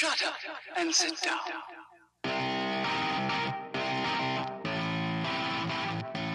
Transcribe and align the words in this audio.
Shut 0.00 0.22
up 0.28 0.34
and 0.76 0.92
sit 0.92 1.18
down. 1.24 1.62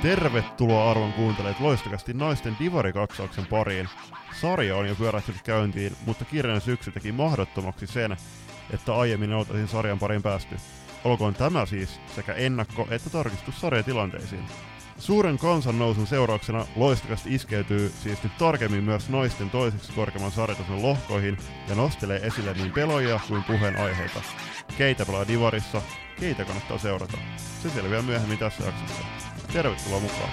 Tervetuloa 0.01 0.91
arvon 0.91 1.13
kuuntelijat 1.13 1.59
loistakasti 1.59 2.13
naisten 2.13 2.55
divarikaksauksen 2.59 3.45
pariin. 3.45 3.89
Sarja 4.41 4.75
on 4.75 4.87
jo 4.87 4.95
pyörähtynyt 4.95 5.41
käyntiin, 5.41 5.95
mutta 6.05 6.25
kirjan 6.25 6.61
syksy 6.61 6.91
teki 6.91 7.11
mahdottomaksi 7.11 7.87
sen, 7.87 8.17
että 8.73 8.95
aiemmin 8.95 9.33
oltaisiin 9.33 9.67
sarjan 9.67 9.99
parin 9.99 10.23
päästy. 10.23 10.55
Olkoon 11.03 11.35
tämä 11.35 11.65
siis 11.65 11.99
sekä 12.15 12.33
ennakko- 12.33 12.87
että 12.91 13.09
tarkistus 13.09 13.61
sarjatilanteisiin. 13.61 14.45
Suuren 14.99 15.37
kansannousun 15.37 16.07
seurauksena 16.07 16.65
loistakasti 16.75 17.35
iskeytyy 17.35 17.91
siis 18.03 18.23
nyt 18.23 18.37
tarkemmin 18.37 18.83
myös 18.83 19.09
naisten 19.09 19.49
toiseksi 19.49 19.93
korkeamman 19.93 20.31
sarjatason 20.31 20.81
lohkoihin 20.81 21.37
ja 21.67 21.75
nostelee 21.75 22.19
esille 22.19 22.53
niin 22.53 22.71
peloja 22.71 23.19
kuin 23.27 23.43
puheenaiheita. 23.43 24.21
Keitä 24.77 25.05
pelaa 25.05 25.27
Divarissa, 25.27 25.81
keitä 26.19 26.45
kannattaa 26.45 26.77
seurata. 26.77 27.17
Se 27.63 27.69
selviää 27.69 28.01
myöhemmin 28.01 28.37
tässä 28.37 28.63
jaksossa. 28.63 29.03
Tervetuloa 29.53 29.99
mukaan! 29.99 30.31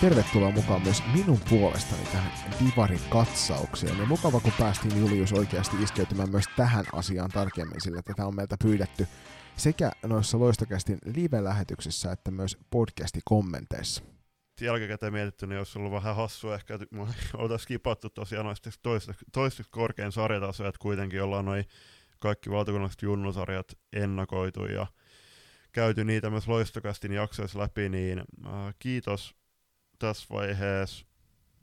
Tervetuloa 0.00 0.50
mukaan 0.50 0.82
myös 0.82 1.02
minun 1.14 1.40
puolestani 1.50 2.04
tähän 2.12 2.32
Divarin 2.60 3.00
katsaukseen. 3.10 3.98
Ja 3.98 4.06
mukava, 4.06 4.40
kun 4.40 4.52
päästiin 4.58 5.00
Julius 5.00 5.32
oikeasti 5.32 5.82
iskeytymään 5.82 6.30
myös 6.30 6.44
tähän 6.56 6.84
asiaan 6.92 7.30
tarkemmin, 7.30 7.80
sillä 7.80 8.02
tätä 8.02 8.26
on 8.26 8.36
meiltä 8.36 8.56
pyydetty 8.62 9.06
sekä 9.56 9.92
noissa 10.02 10.38
loistokästin 10.38 10.98
live-lähetyksissä 11.04 12.12
että 12.12 12.30
myös 12.30 12.58
podcasti-kommenteissa. 12.70 14.02
Jälkikäteen 14.60 15.12
mietitty, 15.12 15.46
niin 15.46 15.58
olisi 15.58 15.78
ollut 15.78 15.92
vähän 15.92 16.16
hassua 16.16 16.54
ehkä, 16.54 16.74
että 16.74 16.86
oltaisiin 17.34 17.64
skipattu 17.64 18.10
tosiaan 18.10 18.46
noista 18.46 18.70
toistaiseksi 19.32 19.70
korkein 19.70 20.12
sarjataso, 20.12 20.66
että 20.66 20.78
kuitenkin 20.78 21.22
ollaan 21.22 21.44
noin 21.44 21.64
kaikki 22.18 22.50
valtakunnalliset 22.50 23.02
junnusarjat 23.02 23.78
ennakoitu 23.92 24.66
ja 24.66 24.86
käyty 25.72 26.04
niitä 26.04 26.30
myös 26.30 26.48
loistokastin 26.48 27.12
jaksoissa 27.12 27.58
läpi, 27.58 27.88
niin 27.88 28.18
äh, 28.18 28.74
kiitos 28.78 29.34
tässä 29.98 30.26
vaiheessa 30.30 31.06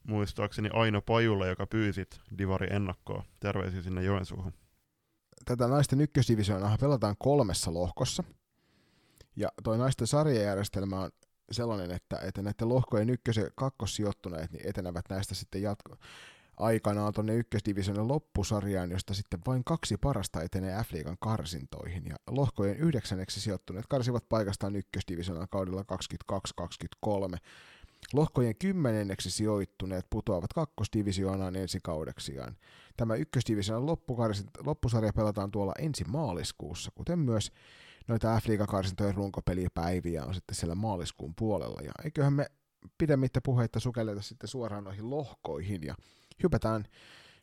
muistaakseni 0.07 0.69
Aino 0.73 1.01
Pajulle, 1.01 1.47
joka 1.47 1.67
pyysit 1.67 2.19
Divari 2.37 2.67
ennakkoa. 2.71 3.23
Terveisiä 3.39 3.81
sinne 3.81 4.03
Joensuuhun. 4.03 4.53
Tätä 5.45 5.67
naisten 5.67 6.01
ykkösdivisioonaa 6.01 6.77
pelataan 6.77 7.15
kolmessa 7.19 7.73
lohkossa. 7.73 8.23
Ja 9.35 9.49
toi 9.63 9.77
naisten 9.77 10.07
sarjajärjestelmä 10.07 10.99
on 10.99 11.11
sellainen, 11.51 11.91
että, 11.91 12.17
että 12.17 12.41
näiden 12.41 12.69
lohkojen 12.69 13.09
ykkös- 13.09 13.37
ja 13.37 13.49
kakkossijoittuneet 13.55 14.51
niin 14.51 14.67
etenevät 14.67 15.05
näistä 15.09 15.35
sitten 15.35 15.61
jatko 15.61 15.95
aikanaan 16.57 17.13
tuonne 17.13 17.35
ykkösdivisionen 17.35 18.07
loppusarjaan, 18.07 18.91
josta 18.91 19.13
sitten 19.13 19.39
vain 19.47 19.63
kaksi 19.63 19.97
parasta 19.97 20.41
etenee 20.41 20.83
F-liigan 20.83 21.17
karsintoihin. 21.19 22.05
Ja 22.05 22.15
lohkojen 22.27 22.77
yhdeksänneksi 22.77 23.41
sijoittuneet 23.41 23.85
karsivat 23.89 24.29
paikastaan 24.29 24.75
ykkösdivisionan 24.75 25.47
kaudella 25.49 25.85
22-23. 27.05 27.37
Lohkojen 28.13 28.55
kymmenenneksi 28.55 29.31
sijoittuneet 29.31 30.05
putoavat 30.09 30.53
kakkosdivisioonaan 30.53 31.55
ensi 31.55 31.79
kaudeksiaan. 31.83 32.57
Tämä 32.97 33.15
ykkösdivisioonan 33.15 33.97
loppusarja 34.65 35.13
pelataan 35.13 35.51
tuolla 35.51 35.73
ensi 35.79 36.03
maaliskuussa, 36.03 36.91
kuten 36.95 37.19
myös 37.19 37.51
noita 38.07 38.39
f 38.39 38.45
karsintojen 38.69 39.15
runkopelipäiviä 39.15 40.25
on 40.25 40.33
sitten 40.33 40.55
siellä 40.55 40.75
maaliskuun 40.75 41.33
puolella. 41.35 41.81
Ja 41.81 41.91
eiköhän 42.03 42.33
me 42.33 42.45
pidemmittä 42.97 43.41
puheitta 43.41 43.79
sukelleta 43.79 44.21
sitten 44.21 44.47
suoraan 44.47 44.83
noihin 44.83 45.09
lohkoihin 45.09 45.83
ja 45.83 45.95
hypätään, 46.43 46.85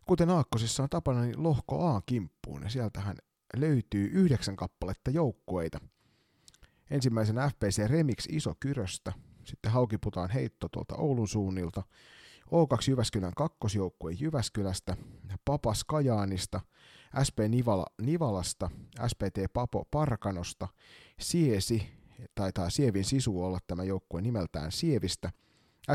kuten 0.06 0.30
Aakkosissa 0.30 0.82
on 0.82 0.88
tapana, 0.88 1.22
niin 1.22 1.42
lohko 1.42 1.86
A 1.86 2.02
kimppuun 2.06 2.62
ja 2.62 2.68
sieltähän 2.68 3.16
löytyy 3.56 4.10
yhdeksän 4.12 4.56
kappaletta 4.56 5.10
joukkueita. 5.10 5.78
Ensimmäisen 6.90 7.36
FPC 7.36 7.86
Remix 7.86 8.26
Iso 8.28 8.54
Kyröstä, 8.60 9.12
sitten 9.50 9.72
Haukiputaan 9.72 10.30
heitto 10.30 10.68
tuolta 10.68 10.96
Oulun 10.96 11.28
suunnilta, 11.28 11.82
O2 12.46 12.90
Jyväskylän 12.90 13.32
kakkosjoukkue 13.36 14.12
Jyväskylästä, 14.12 14.96
Papas 15.44 15.84
Kajaanista, 15.84 16.60
SP 17.26 17.38
Nivala, 17.48 17.86
Nivalasta, 18.02 18.70
SPT 19.06 19.52
Papo 19.52 19.84
Parkanosta, 19.90 20.68
Siesi, 21.20 21.86
taitaa 22.34 22.70
Sievin 22.70 23.04
sisu 23.04 23.44
olla 23.44 23.58
tämä 23.66 23.84
joukkue 23.84 24.20
nimeltään 24.20 24.72
Sievistä, 24.72 25.32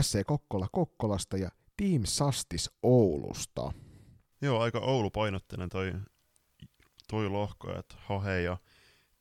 SC 0.01 0.25
Kokkola 0.25 0.67
Kokkolasta 0.71 1.37
ja 1.37 1.49
Team 1.77 2.01
Sastis 2.05 2.71
Oulusta. 2.83 3.71
Joo, 4.41 4.59
aika 4.59 4.79
Oulu-painotteinen 4.79 5.69
toi, 5.69 5.93
toi 7.09 7.29
lohko, 7.29 7.79
että 7.79 7.95
Hahe 7.97 8.41
ja 8.41 8.57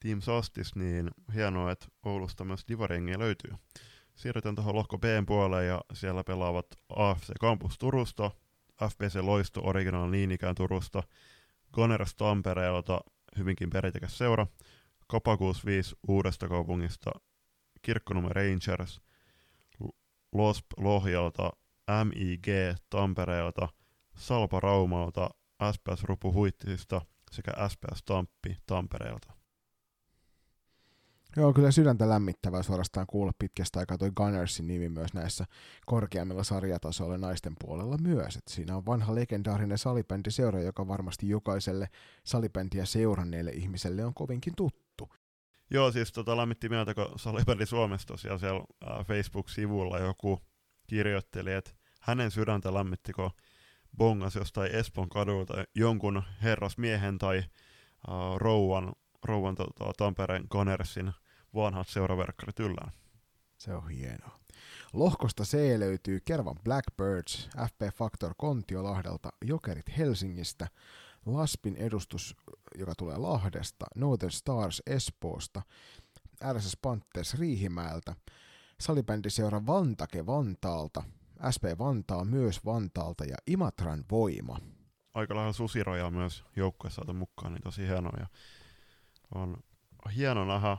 Team 0.01 0.21
Sastis, 0.21 0.75
niin 0.75 1.11
hienoa, 1.35 1.73
että 1.73 1.87
Oulusta 2.05 2.45
myös 2.45 2.65
divarengiä 2.69 3.19
löytyy. 3.19 3.51
Siirrytään 4.15 4.55
tuohon 4.55 4.75
lohko 4.75 4.99
B 4.99 5.05
puoleen 5.27 5.69
ja 5.69 5.81
siellä 5.93 6.25
pelaavat 6.25 6.67
AFC 6.97 7.33
Campus 7.41 7.79
Turusta, 7.79 8.31
FPC 8.89 9.15
Loisto 9.23 9.61
Original 9.65 10.11
niin 10.11 10.31
ikään 10.31 10.55
Turusta, 10.55 11.03
Gunners 11.73 12.15
Tampereelta, 12.15 13.01
hyvinkin 13.39 13.71
perintekäs 13.71 14.19
seura, 14.19 14.47
Kapa 15.07 15.37
65 15.37 15.97
Uudesta 16.09 16.49
kaupungista, 16.49 17.11
Kirkkonummen 17.83 18.37
Rangers, 18.37 19.01
Losp 20.33 20.67
Lohjalta, 20.77 21.51
MIG 22.05 22.47
Tampereelta, 22.91 23.69
Salpa 24.17 24.61
Raumalta, 24.61 25.31
SPS 25.73 26.05
Rupu 26.05 26.33
Huittisista 26.33 27.01
sekä 27.31 27.53
SPS 27.69 28.03
Tamppi 28.05 28.57
Tampereelta. 28.67 29.44
Joo, 31.37 31.53
kyllä 31.53 31.71
sydäntä 31.71 32.09
lämmittävää 32.09 32.63
suorastaan 32.63 33.07
kuulla 33.07 33.33
pitkästä 33.39 33.79
aikaa 33.79 33.99
toi 33.99 34.11
Gunnersin 34.17 34.67
nimi 34.67 34.89
myös 34.89 35.15
näissä 35.15 35.45
korkeammilla 35.87 36.45
sarjatasoilla 36.45 37.19
naisten 37.19 37.53
puolella 37.61 37.99
myös. 37.99 38.37
Et 38.37 38.49
siinä 38.49 38.77
on 38.77 38.87
vanha 38.87 39.15
legendaarinen 39.15 39.79
salibändiseura, 39.79 40.61
joka 40.61 40.89
varmasti 40.89 41.29
jokaiselle 41.29 41.89
salibändiä 42.25 42.85
seuranneelle 42.85 43.51
ihmiselle 43.51 44.05
on 44.05 44.15
kovinkin 44.15 44.53
tuttu. 44.57 45.09
Joo, 45.71 45.93
siis 45.93 46.13
tota 46.13 46.37
lämmitti 46.37 46.69
mieltä, 46.69 46.95
kun 46.95 47.07
salibändi 47.17 47.67
Suomessa 47.67 48.09
tosiaan 48.09 48.39
siellä 48.39 48.61
äh, 48.61 49.07
Facebook-sivulla 49.07 49.99
joku 49.99 50.41
kirjoitteli, 50.87 51.53
että 51.53 51.71
hänen 52.01 52.31
sydäntä 52.31 52.75
lämmitti, 52.75 53.13
kun 53.13 53.31
bongas 53.97 54.35
jostain 54.35 54.75
Espoon 54.75 55.09
kadulta 55.09 55.55
jonkun 55.75 56.23
herrasmiehen 56.43 57.19
tai 57.19 57.39
uh, 57.39 58.39
rouvan, 58.39 58.93
rouvan 59.25 59.55
tota, 59.55 59.93
Tampereen 59.97 60.49
Connersin 60.49 61.13
vanhat 61.55 61.89
seuraverkkarit 61.89 62.61
yllään. 62.61 62.93
Se 63.59 63.75
on 63.75 63.89
hienoa. 63.89 64.39
Lohkosta 64.93 65.43
C 65.43 65.79
löytyy 65.79 66.21
Kervan 66.21 66.57
Blackbirds, 66.65 67.49
FP 67.67 67.97
Factor 67.97 68.35
Kontiolahdelta, 68.37 69.33
Jokerit 69.45 69.99
Helsingistä, 69.99 70.69
Laspin 71.27 71.77
edustus, 71.77 72.37
joka 72.79 72.95
tulee 72.95 73.17
Lahdesta, 73.17 73.87
Northern 73.97 74.31
Stars 74.31 74.83
Espoosta, 74.87 75.63
RSS 76.53 76.77
Panthers 76.77 77.35
Riihimäeltä, 77.39 78.15
salibändiseura 78.81 79.67
Vantake 79.67 80.27
Vantaalta, 80.27 81.03
SP 81.55 81.65
Vantaa 81.79 82.25
myös 82.25 82.65
Vantaalta 82.65 83.25
ja 83.25 83.37
Imatran 83.47 84.05
Voima. 84.11 84.59
Aika 85.15 85.35
lailla 85.35 85.53
susiroja 85.53 86.11
myös 86.11 86.45
joukkueessa 86.57 86.97
saatu 86.97 87.13
mukaan, 87.13 87.53
niin 87.53 87.63
tosi 87.63 87.83
hienoa. 87.83 88.17
Ja 88.19 88.27
on 89.35 89.57
hieno 90.17 90.45
nähdä 90.45 90.79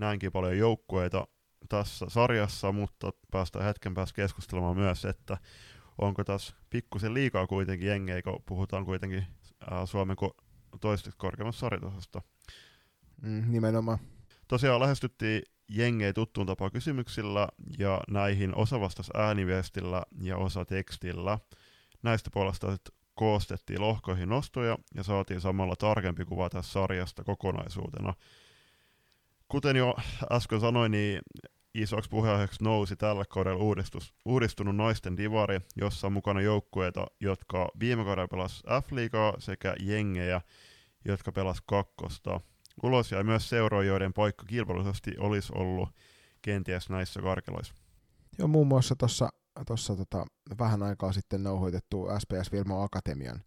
näinkin 0.00 0.32
paljon 0.32 0.58
joukkueita 0.58 1.26
tässä 1.68 2.06
sarjassa, 2.08 2.72
mutta 2.72 3.10
päästään 3.30 3.64
hetken 3.64 3.94
päästä 3.94 4.16
keskustelemaan 4.16 4.76
myös, 4.76 5.04
että 5.04 5.38
onko 5.98 6.24
tässä 6.24 6.54
pikkusen 6.70 7.14
liikaa 7.14 7.46
kuitenkin 7.46 7.88
jengejä, 7.88 8.22
kun 8.22 8.42
puhutaan 8.46 8.84
kuitenkin 8.84 9.26
Suomen 9.84 10.16
toiseksi 10.80 11.18
korkeammasta 11.18 11.60
sarjatasosta. 11.60 12.22
Mm, 13.22 13.44
nimenomaan. 13.48 13.98
Tosiaan 14.48 14.80
lähestyttiin 14.80 15.42
jengejä 15.68 16.12
tuttuun 16.12 16.46
tapaan 16.46 16.70
kysymyksillä 16.70 17.48
ja 17.78 18.00
näihin 18.08 18.54
osa 18.56 18.80
vastasi 18.80 19.10
ääniviestillä 19.14 20.02
ja 20.20 20.36
osa 20.36 20.64
tekstillä. 20.64 21.38
Näistä 22.02 22.30
puolesta 22.32 22.76
koostettiin 23.14 23.80
lohkoihin 23.80 24.28
nostoja 24.28 24.78
ja 24.94 25.02
saatiin 25.02 25.40
samalla 25.40 25.76
tarkempi 25.76 26.24
kuva 26.24 26.50
tässä 26.50 26.72
sarjasta 26.72 27.24
kokonaisuutena. 27.24 28.14
Kuten 29.50 29.76
jo 29.76 29.94
äsken 30.32 30.60
sanoin, 30.60 30.92
niin 30.92 31.20
isoksi 31.74 32.10
puheenjohtajaksi 32.10 32.64
nousi 32.64 32.96
tällä 32.96 33.24
kaudella 33.28 33.62
uudistus, 33.62 34.14
uudistunut 34.24 34.76
naisten 34.76 35.16
divari, 35.16 35.60
jossa 35.76 36.06
on 36.06 36.12
mukana 36.12 36.40
joukkueita, 36.40 37.06
jotka 37.20 37.68
viime 37.80 38.04
kaudella 38.04 38.28
pelas 38.28 38.62
F-liigaa 38.82 39.34
sekä 39.38 39.74
jengejä, 39.80 40.40
jotka 41.04 41.32
pelas 41.32 41.60
kakkosta. 41.66 42.40
Ulos 42.82 43.12
jäi 43.12 43.24
myös 43.24 43.48
seuroja, 43.48 43.88
joiden 43.88 44.12
paikka 44.12 44.44
kilpailullisesti 44.46 45.14
olisi 45.18 45.52
ollut 45.54 45.88
kenties 46.42 46.90
näissä 46.90 47.22
karkeloissa. 47.22 47.74
Joo, 48.38 48.48
muun 48.48 48.66
muassa 48.66 48.96
tuossa 49.66 49.96
tota, 49.96 50.26
vähän 50.58 50.82
aikaa 50.82 51.12
sitten 51.12 51.42
nauhoitettu 51.42 52.06
SPS 52.18 52.52
Virmo 52.52 52.82
Akatemian 52.82 53.42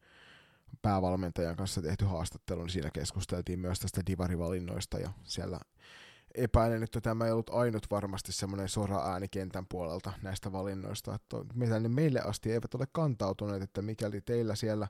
päävalmentajan 0.81 1.55
kanssa 1.55 1.81
tehty 1.81 2.05
haastattelu, 2.05 2.61
niin 2.61 2.69
siinä 2.69 2.89
keskusteltiin 2.93 3.59
myös 3.59 3.79
tästä 3.79 4.01
divarivalinnoista 4.07 4.99
ja 4.99 5.09
siellä 5.23 5.59
epäilen, 6.35 6.83
että 6.83 7.01
tämä 7.01 7.25
ei 7.25 7.31
ollut 7.31 7.49
ainut 7.49 7.91
varmasti 7.91 8.31
semmoinen 8.31 8.69
sora 8.69 9.11
äänikentän 9.11 9.65
puolelta 9.69 10.13
näistä 10.21 10.51
valinnoista, 10.51 11.15
että 11.15 11.37
mitä 11.53 11.79
ne 11.79 11.89
meille 11.89 12.19
asti 12.19 12.51
eivät 12.51 12.75
ole 12.75 12.85
kantautuneet, 12.91 13.61
että 13.63 13.81
mikäli 13.81 14.21
teillä 14.21 14.55
siellä 14.55 14.87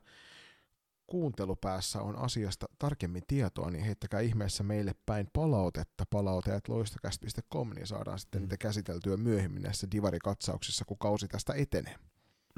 kuuntelupäässä 1.06 2.00
on 2.02 2.18
asiasta 2.18 2.66
tarkemmin 2.78 3.22
tietoa, 3.26 3.70
niin 3.70 3.84
heittäkää 3.84 4.20
ihmeessä 4.20 4.62
meille 4.62 4.92
päin 5.06 5.28
palautetta 5.32 6.04
palauteet 6.10 6.68
loistakäst.com, 6.68 7.70
niin 7.70 7.86
saadaan 7.86 8.18
sitten 8.18 8.40
mm. 8.40 8.44
niitä 8.44 8.56
käsiteltyä 8.56 9.16
myöhemmin 9.16 9.62
näissä 9.62 9.86
divarikatsauksissa, 9.92 10.84
kun 10.84 10.98
kausi 10.98 11.28
tästä 11.28 11.54
etenee. 11.54 11.94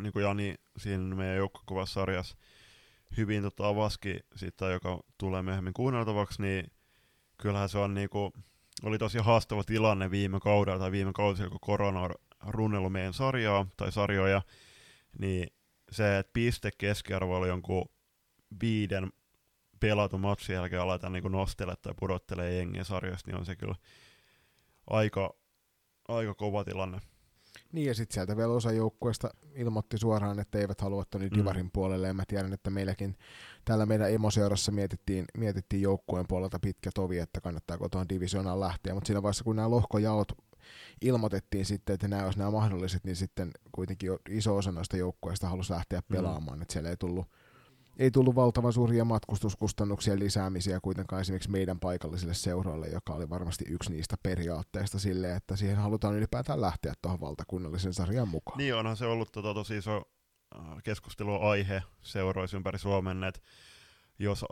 Niin 0.03 0.13
kuin 0.13 0.23
Jani 0.23 0.55
siinä 0.79 1.15
meidän 1.15 1.37
joukkokuvasarjassa 1.37 2.37
hyvin 3.17 3.43
tota 3.43 3.69
avaski 3.69 4.21
sitä, 4.37 4.67
joka 4.67 5.01
tulee 5.19 5.43
myöhemmin 5.43 5.75
kuunneltavaksi, 5.75 6.43
niin 6.43 6.73
kyllähän 7.39 7.69
se 7.69 7.79
on 7.79 7.95
niinku, 7.95 8.33
oli 8.83 8.99
tosi 8.99 9.19
haastava 9.19 9.65
tilanne 9.65 10.11
viime 10.11 10.41
kaudella 10.41 10.79
tai 10.79 10.93
viime 10.93 11.13
kaudella, 11.13 11.51
kun 11.51 11.59
korona 11.61 12.01
on 12.01 12.11
runnellut 12.47 12.93
meidän 12.93 13.13
sarjaa 13.13 13.67
tai 13.77 13.93
sarjoja, 13.93 14.43
niin 15.19 15.49
se, 15.93 16.19
että 16.19 16.31
piste 16.33 16.71
keskiarvo 16.79 17.37
oli 17.37 17.49
jonkun 17.49 17.89
viiden 18.61 19.13
pelatun 19.81 20.21
matsin 20.21 20.55
jälkeen 20.55 20.83
aletaan 20.83 21.13
niin 21.13 21.33
nostella 21.33 21.77
tai 21.77 21.95
pudottelee 21.99 22.57
jengiä 22.57 22.85
sarjasta, 22.85 23.31
niin 23.31 23.39
on 23.39 23.47
se 23.47 23.57
kyllä 23.57 23.75
aika, 24.91 25.35
aika 26.09 26.35
kova 26.35 26.65
tilanne. 26.65 27.01
Niin 27.73 27.87
ja 27.87 27.95
sitten 27.95 28.15
sieltä 28.15 28.37
vielä 28.37 28.53
osa 28.53 28.73
joukkueesta 28.73 29.31
ilmoitti 29.55 29.99
suoraan, 29.99 30.39
että 30.39 30.59
eivät 30.59 30.81
halua 30.81 31.05
Toni 31.05 31.29
mm. 31.29 31.39
Divarin 31.39 31.71
puolelle 31.73 32.07
ja 32.07 32.15
mä 32.15 32.23
tiedän, 32.29 32.53
että 32.53 32.71
meilläkin 32.71 33.17
täällä 33.65 33.87
meidän 33.87 34.13
emoseurassa 34.13 34.73
mietittiin, 34.73 35.25
mietittiin 35.39 35.83
joukkueen 35.83 36.27
puolelta 36.29 36.59
pitkä 36.59 36.91
tovi, 36.95 37.19
että 37.19 37.41
kannattaako 37.41 37.89
tuohon 37.89 38.09
divisioonaan 38.09 38.61
lähteä, 38.61 38.95
mutta 38.95 39.07
siinä 39.07 39.23
vaiheessa 39.23 39.45
kun 39.45 39.57
nämä 39.57 39.71
lohkojaot 39.71 40.33
ilmoitettiin 41.01 41.65
sitten, 41.65 41.95
että 41.95 42.09
nämä 42.09 42.25
olisi 42.25 42.39
nämä 42.39 42.51
mahdolliset, 42.51 43.05
niin 43.05 43.17
sitten 43.17 43.51
kuitenkin 43.73 44.11
iso 44.29 44.57
osa 44.57 44.73
noista 44.73 44.97
joukkueista 44.97 45.49
halusi 45.49 45.73
lähteä 45.73 46.01
mm. 46.01 46.15
pelaamaan, 46.17 46.59
mm. 46.59 46.63
että 46.63 46.73
siellä 46.73 46.91
ei 46.91 46.97
tullut 46.97 47.27
ei 47.99 48.11
tullut 48.11 48.35
valtavan 48.35 48.73
suuria 48.73 49.05
matkustuskustannuksien 49.05 50.19
lisäämisiä 50.19 50.81
kuitenkaan 50.81 51.21
esimerkiksi 51.21 51.51
meidän 51.51 51.81
paikallisille 51.81 52.35
seuroille, 52.35 52.89
joka 52.89 53.13
oli 53.15 53.31
varmasti 53.31 53.65
yksi 53.69 53.91
niistä 53.91 54.17
periaatteista 54.23 54.99
sille, 54.99 55.37
että 55.37 55.57
siihen 55.57 55.77
halutaan 55.77 56.15
ylipäätään 56.15 56.61
lähteä 56.61 56.95
tuohon 57.03 57.21
valtakunnallisen 57.21 57.95
sarjan 57.95 58.29
mukaan. 58.29 58.59
Niin 58.59 58.75
onhan 58.75 58.97
se 58.97 59.07
ollut 59.07 59.33
tota, 59.33 59.55
tosi 59.55 59.77
iso 59.77 60.03
äh, 60.57 60.83
keskusteluaihe 60.85 61.83
seuroissa 62.03 62.57
ympäri 62.57 62.79
Suomen, 62.79 63.25
että 63.25 63.41
jos 64.19 64.45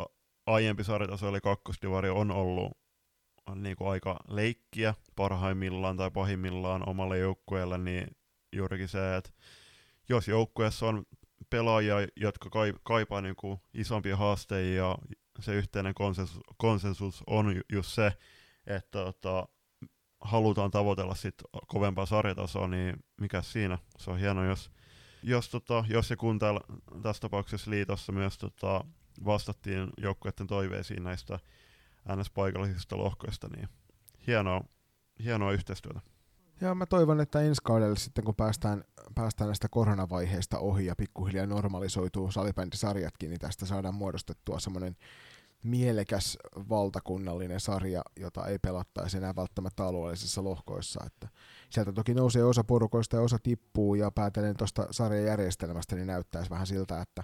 aiempi 0.46 0.85
sarjataso 0.85 1.29
oli 1.29 1.41
kakkosdivari 1.41 2.08
on 2.08 2.31
ollut 2.31 2.73
niin 3.55 3.76
kuin 3.76 3.88
aika 3.88 4.17
leikkiä 4.29 4.94
parhaimmillaan 5.17 5.96
tai 5.96 6.11
pahimmillaan 6.11 6.88
omalle 6.88 7.19
joukkueelle, 7.19 7.79
niin 7.79 8.17
juurikin 8.52 8.88
se, 8.88 9.17
että 9.17 9.31
jos 10.08 10.29
joukkueessa 10.29 10.87
on 10.87 11.05
pelaajia, 11.50 11.96
jotka 12.16 12.50
kaipaa 12.82 13.20
niin 13.20 13.36
kuin 13.36 13.60
isompia 13.75 14.16
haasteita 14.16 14.76
ja 14.76 14.98
se 15.40 15.54
yhteinen 15.54 15.94
konsensus, 15.94 16.40
konsensus 16.56 17.22
on 17.26 17.60
just 17.72 17.90
se, 17.90 18.12
että 18.66 18.98
tota, 18.98 19.48
halutaan 20.20 20.70
tavoitella 20.70 21.14
sit 21.14 21.34
kovempaa 21.66 22.06
sarjatasoa, 22.06 22.69
niin 22.69 22.96
mikä 23.20 23.42
siinä? 23.42 23.78
Se 23.98 24.10
on 24.10 24.19
hieno, 24.19 24.44
jos, 24.44 24.70
jos, 25.22 25.48
tota, 25.48 25.84
jos 25.88 26.10
ja 26.10 26.16
kun 26.16 26.38
täällä, 26.38 26.60
tässä 27.02 27.20
tapauksessa 27.20 27.70
liitossa 27.70 28.12
myös 28.12 28.38
tota, 28.38 28.84
vastattiin 29.25 29.90
joukkueiden 29.98 30.46
toiveisiin 30.46 31.04
näistä 31.04 31.38
NS-paikallisista 32.08 32.98
lohkoista, 32.98 33.48
niin 33.56 33.69
hienoa, 34.26 34.64
hienoa 35.25 35.52
yhteistyötä. 35.52 36.00
Ja 36.61 36.75
mä 36.75 36.87
toivon, 36.87 37.21
että 37.21 37.41
ensi 37.41 37.61
kaudella 37.65 37.97
sitten 37.97 38.25
kun 38.25 38.35
päästään, 38.35 38.85
päästään 39.15 39.49
näistä 39.49 39.69
koronavaiheista 39.71 40.59
ohi 40.59 40.87
ja 40.87 40.97
pikkuhiljaa 40.97 41.47
normalisoituu 41.47 42.31
salibändisarjatkin, 42.31 43.31
niin 43.31 43.41
tästä 43.41 43.67
saadaan 43.67 43.95
muodostettua 43.95 44.61
semmoinen 44.61 44.97
mielekäs 45.65 46.39
valtakunnallinen 46.69 47.61
sarja, 47.61 48.03
jota 48.21 48.47
ei 48.47 48.59
pelattaisi 48.59 49.17
enää 49.17 49.37
välttämättä 49.37 49.85
alueellisissa 49.85 50.45
lohkoissa. 50.45 51.05
Että 51.06 51.29
sieltä 51.71 51.93
toki 51.93 52.15
nousee 52.15 52.45
osa 52.45 52.65
porukoista 52.65 53.17
ja 53.17 53.23
osa 53.23 53.39
tippuu, 53.43 53.95
ja 53.95 54.11
päätellen 54.11 54.56
tuosta 54.56 54.87
sarjajärjestelmästä, 54.91 55.97
niin 55.97 56.06
näyttäisi 56.06 56.51
vähän 56.51 56.67
siltä, 56.67 57.01
että 57.01 57.23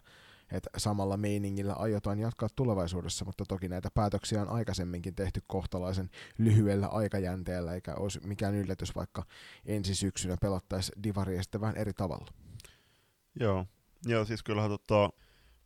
että 0.52 0.70
samalla 0.76 1.16
meiningillä 1.16 1.72
aiotaan 1.72 2.18
jatkaa 2.18 2.48
tulevaisuudessa, 2.56 3.24
mutta 3.24 3.44
toki 3.48 3.68
näitä 3.68 3.88
päätöksiä 3.94 4.42
on 4.42 4.48
aikaisemminkin 4.48 5.14
tehty 5.14 5.40
kohtalaisen 5.46 6.10
lyhyellä 6.38 6.86
aikajänteellä, 6.86 7.74
eikä 7.74 7.94
olisi 7.94 8.20
mikään 8.26 8.54
yllätys, 8.54 8.94
vaikka 8.94 9.22
ensi 9.66 9.94
syksynä 9.94 10.36
pelattaisiin 10.40 11.02
divaria 11.02 11.42
sitten 11.42 11.60
vähän 11.60 11.76
eri 11.76 11.92
tavalla. 11.92 12.26
Joo, 13.40 13.66
Joo 14.06 14.24
siis 14.24 14.42
kyllähän 14.42 14.70
tota, 14.70 15.10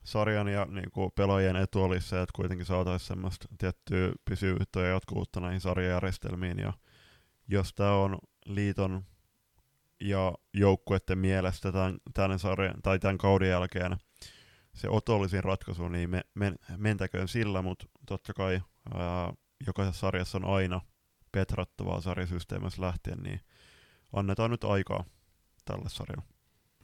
sarjan 0.05 0.49
ja 0.49 0.65
niin 0.65 0.91
kuin 0.91 1.11
pelaajien 1.15 1.57
etu 1.57 1.83
olisi 1.83 2.09
se, 2.09 2.23
että 2.23 2.33
kuitenkin 2.37 2.67
saataisiin 2.67 3.09
semmoista 3.09 3.49
tiettyä 3.59 4.13
pysyvyyttä 4.25 4.81
ja 4.81 4.89
jatkuvuutta 4.89 5.41
näihin 5.41 5.61
sarjajärjestelmiin, 5.61 6.59
ja 6.59 6.73
jos 7.49 7.75
tämä 7.75 7.95
on 7.95 8.19
liiton 8.47 9.05
ja 10.01 10.33
joukkueiden 10.53 11.19
mielestä 11.19 11.73
tämän, 11.73 11.99
tämän, 12.15 12.39
sarjan, 12.39 12.83
tai 12.83 12.99
tämän 12.99 13.19
kauden 13.19 13.49
jälkeen 13.49 13.97
se 14.75 14.89
otollisin 14.89 15.45
ratkaisu, 15.45 15.89
niin 15.89 16.11
me, 16.11 16.21
men, 16.35 16.57
mentäköön 16.77 17.29
sillä, 17.29 17.63
mutta 17.63 17.87
totta 18.07 18.35
kai 18.35 18.63
ää, 18.95 19.33
jokaisessa 19.67 20.01
sarjassa 20.01 20.39
on 20.39 20.45
aina 20.45 20.81
petrattavaa 21.33 22.01
sarjasysteemissä 22.01 22.83
lähtien, 22.83 23.19
niin 23.19 23.41
annetaan 24.13 24.51
nyt 24.51 24.65
aikaa 24.65 25.05
tälle 25.65 25.89
sarjalle. 25.89 26.25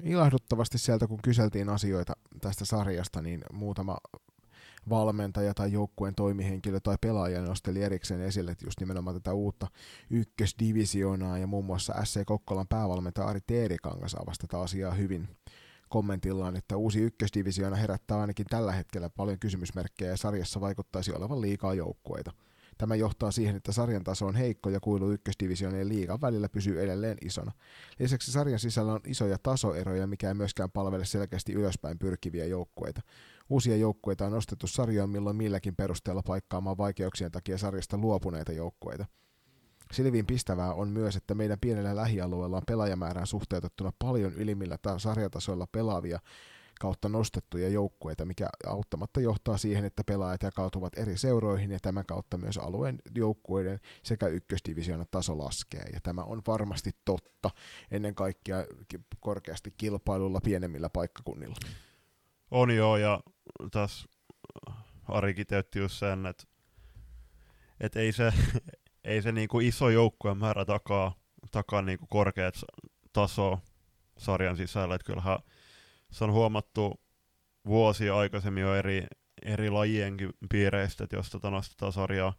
Ilahduttavasti 0.03 0.79
sieltä, 0.79 1.07
kun 1.07 1.23
kyseltiin 1.23 1.69
asioita 1.69 2.13
tästä 2.41 2.65
sarjasta, 2.65 3.23
niin 3.23 3.41
muutama 3.53 3.97
valmentaja 4.89 5.55
tai 5.55 5.73
joukkueen 5.73 6.15
toimihenkilö 6.15 6.81
tai 6.81 6.97
pelaaja 7.01 7.43
nosteli 7.43 7.83
erikseen 7.83 8.21
esille 8.21 8.51
että 8.51 8.67
just 8.67 8.81
nimenomaan 8.81 9.17
tätä 9.17 9.33
uutta 9.33 9.67
ykkösdivisioonaa 10.11 11.39
ja 11.39 11.47
muun 11.47 11.65
muassa 11.65 12.05
SC 12.05 12.25
Kokkolan 12.27 12.69
päävalmentaja 12.69 13.27
Ari 13.27 13.41
Teerikangas 13.47 14.15
avasi 14.15 14.41
tätä 14.41 14.61
asiaa 14.61 14.95
hyvin 14.95 15.29
kommentillaan, 15.91 16.57
että 16.57 16.77
uusi 16.77 17.01
ykkösdivisioona 17.01 17.77
herättää 17.77 18.21
ainakin 18.21 18.47
tällä 18.47 18.73
hetkellä 18.73 19.11
paljon 19.11 19.39
kysymysmerkkejä 19.39 20.11
ja 20.11 20.17
sarjassa 20.17 20.61
vaikuttaisi 20.61 21.13
olevan 21.13 21.41
liikaa 21.41 21.75
joukkueita. 21.75 22.33
Tämä 22.79 22.95
johtaa 22.95 23.31
siihen, 23.31 23.57
että 23.57 23.73
sarjan 23.73 24.05
taso 24.05 24.27
on 24.27 24.35
heikko 24.35 24.71
ja 24.71 24.81
kuilu 24.81 25.11
ykkösdivisioonien 25.11 25.89
liigan 25.89 26.21
välillä 26.21 26.49
pysyy 26.49 26.83
edelleen 26.83 27.19
isona. 27.25 27.53
Lisäksi 27.99 28.33
sarjan 28.33 28.59
sisällä 28.59 28.93
on 28.93 29.01
isoja 29.07 29.39
tasoeroja, 29.43 30.07
mikä 30.07 30.29
ei 30.29 30.35
myöskään 30.35 30.71
palvele 30.71 31.05
selkeästi 31.05 31.53
ylöspäin 31.53 31.99
pyrkiviä 31.99 32.45
joukkueita. 32.47 33.01
Uusia 33.51 33.77
joukkueita 33.77 34.27
on 34.27 34.33
nostettu 34.33 34.67
sarjoon 34.67 35.11
milloin 35.11 35.37
milläkin 35.37 35.77
perusteella 35.77 36.23
paikkaamaan 36.23 36.79
vaikeuksien 36.79 37.31
takia 37.31 37.59
sarjasta 37.59 37.99
luopuneita 37.99 38.53
joukkueita. 38.53 39.07
Silviin 39.93 40.27
pistävää 40.27 40.75
on 40.75 40.89
myös, 40.89 41.17
että 41.17 41.35
meidän 41.35 41.61
pienellä 41.61 41.97
lähialueella 41.97 42.57
on 42.57 42.63
pelaajamäärään 42.67 43.27
suhteutettuna 43.27 43.93
paljon 43.99 44.35
ylimmillä 44.35 44.79
ta- 44.79 44.99
sarjatasoilla 44.99 45.67
pelaavia 45.73 46.21
kautta 46.81 47.09
nostettuja 47.09 47.69
joukkueita, 47.69 48.25
mikä 48.25 48.49
auttamatta 48.67 49.21
johtaa 49.21 49.57
siihen, 49.57 49.85
että 49.85 50.05
pelaajat 50.05 50.43
jakautuvat 50.43 50.99
eri 50.99 51.19
seuroihin 51.19 51.71
ja 51.71 51.79
tämän 51.83 52.07
kautta 52.07 52.39
myös 52.39 52.59
alueen 52.59 52.99
joukkueiden 53.15 53.81
sekä 54.03 54.27
ykkösdivisionan 54.27 55.07
taso 55.11 55.39
laskee. 55.39 55.85
Ja 55.93 56.01
tämä 56.03 56.23
on 56.23 56.43
varmasti 56.47 56.91
totta 57.05 57.51
ennen 57.91 58.15
kaikkea 58.15 58.65
korkeasti 59.21 59.75
kilpailulla 59.77 60.41
pienemmillä 60.41 60.91
paikkakunnilla. 60.91 61.57
On 62.51 62.77
joo, 62.77 62.97
ja 62.97 63.21
tässä 63.71 64.09
Ari 65.09 65.35
kiteytti 65.35 65.79
just 65.79 65.99
sen, 65.99 66.27
että, 66.27 66.45
että 67.81 68.01
ei 68.01 68.13
se, 68.13 68.33
ei 69.11 69.23
se 69.23 69.33
niinku 69.33 69.61
iso 69.61 69.89
joukkueen 69.89 70.39
määrä 70.39 70.65
takaa, 70.65 71.15
takaa 71.51 71.83
niinku 71.83 72.07
korkeat 72.07 72.55
taso 73.13 73.59
sarjan 74.19 74.57
sisällä. 74.57 74.95
Et 74.95 75.03
kyllähän 75.03 75.39
se 76.11 76.25
on 76.25 76.33
huomattu 76.33 77.01
vuosia 77.67 78.17
aikaisemmin 78.17 78.63
jo 78.63 78.75
eri, 78.75 79.07
eri 79.45 79.71
lajienkin 79.71 80.31
piireistä, 80.51 81.05
että 81.05 81.17
jos 81.17 81.31
tota 81.31 81.51
nostetaan 81.51 81.93
sarjaa, 81.93 82.33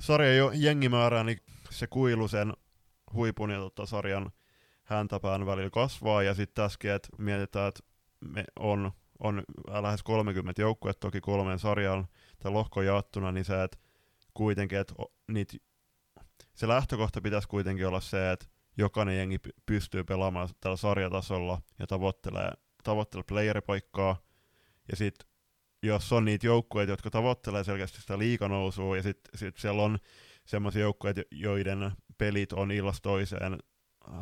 sarjan 0.00 0.36
jo 0.36 0.50
jengimäärää, 0.54 1.24
niin 1.24 1.38
se 1.70 1.86
kuilu 1.86 2.28
sen 2.28 2.52
huipun 3.12 3.50
ja 3.50 3.58
tota 3.58 3.86
sarjan 3.86 4.30
häntäpään 4.84 5.46
välillä 5.46 5.70
kasvaa, 5.70 6.22
ja 6.22 6.34
sitten 6.34 6.62
tässäkin, 6.64 6.90
että 6.90 7.08
mietitään, 7.18 7.68
että 7.68 7.80
me 8.20 8.44
on, 8.58 8.92
on 9.18 9.42
lähes 9.82 10.02
30 10.02 10.62
joukkuetta 10.62 11.00
toki 11.00 11.20
kolmen 11.20 11.58
sarjan 11.58 12.06
tai 12.38 12.52
lohkon 12.52 12.86
jaettuna, 12.86 13.32
niin 13.32 13.44
se, 13.44 13.62
että 13.62 13.78
kuitenkin, 14.36 14.78
että 14.78 14.94
niitä, 15.28 15.56
se 16.54 16.68
lähtökohta 16.68 17.20
pitäisi 17.20 17.48
kuitenkin 17.48 17.86
olla 17.86 18.00
se, 18.00 18.32
että 18.32 18.46
jokainen 18.78 19.16
jengi 19.16 19.38
pystyy 19.66 20.04
pelaamaan 20.04 20.48
tällä 20.60 20.76
sarjatasolla 20.76 21.60
ja 21.78 21.86
tavoittelee, 21.86 22.52
tavoittelee 22.84 23.24
playeripaikkaa. 23.28 24.16
Ja 24.90 24.96
sitten 24.96 25.28
jos 25.82 26.12
on 26.12 26.24
niitä 26.24 26.46
joukkueita, 26.46 26.92
jotka 26.92 27.10
tavoittelee 27.10 27.64
selkeästi 27.64 28.00
sitä 28.00 28.18
liikanousua, 28.18 28.96
ja 28.96 29.02
sitten 29.02 29.38
sit 29.38 29.56
siellä 29.56 29.82
on 29.82 29.98
semmoisia 30.44 30.82
joukkueita, 30.82 31.22
joiden 31.30 31.92
pelit 32.18 32.52
on 32.52 32.70
illasta 32.70 33.02
toiseen 33.02 33.58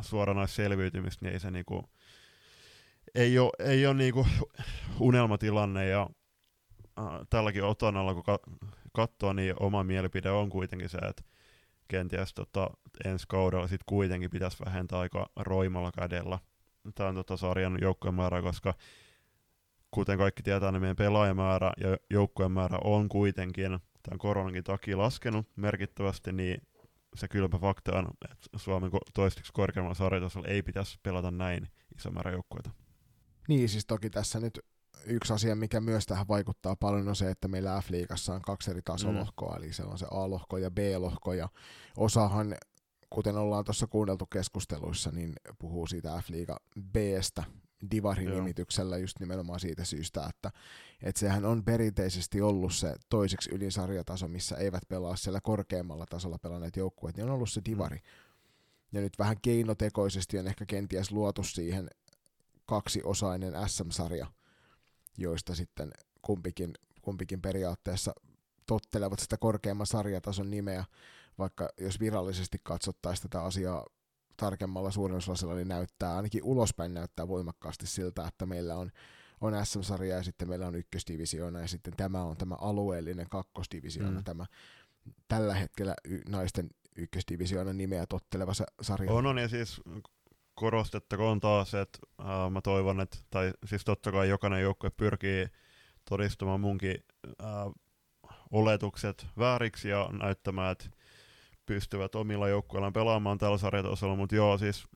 suoranaisselviytymistä, 0.01 1.25
niin 1.25 1.33
ei 1.33 1.39
se 1.39 1.51
niinku, 1.51 1.89
ei 3.15 3.39
ole, 3.39 3.51
ei 3.59 3.85
ole 3.85 3.93
niinku 3.93 4.27
unelmatilanne, 4.99 5.87
ja 5.87 6.09
äh, 6.99 7.05
tälläkin 7.29 7.63
otanalla, 7.63 8.13
kun 8.13 8.23
ka- 8.23 8.39
katsoo, 8.95 9.33
niin 9.33 9.55
oma 9.59 9.83
mielipide 9.83 10.31
on 10.31 10.49
kuitenkin 10.49 10.89
se, 10.89 10.97
että 10.97 11.23
kenties 11.87 12.33
tota, 12.33 12.69
ensi 13.05 13.25
kaudella 13.27 13.67
sit 13.67 13.81
kuitenkin 13.85 14.29
pitäisi 14.29 14.65
vähentää 14.65 14.99
aika 14.99 15.29
roimalla 15.35 15.91
kädellä 15.91 16.39
tämän 16.95 17.15
tota, 17.15 17.37
sarjan 17.37 17.77
joukkojen 17.81 18.15
määrää, 18.15 18.41
koska 18.41 18.73
kuten 19.91 20.17
kaikki 20.17 20.43
tietää, 20.43 20.71
niin 20.71 20.81
meidän 20.81 20.95
pelaajamäärä 20.95 21.71
ja 21.77 21.97
joukkojen 22.09 22.51
määrä 22.51 22.77
on 22.83 23.09
kuitenkin 23.09 23.79
tämän 24.03 24.17
koronankin 24.17 24.63
takia 24.63 24.97
laskenut 24.97 25.47
merkittävästi, 25.55 26.31
niin 26.31 26.61
se 27.15 27.27
kylpä 27.27 27.57
fakta 27.57 27.97
on, 27.97 28.07
että 28.31 28.49
Suomen 28.55 28.91
toistiksi 29.13 29.53
korkeammalla 29.53 29.95
sarjatasolla 29.95 30.47
ei 30.47 30.63
pitäisi 30.63 30.99
pelata 31.03 31.31
näin 31.31 31.67
iso 31.97 32.11
määrä 32.11 32.31
joukkueita. 32.31 32.69
Niin, 33.47 33.69
siis 33.69 33.85
toki 33.85 34.09
tässä 34.09 34.39
nyt 34.39 34.59
yksi 35.05 35.33
asia, 35.33 35.55
mikä 35.55 35.81
myös 35.81 36.05
tähän 36.05 36.27
vaikuttaa 36.27 36.75
paljon, 36.75 37.07
on 37.07 37.15
se, 37.15 37.29
että 37.29 37.47
meillä 37.47 37.81
F-liigassa 37.81 38.33
on 38.33 38.41
kaksi 38.41 38.71
eri 38.71 38.81
tasolohkoa, 38.81 39.55
mm. 39.55 39.63
eli 39.63 39.73
se 39.73 39.83
on 39.83 39.97
se 39.97 40.05
A-lohko 40.11 40.57
ja 40.57 40.71
B-lohko, 40.71 41.33
ja 41.33 41.49
osahan, 41.97 42.55
kuten 43.09 43.37
ollaan 43.37 43.65
tuossa 43.65 43.87
kuunneltu 43.87 44.25
keskusteluissa, 44.25 45.11
niin 45.11 45.33
puhuu 45.59 45.87
siitä 45.87 46.21
F-liiga 46.21 46.57
B-stä 46.91 47.43
Divari-nimityksellä 47.91 48.97
just 48.97 49.19
nimenomaan 49.19 49.59
siitä 49.59 49.85
syystä, 49.85 50.25
että, 50.29 50.51
että 51.03 51.19
sehän 51.19 51.45
on 51.45 51.63
perinteisesti 51.63 52.41
ollut 52.41 52.73
se 52.73 52.95
toiseksi 53.09 53.49
ylin 53.51 53.71
sarjataso, 53.71 54.27
missä 54.27 54.55
eivät 54.55 54.83
pelaa 54.87 55.15
siellä 55.15 55.41
korkeammalla 55.41 56.05
tasolla 56.09 56.37
pelanneet 56.37 56.75
joukkueet, 56.75 57.17
niin 57.17 57.25
on 57.25 57.33
ollut 57.35 57.49
se 57.49 57.61
Divari. 57.65 57.97
Mm. 57.97 58.03
Ja 58.91 59.01
nyt 59.01 59.19
vähän 59.19 59.37
keinotekoisesti 59.41 60.39
on 60.39 60.47
ehkä 60.47 60.65
kenties 60.65 61.11
luotu 61.11 61.43
siihen 61.43 61.89
kaksiosainen 62.65 63.53
SM-sarja, 63.67 64.27
joista 65.17 65.55
sitten 65.55 65.91
kumpikin, 66.21 66.73
kumpikin 67.01 67.41
periaatteessa 67.41 68.13
tottelevat 68.67 69.19
sitä 69.19 69.37
korkeamman 69.37 69.87
sarjatason 69.87 70.51
nimeä, 70.51 70.85
vaikka 71.37 71.69
jos 71.81 71.99
virallisesti 71.99 72.57
katsottaisiin 72.63 73.29
tätä 73.29 73.43
asiaa 73.43 73.85
tarkemmalla 74.37 74.91
suurennuslasilla, 74.91 75.55
niin 75.55 75.67
näyttää, 75.67 76.15
ainakin 76.15 76.43
ulospäin 76.43 76.93
näyttää 76.93 77.27
voimakkaasti 77.27 77.87
siltä, 77.87 78.27
että 78.27 78.45
meillä 78.45 78.75
on, 78.75 78.91
on 79.41 79.65
SM-sarja 79.65 80.15
ja 80.15 80.23
sitten 80.23 80.49
meillä 80.49 80.67
on 80.67 80.75
ykkösdivisioona 80.75 81.59
ja 81.59 81.67
sitten 81.67 81.93
tämä 81.97 82.23
on 82.23 82.37
tämä 82.37 82.55
alueellinen 82.55 83.29
kakkosdivisioona, 83.29 84.19
mm. 84.19 84.23
tämä 84.23 84.45
tällä 85.27 85.55
hetkellä 85.55 85.95
y- 86.05 86.21
naisten 86.29 86.69
ykkösdivisioonan 86.95 87.77
nimeä 87.77 88.05
totteleva 88.05 88.51
sarja. 88.81 89.11
On, 89.11 89.25
on 89.25 89.37
ja 89.37 89.49
siis 89.49 89.81
korostettakoon 90.55 91.39
taas, 91.39 91.73
että 91.73 91.99
äh, 92.19 92.51
mä 92.51 92.61
toivon, 92.61 93.01
että, 93.01 93.17
tai 93.29 93.53
siis 93.65 93.85
totta 93.85 94.11
kai 94.11 94.29
jokainen 94.29 94.61
joukkue 94.61 94.89
pyrkii 94.89 95.47
todistamaan 96.09 96.59
munkin 96.59 97.03
äh, 97.43 97.73
oletukset 98.51 99.27
vääriksi 99.37 99.89
ja 99.89 100.09
näyttämään, 100.21 100.71
että 100.71 100.89
pystyvät 101.65 102.15
omilla 102.15 102.47
joukkueillaan 102.47 102.93
pelaamaan 102.93 103.37
tällä 103.37 103.57
sarjatasolla, 103.57 104.15
mutta 104.15 104.35
joo, 104.35 104.57
siis 104.57 104.87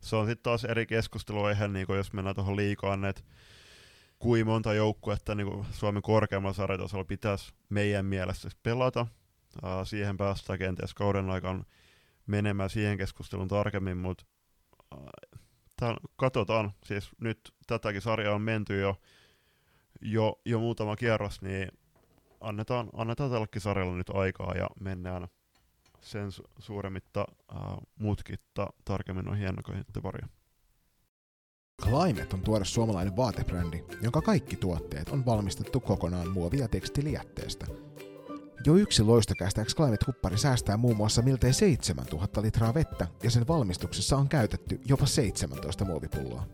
se 0.00 0.16
on 0.16 0.26
sitten 0.26 0.42
taas 0.42 0.64
eri 0.64 0.86
keskusteluaihe, 0.86 1.68
niin 1.68 1.86
jos 1.88 2.12
mennään 2.12 2.34
tuohon 2.34 2.56
liikaan, 2.56 3.04
että 3.04 3.22
kuinka 4.18 4.50
monta 4.50 4.74
joukkuetta 4.74 5.34
niin 5.34 5.66
Suomen 5.72 6.02
korkeammalla 6.02 6.54
sarjatasolla 6.54 7.04
pitäisi 7.04 7.52
meidän 7.68 8.06
mielestä 8.06 8.48
pelata. 8.62 9.06
Uh, 9.62 9.86
siihen 9.86 10.16
päästään 10.16 10.58
kenties 10.58 10.94
kauden 10.94 11.30
aikana 11.30 11.64
menemään 12.26 12.70
siihen 12.70 12.98
keskustelun 12.98 13.48
tarkemmin, 13.48 13.96
mutta 13.96 14.24
uh, 14.96 15.96
katsotaan. 16.16 16.72
Siis 16.84 17.10
nyt 17.20 17.54
tätäkin 17.66 18.02
sarjaa 18.02 18.34
on 18.34 18.42
menty 18.42 18.80
jo, 18.80 18.96
jo, 20.02 20.40
jo 20.44 20.58
muutama 20.58 20.96
kierros, 20.96 21.42
niin 21.42 21.68
annetaan, 22.40 22.90
annetaan 22.92 23.30
tällekin 23.30 23.62
sarjalle 23.62 23.96
nyt 23.96 24.10
aikaa 24.10 24.54
ja 24.54 24.66
mennään 24.80 25.28
sen 26.00 26.28
su- 26.28 26.50
suuremmitta 26.58 27.24
uh, 27.54 27.86
mutkitta 27.98 28.66
tarkemmin 28.84 29.28
on 29.28 29.36
hieno 29.36 29.62
varia. 30.02 30.28
Climate 31.82 32.34
on 32.34 32.40
tuore 32.40 32.64
suomalainen 32.64 33.16
vaatebrändi, 33.16 33.84
jonka 34.02 34.22
kaikki 34.22 34.56
tuotteet 34.56 35.08
on 35.08 35.26
valmistettu 35.26 35.80
kokonaan 35.80 36.30
muovia 36.30 36.68
tekstilijätteestä. 36.68 37.66
Jo 38.66 38.76
yksi 38.76 39.02
loistokästä 39.02 39.64
Climate-huppari 39.64 40.38
säästää 40.38 40.76
muun 40.76 40.96
muassa 40.96 41.22
miltei 41.22 41.52
7000 41.52 42.42
litraa 42.42 42.74
vettä 42.74 43.06
ja 43.22 43.30
sen 43.30 43.48
valmistuksessa 43.48 44.16
on 44.16 44.28
käytetty 44.28 44.80
jopa 44.88 45.06
17 45.06 45.84
muovipulloa. 45.84 46.46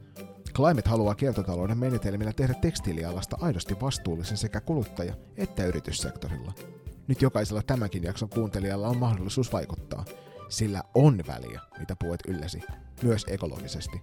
Climate 0.54 0.90
haluaa 0.90 1.14
kiertotalouden 1.14 1.78
menetelmillä 1.78 2.32
tehdä 2.32 2.54
tekstiilialasta 2.54 3.36
aidosti 3.40 3.80
vastuullisen 3.80 4.36
sekä 4.36 4.60
kuluttaja- 4.60 5.16
että 5.36 5.64
yrityssektorilla– 5.64 6.52
nyt 7.08 7.22
jokaisella 7.22 7.62
tämänkin 7.62 8.02
jakson 8.02 8.28
kuuntelijalla 8.28 8.88
on 8.88 8.98
mahdollisuus 8.98 9.52
vaikuttaa. 9.52 10.04
Sillä 10.48 10.82
on 10.94 11.20
väliä, 11.26 11.60
mitä 11.78 11.96
puet 11.96 12.20
ylläsi, 12.28 12.60
myös 13.02 13.24
ekologisesti. 13.28 14.02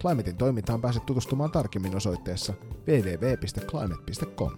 Climatein 0.00 0.36
toimintaan 0.36 0.80
pääset 0.80 1.06
tutustumaan 1.06 1.50
tarkemmin 1.50 1.96
osoitteessa 1.96 2.54
www.climate.com. 2.88 4.52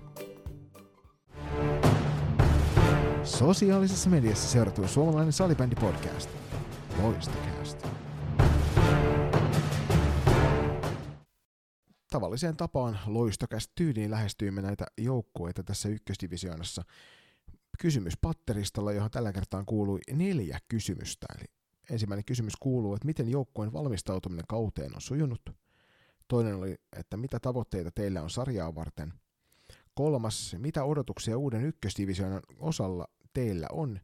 Sosiaalisessa 3.25 4.11
mediassa 4.11 4.49
seurattu 4.49 4.89
suomalainen 4.89 5.33
salibändi 5.33 5.75
podcast. 5.75 6.31
Loistocast. 7.03 7.87
Tavalliseen 12.11 12.57
tapaan 12.57 12.99
loistokäst 13.07 13.71
tyyliin 13.75 14.11
lähestyimme 14.11 14.63
näitä 14.63 14.85
joukkueita 14.99 15.63
tässä 15.63 15.89
ykkösdivisioonassa 15.89 16.83
kysymys 17.79 18.15
patteristalla, 18.21 18.93
johon 18.93 19.11
tällä 19.11 19.33
kertaa 19.33 19.65
kuului 19.65 20.01
neljä 20.11 20.59
kysymystä. 20.69 21.27
Eli 21.39 21.45
ensimmäinen 21.91 22.25
kysymys 22.25 22.57
kuuluu, 22.61 22.95
että 22.95 23.07
miten 23.07 23.29
joukkueen 23.29 23.73
valmistautuminen 23.73 24.45
kauteen 24.49 24.95
on 24.95 25.01
sujunut. 25.01 25.43
Toinen 26.29 26.55
oli, 26.55 26.75
että 26.97 27.17
mitä 27.17 27.41
tavoitteita 27.41 27.91
teillä 27.91 28.23
on 28.23 28.31
sarjaa 28.31 28.75
varten. 28.75 29.22
Kolmas, 29.95 30.57
mitä 30.59 30.85
odotuksia 30.85 31.39
uuden 31.39 31.65
ykkösdivisioonan 31.65 32.43
osalla 32.59 33.09
teillä 33.33 33.67
on. 33.73 34.01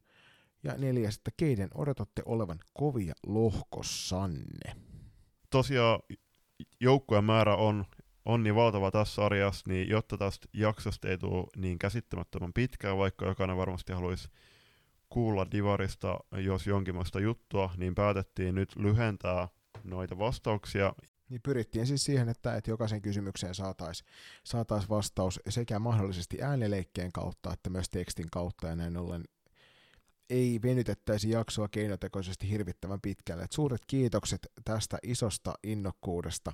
Ja 0.63 0.75
neljäs, 0.79 1.17
että 1.17 1.31
keiden 1.37 1.69
odotatte 1.75 2.23
olevan 2.27 2.59
kovia 2.75 3.15
lohkossanne. 3.27 4.77
Tosiaan 5.51 6.01
joukkueen 6.81 7.25
määrä 7.25 7.57
on 7.57 7.85
on 8.29 8.43
niin 8.43 8.55
valtava 8.55 8.91
tässä 8.91 9.15
sarjassa, 9.15 9.65
niin 9.69 9.89
jotta 9.89 10.19
tästä 10.19 10.49
jaksosta 10.53 11.09
ei 11.09 11.19
tule 11.19 11.47
niin 11.57 11.79
käsittämättömän 11.79 12.53
pitkää, 12.53 12.97
vaikka 12.97 13.27
jokainen 13.27 13.57
varmasti 13.57 13.93
haluaisi 13.93 14.29
kuulla 15.09 15.47
Divarista, 15.53 16.19
jos 16.37 16.67
jonkinlaista 16.67 17.21
juttua, 17.21 17.71
niin 17.77 17.95
päätettiin 17.95 18.55
nyt 18.55 18.77
lyhentää 18.77 19.49
noita 19.85 20.19
vastauksia. 20.19 20.95
Niin 21.29 21.41
pyrittiin 21.43 21.87
siis 21.87 22.05
siihen, 22.05 22.29
että, 22.29 22.57
että 22.57 22.71
jokaisen 22.71 23.03
kysymykseen 23.03 23.55
saataisiin 23.55 24.09
saatais 24.45 24.89
vastaus 24.89 25.41
sekä 25.49 25.79
mahdollisesti 25.79 26.43
äänileikkeen 26.43 27.13
kautta 27.13 27.53
että 27.53 27.71
myös 27.71 27.91
tekstin 27.91 28.31
kautta, 28.31 28.67
ja 28.67 28.77
näin 28.77 28.97
ollen 28.97 29.25
ei 30.31 30.61
venytettäisi 30.63 31.31
jaksoa 31.31 31.69
keinotekoisesti 31.69 32.51
hirvittävän 32.51 33.01
pitkälle. 33.01 33.43
Et 33.43 33.53
suuret 33.53 33.83
kiitokset 33.87 34.47
tästä 34.65 34.99
isosta 35.03 35.55
innokkuudesta 35.63 36.53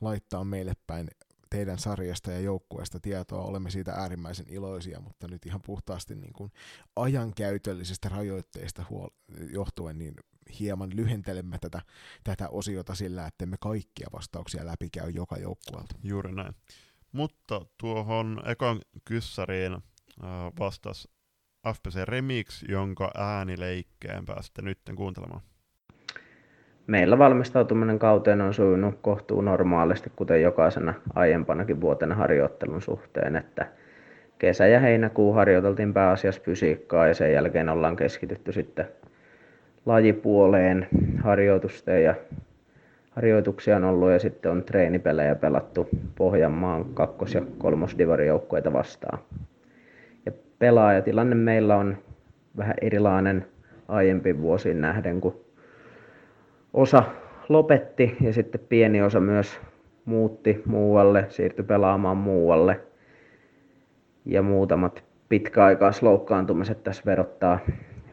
laittaa 0.00 0.44
meille 0.44 0.72
päin 0.86 1.08
teidän 1.50 1.78
sarjasta 1.78 2.32
ja 2.32 2.40
joukkueesta 2.40 3.00
tietoa. 3.00 3.42
Olemme 3.42 3.70
siitä 3.70 3.92
äärimmäisen 3.92 4.46
iloisia, 4.48 5.00
mutta 5.00 5.28
nyt 5.28 5.46
ihan 5.46 5.62
puhtaasti 5.62 6.14
niin 6.14 6.32
kuin 6.32 6.52
ajankäytöllisistä 6.96 8.08
rajoitteista 8.08 8.84
huol- 8.90 9.10
johtuen 9.52 9.98
niin 9.98 10.14
hieman 10.60 10.90
lyhentelemme 10.94 11.58
tätä, 11.60 11.80
tätä 12.24 12.48
osiota 12.48 12.94
sillä, 12.94 13.26
että 13.26 13.46
me 13.46 13.56
kaikkia 13.60 14.08
vastauksia 14.12 14.66
läpikäy 14.66 15.10
joka 15.10 15.36
joukkueelta. 15.36 15.94
Juuri 16.02 16.32
näin. 16.32 16.54
Mutta 17.12 17.60
tuohon 17.78 18.42
ekan 18.46 18.80
kyssäriin 19.04 19.74
äh, 19.74 19.80
vastasi 20.58 21.08
FPC 21.68 22.04
Remix, 22.04 22.62
jonka 22.68 23.10
äänileikkeen 23.14 24.26
päästä 24.26 24.62
nyt 24.62 24.78
kuuntelemaan 24.96 25.42
meillä 26.90 27.18
valmistautuminen 27.18 27.98
kauteen 27.98 28.40
on 28.40 28.54
sujunut 28.54 28.98
kohtuu 29.02 29.40
normaalisti, 29.40 30.12
kuten 30.16 30.42
jokaisena 30.42 30.94
aiempanakin 31.14 31.80
vuotena 31.80 32.14
harjoittelun 32.14 32.82
suhteen, 32.82 33.36
että 33.36 33.66
kesä 34.38 34.66
ja 34.66 34.80
heinäkuu 34.80 35.32
harjoiteltiin 35.32 35.94
pääasiassa 35.94 36.42
fysiikkaa 36.42 37.06
ja 37.06 37.14
sen 37.14 37.32
jälkeen 37.32 37.68
ollaan 37.68 37.96
keskitytty 37.96 38.52
sitten 38.52 38.88
lajipuoleen 39.90 40.88
harjoitusten 41.22 42.04
ja 42.04 42.14
harjoituksia 43.10 43.76
on 43.76 43.84
ollut 43.84 44.10
ja 44.10 44.18
sitten 44.18 44.52
on 44.52 44.64
treenipelejä 44.64 45.34
pelattu 45.34 45.88
Pohjanmaan 46.14 46.84
kakkos- 46.84 47.34
ja 47.34 47.42
kolmosdivarijoukkueita 47.58 48.72
vastaan. 48.72 49.18
Ja 50.26 50.32
pelaajatilanne 50.58 51.34
meillä 51.34 51.76
on 51.76 51.96
vähän 52.56 52.74
erilainen 52.80 53.46
aiempiin 53.88 54.42
vuosiin 54.42 54.80
nähden, 54.80 55.20
kun 55.20 55.40
osa 56.74 57.02
lopetti 57.48 58.16
ja 58.20 58.32
sitten 58.32 58.60
pieni 58.68 59.02
osa 59.02 59.20
myös 59.20 59.60
muutti 60.04 60.62
muualle, 60.66 61.24
siirtyi 61.28 61.64
pelaamaan 61.64 62.16
muualle. 62.16 62.80
Ja 64.24 64.42
muutamat 64.42 65.04
pitkäaikaisloukkaantumiset 65.28 66.84
tässä 66.84 67.02
verottaa 67.06 67.58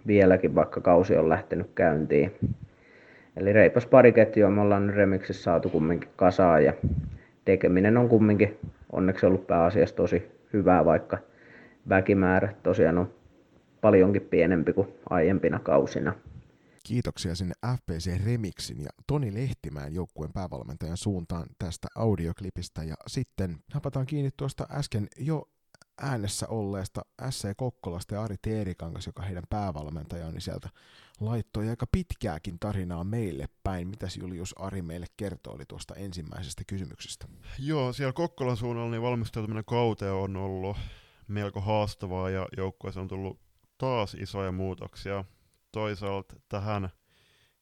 vieläkin, 0.08 0.56
vaikka 0.56 0.82
kausi 0.82 1.18
on 1.18 1.30
lähtenyt 1.30 1.72
käyntiin. 1.76 2.36
Eli 3.38 3.54
reipas 3.54 3.86
pari 3.86 4.12
ketjua 4.12 4.50
me 4.50 4.62
ollaan 4.62 4.94
Remixissä 4.94 5.44
saatu 5.44 5.70
kumminkin 5.70 6.10
kasaan 6.16 6.66
ja 6.66 6.74
tekeminen 7.46 7.98
on 7.98 8.10
kumminkin 8.10 8.60
onneksi 8.92 9.26
ollut 9.26 9.48
pääasiassa 9.48 9.96
tosi 9.96 10.32
hyvää, 10.54 10.86
vaikka 10.86 11.18
väkimäärä 11.90 12.54
tosiaan 12.64 12.98
on 12.98 13.14
paljonkin 13.82 14.22
pienempi 14.22 14.74
kuin 14.74 14.88
aiempina 15.10 15.60
kausina. 15.60 16.14
Kiitoksia 16.88 17.36
sinne 17.36 17.54
FPC 17.76 18.26
Remixin 18.26 18.82
ja 18.82 18.90
Toni 19.08 19.34
Lehtimään 19.34 19.94
joukkueen 19.94 20.34
päävalmentajan 20.34 20.98
suuntaan 20.98 21.46
tästä 21.60 21.88
audioklipistä 21.96 22.84
ja 22.84 22.96
sitten 23.08 23.58
napataan 23.74 24.06
kiinni 24.06 24.30
tuosta 24.38 24.68
äsken 24.72 25.08
jo 25.18 25.44
äänessä 26.02 26.48
olleesta 26.48 27.02
SC 27.30 27.48
Kokkolasta 27.58 28.16
ja 28.16 28.24
Ari 28.24 28.36
Teerikangas, 28.42 29.06
joka 29.06 29.22
heidän 29.22 29.44
päävalmentaja 29.50 30.28
on, 30.28 30.34
niin 30.34 30.42
sieltä 30.42 30.70
laittoi 31.20 31.70
aika 31.70 31.86
pitkääkin 31.92 32.60
tarinaa 32.60 33.04
meille 33.04 33.46
päin. 33.64 33.88
Mitäs 33.88 34.18
Julius 34.18 34.56
Ari 34.58 34.82
meille 34.82 35.06
kertoi 35.18 35.66
tuosta 35.68 35.96
ensimmäisestä 35.96 36.64
kysymyksestä? 36.68 37.28
Joo, 37.60 37.94
siellä 37.94 38.14
Kokkolan 38.14 38.58
suunnalla 38.58 38.92
niin 38.92 39.02
valmistautuminen 39.02 39.66
kauteen 39.66 40.14
on 40.14 40.36
ollut 40.36 40.78
melko 41.28 41.62
haastavaa 41.62 42.30
ja 42.30 42.48
joukkueessa 42.58 43.02
on 43.02 43.08
tullut 43.08 43.40
taas 43.78 44.14
isoja 44.14 44.52
muutoksia. 44.52 45.26
Toisaalta 45.72 46.36
tähän 46.50 46.90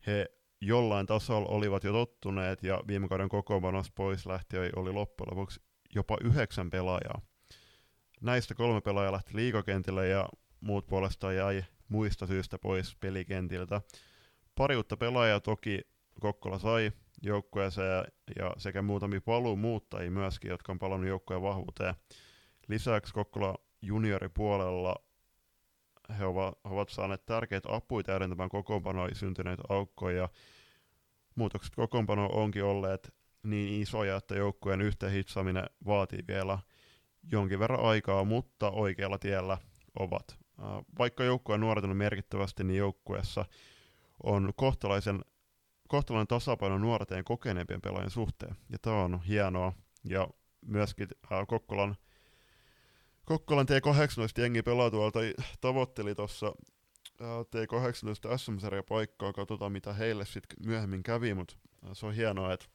he 0.07 0.25
jollain 0.61 1.07
tasolla 1.07 1.49
olivat 1.49 1.83
jo 1.83 1.91
tottuneet 1.91 2.63
ja 2.63 2.81
viime 2.87 3.07
kauden 3.07 3.29
kokoonpanossa 3.29 3.91
pois 3.95 4.25
lähti 4.25 4.57
oli 4.75 4.91
loppujen 4.91 5.31
lopuksi 5.31 5.61
jopa 5.95 6.17
yhdeksän 6.23 6.69
pelaajaa. 6.69 7.21
Näistä 8.21 8.55
kolme 8.55 8.81
pelaajaa 8.81 9.11
lähti 9.11 9.35
liikakentille 9.35 10.07
ja 10.07 10.29
muut 10.61 10.87
puolestaan 10.87 11.35
jäi 11.35 11.63
muista 11.87 12.27
syistä 12.27 12.57
pois 12.57 12.95
pelikentiltä. 12.95 13.81
Pari 14.55 14.75
uutta 14.75 14.97
pelaajaa 14.97 15.39
toki 15.39 15.81
Kokkola 16.19 16.59
sai 16.59 16.91
joukkueeseen 17.21 18.05
ja 18.39 18.53
sekä 18.57 18.81
muutamia 18.81 19.21
paluu 19.21 19.55
muuttajia 19.55 20.11
myöskin, 20.11 20.49
jotka 20.49 20.71
on 20.71 20.79
palannut 20.79 21.09
joukkueen 21.09 21.41
vahvuuteen. 21.41 21.95
Lisäksi 22.67 23.13
Kokkola 23.13 23.55
junioripuolella 23.81 24.95
he 26.19 26.25
ovat, 26.25 26.89
saaneet 26.89 27.25
tärkeitä 27.25 27.69
apuja 27.71 28.03
täydentämään 28.03 28.49
kokoonpanoa 28.49 29.09
syntyneitä 29.13 29.63
aukkoja. 29.69 30.17
Ja 30.17 30.29
muutokset 31.35 31.75
kokoonpano 31.75 32.25
onkin 32.25 32.63
olleet 32.63 33.13
niin 33.43 33.81
isoja, 33.81 34.15
että 34.15 34.35
joukkueen 34.35 34.81
yhteen 34.81 35.11
hitsaaminen 35.11 35.65
vaatii 35.85 36.23
vielä 36.27 36.59
jonkin 37.31 37.59
verran 37.59 37.79
aikaa, 37.79 38.23
mutta 38.23 38.71
oikealla 38.71 39.17
tiellä 39.17 39.57
ovat. 39.99 40.37
Vaikka 40.99 41.23
joukkue 41.23 41.55
on 41.55 41.61
nuorentunut 41.61 41.97
merkittävästi, 41.97 42.63
niin 42.63 42.77
joukkueessa 42.77 43.45
on 44.23 44.53
kohtalaisen, 44.55 45.25
kohtalainen 45.87 46.27
tasapaino 46.27 46.77
nuorten 46.77 47.23
kokeneempien 47.23 47.81
pelaajien 47.81 48.09
suhteen. 48.09 48.55
Ja 48.69 48.79
tämä 48.79 49.03
on 49.03 49.21
hienoa. 49.23 49.73
Ja 50.03 50.27
myöskin 50.65 51.07
äh, 51.31 51.47
Kokkolan 51.47 51.95
Kokkolan 53.25 53.65
T18 53.65 54.41
jengi 54.41 54.61
pelaa 54.61 54.91
tuolta 54.91 55.19
tavoitteli 55.61 56.15
tuossa 56.15 56.53
T18 57.21 58.37
SM-sarja 58.37 58.83
paikkaa, 58.83 59.33
katsotaan 59.33 59.71
mitä 59.71 59.93
heille 59.93 60.25
sitten 60.25 60.57
myöhemmin 60.65 61.03
kävi, 61.03 61.33
mutta 61.33 61.55
se 61.93 62.05
on 62.05 62.13
hienoa, 62.13 62.53
että 62.53 62.65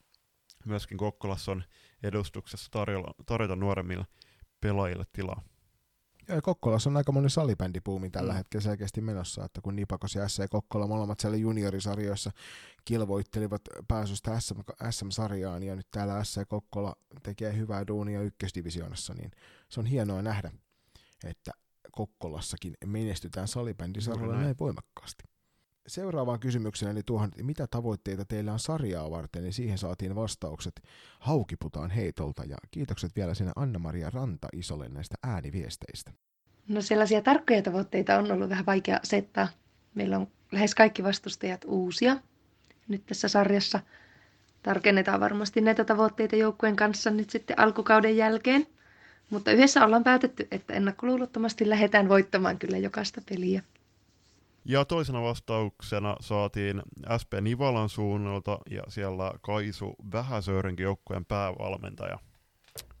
myöskin 0.65 0.97
Kokkolassa 0.97 1.51
on 1.51 1.63
edustuksessa 2.03 2.71
tarjolla, 2.71 3.13
tarjota 3.25 3.55
nuoremmille 3.55 4.05
pelaajille 4.61 5.05
tilaa. 5.13 5.41
Ja 6.27 6.41
Kokkolassa 6.41 6.89
on 6.89 6.97
aika 6.97 7.11
moni 7.11 7.29
salibändipuumi 7.29 8.09
tällä 8.09 8.33
mm. 8.33 8.37
hetkellä 8.37 8.63
selkeästi 8.63 9.01
menossa, 9.01 9.45
että 9.45 9.61
kun 9.61 9.75
Nipakos 9.75 10.15
ja 10.15 10.27
SC 10.27 10.49
Kokkola 10.49 10.87
molemmat 10.87 11.19
siellä 11.19 11.37
juniorisarjoissa 11.37 12.31
kilvoittelivat 12.85 13.61
pääsystä 13.87 14.39
SM, 14.39 14.59
SM-sarjaan 14.89 15.63
ja 15.63 15.75
nyt 15.75 15.87
täällä 15.91 16.23
SC 16.23 16.47
Kokkola 16.47 16.95
tekee 17.23 17.57
hyvää 17.57 17.87
duunia 17.87 18.21
ykkösdivisioonassa, 18.21 19.13
niin 19.13 19.31
se 19.69 19.79
on 19.79 19.85
hienoa 19.85 20.21
nähdä, 20.21 20.51
että 21.23 21.51
Kokkolassakin 21.91 22.73
menestytään 22.85 23.47
salibändisarjalla 23.47 24.35
näin 24.35 24.55
voimakkaasti. 24.59 25.23
Seuraavaan 25.87 26.39
kysymykseen, 26.39 26.91
eli 26.91 27.03
tuohon, 27.05 27.31
mitä 27.43 27.67
tavoitteita 27.67 28.25
teillä 28.25 28.53
on 28.53 28.59
sarjaa 28.59 29.11
varten, 29.11 29.43
niin 29.43 29.53
siihen 29.53 29.77
saatiin 29.77 30.15
vastaukset 30.15 30.81
Haukiputaan 31.19 31.89
heitolta, 31.89 32.43
ja 32.43 32.57
kiitokset 32.71 33.15
vielä 33.15 33.33
sinne 33.33 33.51
Anna-Maria 33.55 34.09
Ranta 34.09 34.47
isolle 34.53 34.89
näistä 34.89 35.15
ääniviesteistä. 35.23 36.11
No 36.67 36.81
sellaisia 36.81 37.21
tarkkoja 37.21 37.61
tavoitteita 37.61 38.17
on 38.17 38.31
ollut 38.31 38.49
vähän 38.49 38.65
vaikea 38.65 38.99
asettaa. 39.03 39.47
Meillä 39.95 40.17
on 40.17 40.27
lähes 40.51 40.75
kaikki 40.75 41.03
vastustajat 41.03 41.65
uusia 41.65 42.17
nyt 42.87 43.05
tässä 43.05 43.27
sarjassa. 43.27 43.79
Tarkennetaan 44.63 45.19
varmasti 45.19 45.61
näitä 45.61 45.83
tavoitteita 45.83 46.35
joukkueen 46.35 46.75
kanssa 46.75 47.11
nyt 47.11 47.29
sitten 47.29 47.59
alkukauden 47.59 48.17
jälkeen. 48.17 48.67
Mutta 49.29 49.51
yhdessä 49.51 49.85
ollaan 49.85 50.03
päätetty, 50.03 50.47
että 50.51 50.73
ennakkoluulottomasti 50.73 51.69
lähdetään 51.69 52.09
voittamaan 52.09 52.59
kyllä 52.59 52.77
jokaista 52.77 53.21
peliä. 53.29 53.61
Ja 54.65 54.85
toisena 54.85 55.21
vastauksena 55.21 56.15
saatiin 56.19 56.81
SP 57.21 57.31
Nivalan 57.41 57.89
suunnalta 57.89 58.59
ja 58.69 58.83
siellä 58.89 59.33
Kaisu 59.41 59.95
Vähäsöyrenkin 60.11 60.83
joukkueen 60.83 61.25
päävalmentaja 61.25 62.19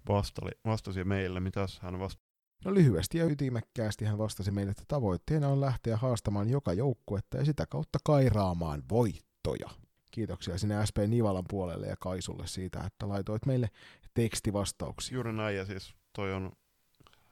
vastali, 0.07 0.51
vastasi 0.65 1.03
meille. 1.03 1.39
Mitäs 1.39 1.79
hän 1.79 1.99
vastasi? 1.99 2.31
No 2.65 2.73
lyhyesti 2.73 3.17
ja 3.17 3.25
ytimekkäästi 3.25 4.05
hän 4.05 4.17
vastasi 4.17 4.51
meille, 4.51 4.71
että 4.71 4.83
tavoitteena 4.87 5.47
on 5.47 5.61
lähteä 5.61 5.97
haastamaan 5.97 6.49
joka 6.49 6.73
joukkuetta 6.73 7.37
ja 7.37 7.45
sitä 7.45 7.65
kautta 7.65 7.99
kairaamaan 8.03 8.83
voittoja. 8.89 9.69
Kiitoksia 10.11 10.57
sinne 10.57 10.85
SP 10.89 10.97
Nivalan 11.07 11.43
puolelle 11.49 11.87
ja 11.87 11.95
Kaisulle 11.99 12.47
siitä, 12.47 12.83
että 12.85 13.09
laitoit 13.09 13.45
meille 13.45 13.69
tekstivastauksia. 14.13 15.15
Juuri 15.15 15.33
näin 15.33 15.57
ja 15.57 15.65
siis 15.65 15.95
toi 16.13 16.33
on 16.33 16.51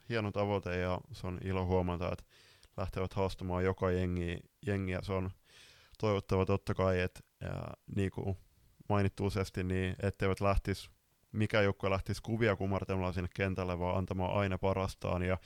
hieno 0.09 0.31
tavoite 0.31 0.79
ja 0.79 1.01
se 1.11 1.27
on 1.27 1.39
ilo 1.43 1.65
huomata, 1.65 2.11
että 2.11 2.23
lähtevät 2.79 3.13
haastamaan 3.13 3.63
joka 3.63 3.91
jengi, 3.91 4.39
jengiä. 4.65 4.99
Se 5.01 5.13
on 5.13 5.31
toivottava 5.99 6.45
totta 6.45 6.73
kai, 6.73 6.99
että 6.99 7.19
niin 7.95 8.11
kuin 8.11 8.37
mainittu 8.89 9.25
useasti, 9.25 9.63
niin 9.63 9.95
etteivät 10.03 10.41
lähtisi, 10.41 10.89
mikä 11.31 11.61
joukkue 11.61 11.89
lähtisi 11.89 12.21
kuvia 12.21 12.55
kumartelemalla 12.55 13.13
sinne 13.13 13.29
kentälle, 13.35 13.79
vaan 13.79 13.97
antamaan 13.97 14.33
aina 14.33 14.57
parastaan. 14.57 15.23
Ja 15.23 15.37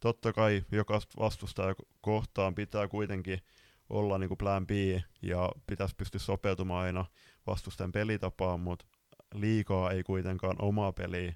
totta 0.00 0.32
kai 0.32 0.64
joka 0.72 1.00
vastustaja 1.18 1.74
kohtaan 2.00 2.54
pitää 2.54 2.88
kuitenkin 2.88 3.40
olla 3.90 4.18
niin 4.18 4.28
kuin 4.28 4.38
plan 4.38 4.66
B 4.66 4.70
ja 5.22 5.52
pitäisi 5.66 5.96
pystyä 5.96 6.18
sopeutumaan 6.18 6.84
aina 6.84 7.04
vastustajan 7.46 7.92
pelitapaan, 7.92 8.60
mutta 8.60 8.86
liikaa 9.34 9.90
ei 9.90 10.02
kuitenkaan 10.02 10.56
omaa 10.62 10.92
peliä, 10.92 11.34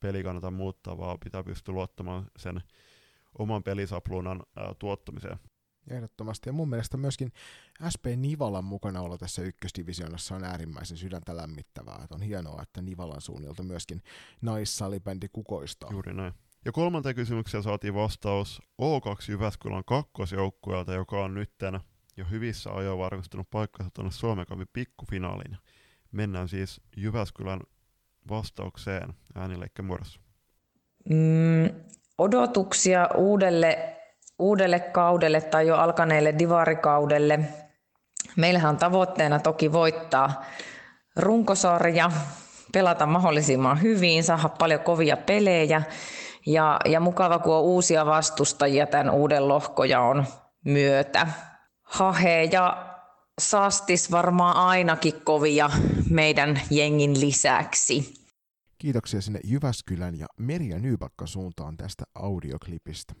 peli 0.00 0.22
kannata 0.22 0.50
muuttaa, 0.50 0.98
vaan 0.98 1.18
pitää 1.24 1.42
pystyä 1.42 1.74
luottamaan 1.74 2.26
sen 2.36 2.62
oman 3.38 3.62
pelisapluunan 3.62 4.42
ää, 4.56 4.74
tuottamiseen. 4.78 5.38
Ehdottomasti. 5.90 6.48
Ja 6.48 6.52
mun 6.52 6.68
mielestä 6.68 6.96
myöskin 6.96 7.32
SP 7.94 8.04
Nivalan 8.16 8.64
mukanaolo 8.64 9.18
tässä 9.18 9.42
ykkösdivisioonassa 9.42 10.34
on 10.36 10.44
äärimmäisen 10.44 10.96
sydäntä 10.96 11.36
lämmittävää. 11.36 12.00
Että 12.02 12.14
on 12.14 12.22
hienoa, 12.22 12.62
että 12.62 12.82
Nivalan 12.82 13.20
suunnilta 13.20 13.62
myöskin 13.62 14.02
naissalibändi 14.42 15.28
kukoistaa. 15.32 15.90
Juuri 15.92 16.14
näin. 16.14 16.32
Ja 16.64 16.72
kolmanteen 16.72 17.14
kysymykseen 17.14 17.62
saatiin 17.62 17.94
vastaus 17.94 18.62
O2 18.82 19.30
Jyväskylän 19.30 19.84
kakkosjoukkueelta, 19.86 20.94
joka 20.94 21.24
on 21.24 21.34
nytten 21.34 21.80
jo 22.16 22.24
hyvissä 22.30 22.70
ajoin 22.70 22.98
varmistanut 22.98 23.50
paikkansa 23.50 23.90
tuonne 23.94 24.10
Suomen 24.10 24.46
Cupin 24.46 24.68
pikkufinaaliin. 24.72 25.56
Mennään 26.12 26.48
siis 26.48 26.80
Jyväskylän 26.96 27.60
vastaukseen 28.28 29.14
äänileikkä 29.34 29.82
muodossa. 29.82 30.20
Mm, 31.08 31.84
odotuksia 32.18 33.08
uudelle, 33.14 33.96
uudelle 34.38 34.80
kaudelle 34.80 35.40
tai 35.40 35.66
jo 35.66 35.76
alkaneelle 35.76 36.34
divarikaudelle. 36.38 37.40
Meillähän 38.36 38.70
on 38.70 38.76
tavoitteena 38.76 39.38
toki 39.38 39.72
voittaa 39.72 40.44
runkosarja, 41.16 42.10
pelata 42.72 43.06
mahdollisimman 43.06 43.82
hyvin, 43.82 44.24
saada 44.24 44.48
paljon 44.48 44.80
kovia 44.80 45.16
pelejä 45.16 45.82
ja, 46.46 46.80
ja 46.84 47.00
mukava, 47.00 47.38
kun 47.38 47.54
on 47.54 47.62
uusia 47.62 48.06
vastustajia 48.06 48.86
tämän 48.86 49.10
uuden 49.10 49.48
lohkojaon 49.48 50.26
myötä. 50.64 51.26
Hahe 51.82 52.42
ja 52.42 52.94
Sastis 53.38 54.10
varmaan 54.10 54.56
ainakin 54.56 55.20
kovia 55.24 55.70
meidän 56.10 56.60
jengin 56.70 57.20
lisäksi. 57.20 58.23
Kiitoksia 58.84 59.20
sinne 59.20 59.40
Jyväskylän 59.44 60.18
ja 60.18 60.26
Merja 60.38 60.78
Nybakka 60.78 61.26
suuntaan 61.26 61.76
tästä 61.76 62.04
audioklipistä. 62.14 63.14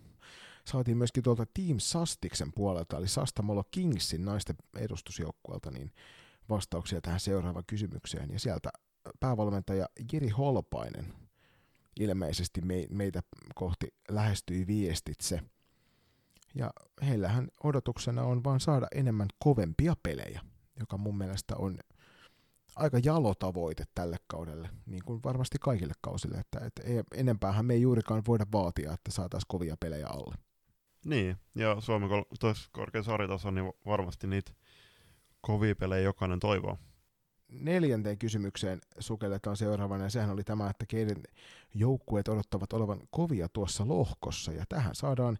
Saatiin 0.64 0.96
myöskin 0.96 1.22
tuolta 1.22 1.46
Team 1.54 1.78
Sastiksen 1.78 2.52
puolelta, 2.52 2.98
eli 2.98 3.08
Sastamolo 3.08 3.64
Kingsin 3.70 4.24
naisten 4.24 4.56
edustusjoukkueelta, 4.76 5.70
niin 5.70 5.92
vastauksia 6.48 7.00
tähän 7.00 7.20
seuraavaan 7.20 7.64
kysymykseen. 7.66 8.30
Ja 8.30 8.40
sieltä 8.40 8.70
päävalmentaja 9.20 9.86
Jiri 10.12 10.28
Holpainen 10.28 11.14
ilmeisesti 12.00 12.60
meitä 12.90 13.22
kohti 13.54 13.86
lähestyi 14.10 14.66
viestitse. 14.66 15.40
Ja 16.54 16.70
heillähän 17.02 17.48
odotuksena 17.62 18.22
on 18.22 18.44
vaan 18.44 18.60
saada 18.60 18.86
enemmän 18.94 19.28
kovempia 19.38 19.96
pelejä, 20.02 20.40
joka 20.80 20.98
mun 20.98 21.18
mielestä 21.18 21.56
on 21.56 21.78
aika 22.76 22.98
jalo 23.04 23.34
tavoite 23.34 23.84
tälle 23.94 24.16
kaudelle, 24.26 24.70
niin 24.86 25.04
kuin 25.04 25.20
varmasti 25.24 25.58
kaikille 25.60 25.94
kausille, 26.00 26.38
että, 26.38 26.66
että 26.66 26.82
ei, 26.82 27.02
enempäähän 27.14 27.66
me 27.66 27.74
ei 27.74 27.82
juurikaan 27.82 28.22
voida 28.26 28.46
vaatia, 28.52 28.92
että 28.92 29.10
saataisiin 29.10 29.48
kovia 29.48 29.76
pelejä 29.80 30.06
alle. 30.06 30.34
Niin, 31.04 31.36
ja 31.54 31.80
Suomen 31.80 32.08
kol- 32.08 32.54
korkean 32.72 33.04
sarjataso, 33.04 33.50
niin 33.50 33.72
varmasti 33.86 34.26
niitä 34.26 34.52
kovia 35.40 35.76
pelejä 35.76 36.02
jokainen 36.02 36.40
toivoo. 36.40 36.78
Neljänteen 37.48 38.18
kysymykseen 38.18 38.80
sukelletaan 38.98 39.56
seuraavana, 39.56 40.04
ja 40.04 40.10
sehän 40.10 40.30
oli 40.30 40.44
tämä, 40.44 40.70
että 40.70 40.86
keiden 40.88 41.22
joukkueet 41.74 42.28
odottavat 42.28 42.72
olevan 42.72 43.00
kovia 43.10 43.48
tuossa 43.48 43.88
lohkossa, 43.88 44.52
ja 44.52 44.64
tähän 44.68 44.94
saadaan 44.94 45.38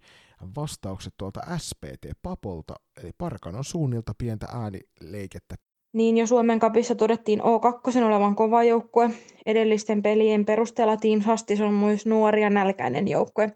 vastaukset 0.56 1.14
tuolta 1.16 1.40
SPT-papolta, 1.40 2.74
eli 2.96 3.12
Parkanon 3.18 3.64
suunnilta 3.64 4.12
pientä 4.18 4.46
äänileikettä 4.52 5.54
niin 5.94 6.16
jo 6.16 6.26
Suomen 6.26 6.58
kapissa 6.58 6.94
todettiin 6.94 7.40
O2 7.40 8.04
olevan 8.04 8.34
kova 8.34 8.64
joukkue. 8.64 9.10
Edellisten 9.46 10.02
pelien 10.02 10.44
perusteella 10.44 10.96
Team 10.96 11.20
Hastis 11.20 11.60
on 11.60 11.74
myös 11.74 12.06
nuori 12.06 12.42
ja 12.42 12.50
nälkäinen 12.50 13.08
joukkue. 13.08 13.52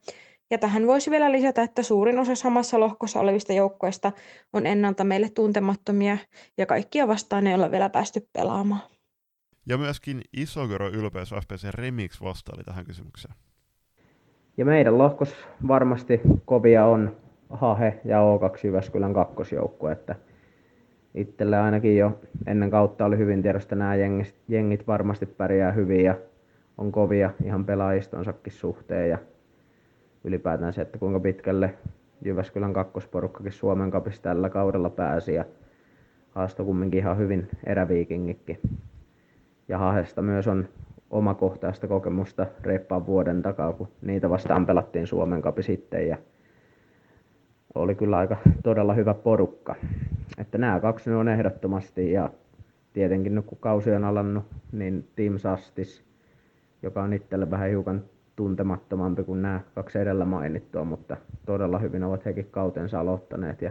Ja 0.51 0.59
tähän 0.59 0.87
voisi 0.87 1.11
vielä 1.11 1.33
lisätä, 1.33 1.63
että 1.63 1.83
suurin 1.83 2.19
osa 2.19 2.35
samassa 2.35 2.81
lohkossa 2.81 3.21
olevista 3.21 3.53
joukkueista 3.53 4.13
on 4.53 4.67
ennalta 4.67 5.05
meille 5.05 5.29
tuntemattomia 5.29 6.19
ja 6.59 6.67
kaikkia 6.67 7.09
vastaan 7.09 7.47
ei 7.47 7.55
ole 7.55 7.71
vielä 7.71 7.89
päästy 7.89 8.29
pelaamaan. 8.33 8.81
Ja 9.67 9.79
myöskin 9.79 10.21
Isogoro 10.37 10.89
ylpeys 10.89 11.31
FPC 11.31 11.69
Remix 11.71 12.21
vastaili 12.23 12.65
tähän 12.65 12.85
kysymykseen. 12.85 13.35
Ja 14.57 14.65
meidän 14.65 14.99
lohkos 14.99 15.35
varmasti 15.69 16.21
kovia 16.45 16.87
on 16.87 17.17
Hahe 17.51 18.01
ja 18.05 18.19
O2 18.19 18.67
Jyväskylän 18.67 19.15
kakkosjoukkue, 19.15 19.93
että 19.93 20.15
itselle 21.15 21.59
ainakin 21.59 21.97
jo 21.97 22.21
ennen 22.47 22.71
kautta 22.71 23.05
oli 23.05 23.19
hyvin 23.19 23.43
tiedosta 23.43 23.77
nämä 23.77 23.95
jengit, 23.95 24.35
jengit 24.49 24.87
varmasti 24.87 25.27
pärjää 25.27 25.73
hyvin 25.73 26.05
ja 26.05 26.15
on 26.79 26.93
kovia 26.93 27.31
ihan 27.45 27.65
pelaajistonsakin 27.65 28.53
suhteen 28.53 29.11
ja 29.11 29.19
ylipäätään 30.25 30.73
se, 30.73 30.83
että 30.83 30.99
kuinka 30.99 31.21
pitkälle 31.21 31.75
Jyväskylän 32.25 32.73
kakkosporukkakin 32.73 33.53
Suomen 33.53 33.91
kapissa 33.91 34.23
tällä 34.23 34.51
kaudella 34.51 34.91
pääsi 34.91 35.35
ja 35.35 35.45
haastoi 36.31 36.67
kumminkin 36.67 37.01
ihan 37.01 37.19
hyvin 37.19 37.49
eräviikingikki. 37.67 38.59
Ja 39.69 39.79
Hahesta 39.79 40.23
myös 40.23 40.49
on 40.49 40.69
omakohtaista 41.11 41.89
kokemusta 41.89 42.47
reippaan 42.63 43.07
vuoden 43.07 43.43
takaa, 43.43 43.73
kun 43.73 43.89
niitä 44.03 44.31
vastaan 44.31 44.67
pelattiin 44.67 45.07
Suomen 45.07 45.43
kapi 45.43 45.63
sitten 45.63 46.09
ja 46.09 46.19
oli 47.75 47.95
kyllä 47.95 48.17
aika 48.17 48.37
todella 48.63 48.95
hyvä 48.95 49.15
porukka. 49.15 49.75
Että 50.39 50.59
nämä 50.59 50.81
kaksi 50.81 51.11
on 51.11 51.29
ehdottomasti 51.29 52.13
ja 52.13 52.31
tietenkin 52.93 53.35
nyt 53.35 53.47
kun 53.47 53.59
kausi 53.61 53.91
on 53.93 54.05
alannut, 54.05 54.45
niin 54.73 55.09
Team 55.17 55.39
Sastis, 55.39 56.05
joka 56.83 57.03
on 57.03 57.13
itselle 57.13 57.51
vähän 57.51 57.69
hiukan 57.69 58.05
tuntemattomampi 58.37 59.25
kuin 59.25 59.43
nämä 59.43 59.61
kaksi 59.75 59.99
edellä 59.99 60.25
mainittua, 60.25 60.85
mutta 60.85 61.17
todella 61.47 61.79
hyvin 61.79 62.05
ovat 62.05 62.25
hekin 62.25 62.49
kautensa 62.51 63.01
aloittaneet 63.01 63.63
ja 63.63 63.71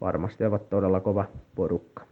varmasti 0.00 0.44
ovat 0.44 0.70
todella 0.70 1.00
kova 1.00 1.24
porukka. 1.54 2.04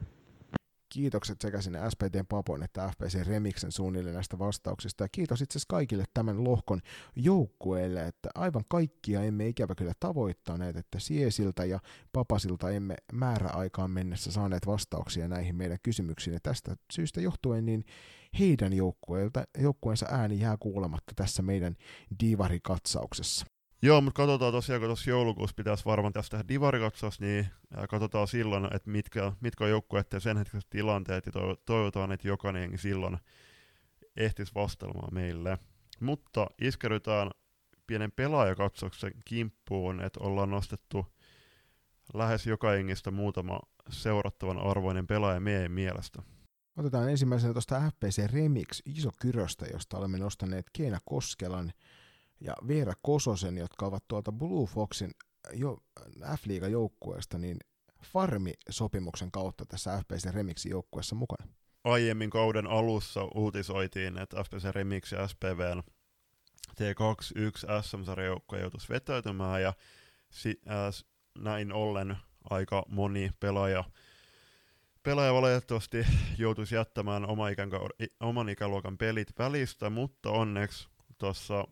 Kiitokset 1.01 1.41
sekä 1.41 1.61
sinne 1.61 1.79
SPTn 1.91 2.27
Papon 2.29 2.63
että 2.63 2.89
FPC 2.89 3.27
Remixen 3.27 3.73
suunnille 3.73 4.13
näistä 4.13 4.39
vastauksista. 4.39 5.05
Ja 5.05 5.09
kiitos 5.13 5.43
itse 5.43 5.53
asiassa 5.53 5.67
kaikille 5.71 6.05
tämän 6.15 6.45
lohkon 6.45 6.81
joukkueille, 7.17 8.07
että 8.07 8.29
aivan 8.35 8.65
kaikkia 8.69 9.23
emme 9.23 9.49
ikävä 9.49 9.75
kyllä 9.75 9.93
tavoittaneet, 10.01 10.77
että 10.77 10.99
Siesiltä 10.99 11.65
ja 11.65 11.81
Papasilta 12.13 12.71
emme 12.71 12.95
määräaikaan 13.13 13.91
mennessä 13.91 14.33
saaneet 14.33 14.67
vastauksia 14.67 15.29
näihin 15.29 15.57
meidän 15.57 15.79
kysymyksiin. 15.83 16.35
Ja 16.35 16.41
tästä 16.43 16.77
syystä 16.93 17.21
johtuen 17.21 17.67
niin 17.67 17.85
heidän 18.39 18.73
joukkueensa 19.59 20.07
ääni 20.11 20.41
jää 20.41 20.57
kuulematta 20.57 21.13
tässä 21.17 21.43
meidän 21.43 21.77
divarikatsauksessa. 22.21 23.47
Joo, 23.83 24.01
mutta 24.01 24.16
katsotaan 24.16 24.53
tosiaan, 24.53 24.81
kun 24.81 24.88
tuossa 24.88 25.11
joulukuussa 25.11 25.55
pitäisi 25.55 25.85
varmaan 25.85 26.12
tästä 26.12 26.37
tehdä 26.37 26.49
divarikatsaus, 26.49 27.21
niin 27.21 27.47
katsotaan 27.90 28.29
silloin, 28.29 28.64
että 28.64 28.90
mitkä, 28.90 29.33
mitkä 29.40 29.64
on 29.64 29.71
joukkueet 29.71 30.12
ja 30.12 30.21
sen 30.21 30.37
hetkiset 30.37 30.71
tilanteet, 30.71 31.27
ja 31.27 31.33
toivotaan, 31.66 32.12
että 32.12 32.29
jokainen 32.29 32.79
silloin 32.79 33.19
ehtisi 34.16 34.53
vastaamaan 34.55 35.14
meille. 35.14 35.59
Mutta 36.01 36.47
iskerytään 36.61 37.31
pienen 37.87 38.12
pelaajakatsauksen 38.12 39.12
kimppuun, 39.25 40.01
että 40.01 40.21
ollaan 40.23 40.51
nostettu 40.51 41.07
lähes 42.14 42.47
joka 42.47 42.75
jengistä 42.75 43.11
muutama 43.11 43.61
seurattavan 43.88 44.59
arvoinen 44.59 45.07
pelaaja 45.07 45.40
meidän 45.40 45.73
mielestä. 45.73 46.23
Otetaan 46.77 47.11
ensimmäisenä 47.11 47.53
tuosta 47.53 47.81
FPC 47.90 48.27
Remix 48.33 48.83
iso 48.85 49.11
kyröstä, 49.21 49.66
josta 49.73 49.99
olemme 49.99 50.19
nostaneet 50.19 50.66
Keena 50.73 50.99
Koskelan, 51.05 51.73
ja 52.40 52.55
Veera 52.68 52.92
Kososen, 53.03 53.59
jotka 53.59 53.87
ovat 53.87 54.05
tuolta 54.09 54.33
Blue 54.33 54.66
Foxin 54.66 55.11
jo, 55.53 55.79
F-liiga 56.37 56.68
joukkueesta, 56.68 57.38
niin 57.38 57.57
Farmi-sopimuksen 58.05 59.31
kautta 59.31 59.66
tässä 59.66 60.03
FPC 60.03 60.31
Remixin 60.35 60.70
joukkueessa 60.70 61.14
mukana. 61.14 61.48
Aiemmin 61.85 62.31
kauden 62.31 62.66
alussa 62.66 63.29
uutisoitiin, 63.35 64.18
että 64.18 64.44
FPC 64.44 64.64
Remix 64.74 65.12
ja 65.12 65.29
SPVn 65.29 65.83
T21 66.70 67.83
SM-sarjajoukkue 67.83 68.61
joutuisi 68.61 68.88
vetäytymään 68.88 69.62
ja 69.62 69.72
si- 70.31 70.61
äh, 70.70 71.05
näin 71.38 71.72
ollen 71.72 72.16
aika 72.50 72.85
moni 72.88 73.31
pelaaja 73.40 73.85
pelaaja 75.03 75.35
valitettavasti 75.35 76.07
joutuisi 76.38 76.74
jättämään 76.74 77.26
oma 77.26 77.46
oman 78.20 78.48
ikäluokan 78.48 78.98
pelit 78.98 79.38
välistä, 79.38 79.90
mutta 79.90 80.31
onneksi 80.31 80.88
tuossa 81.18 81.64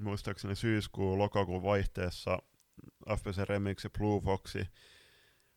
muistaakseni 0.00 0.56
syyskuun 0.56 1.18
lokakuun 1.18 1.62
vaihteessa 1.62 2.38
FPC 3.16 3.48
Remix 3.48 3.84
ja 3.84 3.90
Blue 3.90 4.20
Foxi 4.20 4.66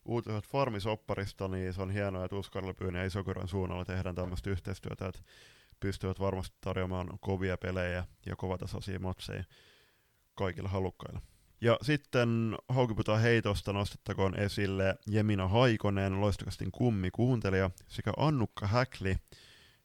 uutiset 0.05 0.47
Farmisopparista, 0.47 1.47
niin 1.47 1.73
se 1.73 1.81
on 1.81 1.91
hienoa, 1.91 2.25
että 2.25 2.35
Uskarlepyyn 2.35 2.95
ja 2.95 3.05
Isokyran 3.05 3.47
suunnalla 3.47 3.85
tehdään 3.85 4.15
tämmöistä 4.15 4.49
yhteistyötä, 4.49 5.07
että 5.07 5.21
pystyvät 5.79 6.19
varmasti 6.19 6.57
tarjoamaan 6.61 7.19
kovia 7.21 7.57
pelejä 7.57 8.05
ja 8.25 8.35
kovatasoisia 8.35 8.99
matseja 8.99 9.43
kaikille 10.35 10.69
halukkaille. 10.69 11.21
Ja 11.61 11.77
sitten 11.81 12.55
Haukiputaan 12.69 13.21
heitosta 13.21 13.73
nostettakoon 13.73 14.39
esille 14.39 14.95
Jemina 15.07 15.47
Haikonen, 15.47 16.21
loistokastin 16.21 16.71
kummi 16.71 17.11
kuuntelija, 17.11 17.71
sekä 17.87 18.13
Annukka 18.17 18.67
Häkli, 18.67 19.15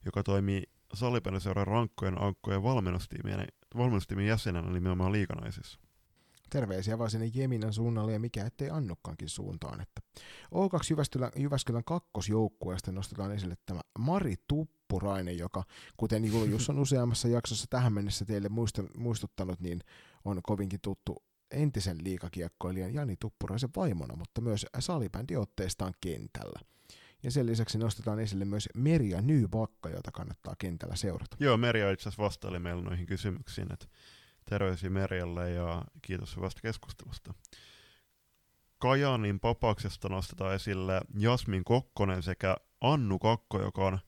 joka 0.05 0.23
toimii 0.23 0.63
salipelliseuran 0.95 1.67
rankkojen 1.67 2.23
ankkojen 2.23 2.63
valmennustiimien 2.63 3.47
valmennustiimin 3.77 4.27
jäsenenä 4.27 4.71
nimenomaan 4.71 5.13
liikanaisissa. 5.13 5.79
Terveisiä 6.51 6.99
vaan 6.99 7.11
sinne 7.11 7.31
Jeminan 7.35 7.73
suunnalle 7.73 8.13
ja 8.13 8.21
mikä 8.21 8.47
ettei 8.47 8.71
Annukkaankin 8.71 9.29
suuntaan. 9.29 9.81
Että 9.81 10.01
O2 10.55 10.91
Jyväskylän, 10.91 11.33
Jyväskylän 11.37 11.85
kakkosjoukkueesta 11.85 12.93
nostetaan 12.93 13.33
esille 13.33 13.55
tämä 13.67 13.81
Mari 13.99 14.35
Tuppurainen, 14.49 15.39
joka 15.39 15.65
kuten 15.97 16.25
Julius 16.25 16.71
on 16.71 16.79
useammassa 16.89 17.29
jaksossa 17.29 17.67
tähän 17.71 17.93
mennessä 17.93 18.25
teille 18.25 18.49
muistuttanut, 18.99 19.61
niin 19.61 19.81
on 20.25 20.41
kovinkin 20.43 20.81
tuttu 20.81 21.23
entisen 21.51 22.05
liikakiekkoilijan 22.05 22.95
Jani 22.95 23.17
Tuppuraisen 23.21 23.71
vaimona, 23.77 24.17
mutta 24.17 24.41
myös 24.41 24.67
salibändiotteestaan 24.79 25.95
kentällä. 26.01 26.61
Ja 27.23 27.31
sen 27.31 27.47
lisäksi 27.47 27.79
nostetaan 27.79 28.21
esille 28.21 28.45
myös 28.45 28.69
Merja 28.75 29.21
Nybakka, 29.21 29.89
jota 29.89 30.11
kannattaa 30.13 30.55
kentällä 30.59 30.97
seurata. 30.97 31.37
Joo, 31.41 31.57
Merja 31.57 31.91
itse 31.91 32.09
asiassa 32.09 32.23
vastaili 32.23 32.59
meille 32.59 32.83
noihin 32.83 33.07
kysymyksiin, 33.07 33.73
että 33.73 33.87
terveisiä 34.45 34.91
Merjalle 34.91 35.51
ja 35.51 35.85
kiitos 36.03 36.37
hyvästä 36.37 36.61
keskustelusta. 36.61 37.35
Kajaanin 38.79 39.41
papaksesta 39.41 40.09
nostetaan 40.09 40.55
esille 40.55 41.01
Jasmin 41.19 41.65
Kokkonen 41.65 42.23
sekä 42.23 42.57
Annu 42.81 43.19
Kakko, 43.19 43.63
joka 43.63 43.87
on 43.87 43.99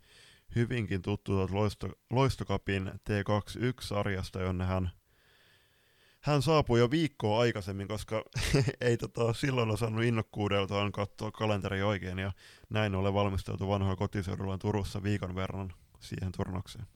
hyvinkin 0.54 1.02
tuttu 1.02 1.48
Loisto, 1.50 1.88
Loistokapin 2.10 2.86
T21-sarjasta, 2.88 4.40
jonne 4.40 4.64
hän 4.64 4.90
hän 6.20 6.42
saapui 6.42 6.78
jo 6.78 6.90
viikkoa 6.90 7.40
aikaisemmin, 7.40 7.88
koska 7.88 8.24
ei 8.80 8.96
tota, 8.96 9.32
silloin 9.32 9.70
osannut 9.70 10.04
innokkuudeltaan 10.04 10.92
katsoa 10.92 11.30
kalenteri 11.30 11.82
oikein, 11.82 12.18
ja 12.18 12.32
näin 12.70 12.94
ollen 12.94 13.14
valmisteltu 13.14 13.68
vanhoilla 13.68 13.96
kotiseudulla 13.96 14.58
Turussa 14.58 15.02
viikon 15.02 15.34
verran 15.34 15.72
siihen 16.00 16.32
turnaukseen. 16.32 16.86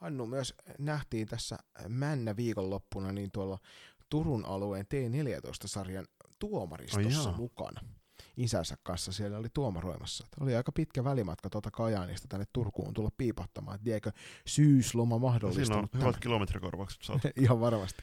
Annu 0.00 0.26
myös 0.26 0.54
nähtiin 0.78 1.26
tässä 1.28 1.58
Männä 1.88 2.36
viikonloppuna 2.36 3.12
niin 3.12 3.30
tuolla 3.32 3.58
Turun 4.10 4.44
alueen 4.44 4.86
T14-sarjan 4.86 6.06
tuomaristossa 6.38 7.28
jaa. 7.28 7.36
mukana 7.36 7.80
isänsä 8.36 8.76
kanssa 8.82 9.12
siellä 9.12 9.38
oli 9.38 9.48
tuomaroimassa. 9.54 10.24
Että 10.24 10.44
oli 10.44 10.56
aika 10.56 10.72
pitkä 10.72 11.04
välimatka 11.04 11.50
tuota 11.50 11.70
Kajaanista 11.70 12.28
tänne 12.28 12.46
Turkuun 12.52 12.94
tulla 12.94 13.10
piipahtamaan. 13.18 13.74
että 13.74 13.90
Liekö 13.90 14.12
syysloma 14.46 15.20
No, 15.42 15.52
siinä 15.52 15.76
on 15.76 15.88
hyvät 15.98 16.16
kilometrikorvaukset 16.16 17.02
saatu. 17.02 17.28
Ihan 17.40 17.60
varmasti. 17.60 18.02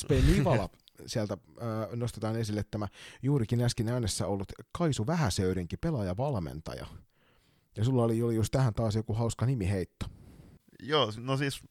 SP 0.00 0.10
Nivala 0.26 0.68
sieltä 1.06 1.34
äh, 1.34 1.96
nostetaan 1.96 2.36
esille 2.36 2.64
tämä 2.70 2.88
juurikin 3.22 3.62
äsken 3.62 3.88
äänessä 3.88 4.26
ollut 4.26 4.52
Kaisu 4.72 5.06
Vähäsöyrinki, 5.06 5.76
pelaaja-valmentaja. 5.76 6.86
Ja 7.76 7.84
sulla 7.84 8.04
oli, 8.04 8.22
oli 8.22 8.34
just 8.34 8.52
tähän 8.52 8.74
taas 8.74 8.94
joku 8.94 9.14
hauska 9.14 9.46
nimiheitto. 9.46 10.06
Joo, 10.82 11.12
no 11.16 11.36
siis 11.36 11.62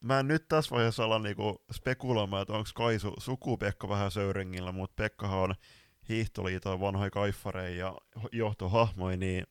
mä 0.00 0.20
en 0.20 0.28
nyt 0.28 0.48
tässä 0.48 0.74
vaiheessa 0.74 1.04
ala 1.04 1.18
niinku 1.18 1.64
spekuloimaan, 1.72 2.42
että 2.42 2.54
onko 2.54 2.70
Kaisu 2.74 3.14
suku 3.18 3.56
Pekka 3.56 3.88
vähän 3.88 4.10
Söyrengillä, 4.10 4.72
mutta 4.72 4.94
Pekkahan 4.96 5.38
on 5.38 5.54
hiihtoliiton 6.08 6.80
vanhoja 6.80 7.10
kaiffareja 7.10 7.86
ja 7.86 7.96
johtohahmoja, 8.32 9.16
niin 9.16 9.44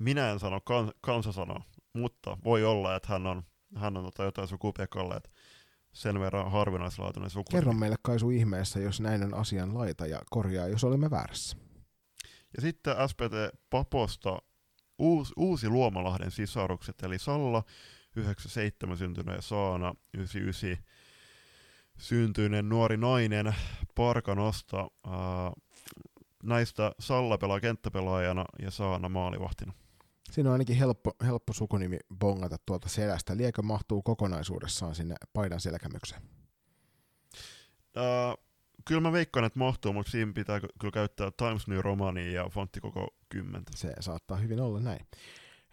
minä 0.00 0.30
en 0.30 0.38
sano, 0.38 0.60
kan, 0.60 0.92
kansa 1.00 1.32
sanoo, 1.32 1.62
mutta 1.92 2.38
voi 2.44 2.64
olla, 2.64 2.96
että 2.96 3.08
hän 3.08 3.26
on, 3.26 3.42
hän 3.76 3.96
on 3.96 4.04
tota 4.04 4.24
jotain 4.24 4.48
suku 4.48 4.72
Pekalle, 4.72 5.14
että 5.14 5.30
sen 5.92 6.20
verran 6.20 6.50
harvinaislaatuinen 6.50 7.30
suku. 7.30 7.50
Kerro 7.50 7.72
meille 7.72 7.96
Kaisu 8.02 8.30
ihmeessä, 8.30 8.80
jos 8.80 9.00
näin 9.00 9.22
on 9.22 9.34
asian 9.34 9.78
laita 9.78 10.06
ja 10.06 10.20
korjaa, 10.30 10.68
jos 10.68 10.84
olemme 10.84 11.10
väärässä. 11.10 11.56
Ja 12.56 12.60
sitten 12.60 12.94
SPT 13.08 13.60
Paposta 13.70 14.42
uusi, 14.98 15.32
uusi 15.36 15.68
Luomalahden 15.68 16.30
sisarukset, 16.30 17.02
eli 17.02 17.18
Salla 17.18 17.62
97 18.16 18.96
syntynyt 18.96 19.34
ja 19.34 19.42
Saana 19.42 19.94
99 20.14 20.76
syntyinen 22.00 22.68
nuori 22.68 22.96
nainen 22.96 23.54
Parkanosta. 23.94 24.78
Ää, 24.78 25.52
näistä 26.42 26.92
Salla 26.98 27.38
pelaa 27.38 27.60
kenttäpelaajana 27.60 28.44
ja 28.62 28.70
Saana 28.70 29.08
maalivahtina. 29.08 29.72
Siinä 30.30 30.48
on 30.48 30.52
ainakin 30.52 30.76
helppo, 30.76 31.12
helppo 31.24 31.52
sukunimi 31.52 31.98
bongata 32.18 32.56
tuolta 32.66 32.88
selästä. 32.88 33.36
Liekö 33.36 33.62
mahtuu 33.62 34.02
kokonaisuudessaan 34.02 34.94
sinne 34.94 35.14
paidan 35.32 35.60
selkämykseen? 35.60 36.22
Ää, 37.96 38.34
kyllä 38.84 39.00
mä 39.00 39.12
veikkaan, 39.12 39.44
että 39.44 39.58
mahtuu, 39.58 39.92
mutta 39.92 40.12
siinä 40.12 40.32
pitää 40.32 40.60
ky- 40.60 40.68
kyllä 40.80 40.92
käyttää 40.92 41.30
Times 41.36 41.66
New 41.68 41.80
Romania 41.80 42.32
ja 42.32 42.48
fontti 42.48 42.80
koko 42.80 43.08
kymmentä. 43.28 43.72
Se 43.74 43.92
saattaa 44.00 44.36
hyvin 44.36 44.60
olla 44.60 44.80
näin. 44.80 45.06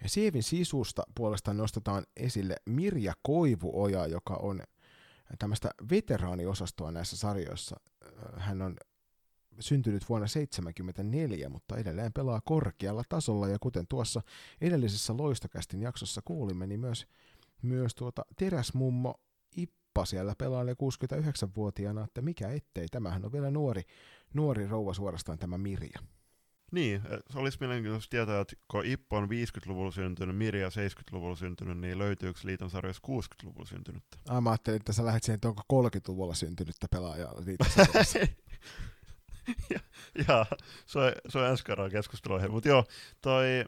Ja 0.02 0.08
Sievin 0.08 0.42
sisusta 0.42 1.02
puolestaan 1.14 1.56
nostetaan 1.56 2.04
esille 2.16 2.56
Mirja 2.66 3.14
Koivuoja, 3.22 4.06
joka 4.06 4.34
on 4.34 4.62
tämmöistä 5.38 5.70
veteraaniosastoa 5.90 6.92
näissä 6.92 7.16
sarjoissa. 7.16 7.80
Hän 8.36 8.62
on 8.62 8.76
syntynyt 9.60 10.08
vuonna 10.08 10.26
1974, 10.26 11.48
mutta 11.48 11.76
edelleen 11.76 12.12
pelaa 12.12 12.40
korkealla 12.44 13.02
tasolla, 13.08 13.48
ja 13.48 13.58
kuten 13.60 13.86
tuossa 13.88 14.22
edellisessä 14.60 15.16
Loistokästin 15.16 15.82
jaksossa 15.82 16.20
kuulimme, 16.24 16.66
niin 16.66 16.80
myös, 16.80 17.06
myös 17.62 17.94
tuota 17.94 18.22
teräsmummo 18.36 19.14
Ippa 19.56 20.04
siellä 20.04 20.34
pelailee 20.38 20.74
69-vuotiaana, 20.74 22.04
että 22.04 22.22
mikä 22.22 22.48
ettei, 22.48 22.88
tämähän 22.88 23.24
on 23.24 23.32
vielä 23.32 23.50
nuori, 23.50 23.82
nuori 24.34 24.66
rouva 24.66 24.94
suorastaan 24.94 25.38
tämä 25.38 25.58
Mirja. 25.58 26.00
Niin, 26.72 27.02
et 27.10 27.20
se 27.30 27.38
olisi 27.38 27.58
mielenkiintoista 27.60 28.10
tietää, 28.10 28.40
että 28.40 28.56
kun 28.70 28.84
Ippo 28.84 29.16
on 29.16 29.28
50-luvulla 29.28 29.90
syntynyt, 29.90 30.36
Mirja 30.36 30.68
70-luvulla 30.68 31.36
syntynyt, 31.36 31.78
niin 31.78 31.98
löytyykö 31.98 32.40
liiton 32.44 32.70
sarjassa 32.70 33.02
60-luvulla 33.08 33.66
syntynyttä? 33.66 34.18
Ah, 34.28 34.42
mä 34.42 34.50
ajattelin, 34.50 34.76
että 34.76 34.92
sä 34.92 35.04
lähdet 35.04 35.22
siihen, 35.22 35.34
että 35.34 35.48
onko 35.48 35.62
30-luvulla 35.72 36.34
syntynyttä 36.34 36.86
pelaajaa 36.90 37.34
liitossa. 37.46 37.80
ja, 39.74 39.80
ja 40.28 40.46
se 40.86 40.98
on, 40.98 41.12
se 41.28 41.38
on 41.38 41.46
ensi 41.46 41.64
kerran 41.64 41.90
keskusteluaihe. 41.90 42.48
Mutta 42.48 42.68
joo, 42.68 42.84
toi, 43.22 43.64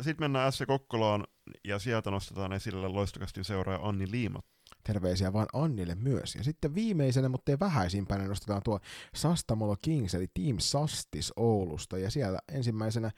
sitten 0.00 0.24
mennään 0.24 0.52
S. 0.52 0.62
Kokkolaan 0.66 1.24
ja 1.64 1.78
sieltä 1.78 2.10
nostetaan 2.10 2.52
esille 2.52 2.88
loistokastin 2.88 3.44
seuraaja 3.44 3.80
Anni 3.82 4.10
Liima. 4.10 4.40
Terveisiä 4.88 5.32
vaan 5.32 5.46
Annille 5.52 5.94
myös. 5.94 6.34
Ja 6.34 6.44
sitten 6.44 6.74
viimeisenä, 6.74 7.28
mutta 7.28 7.52
ei 7.52 7.58
vähäisimpänä, 7.60 8.28
nostetaan 8.28 8.62
tuo 8.64 8.80
Sastamolo 9.14 9.76
Kings, 9.82 10.14
eli 10.14 10.26
Team 10.34 10.56
Sastis 10.58 11.32
Oulusta. 11.36 11.98
Ja 11.98 12.10
siellä 12.10 12.38
ensimmäisenä 12.52 13.10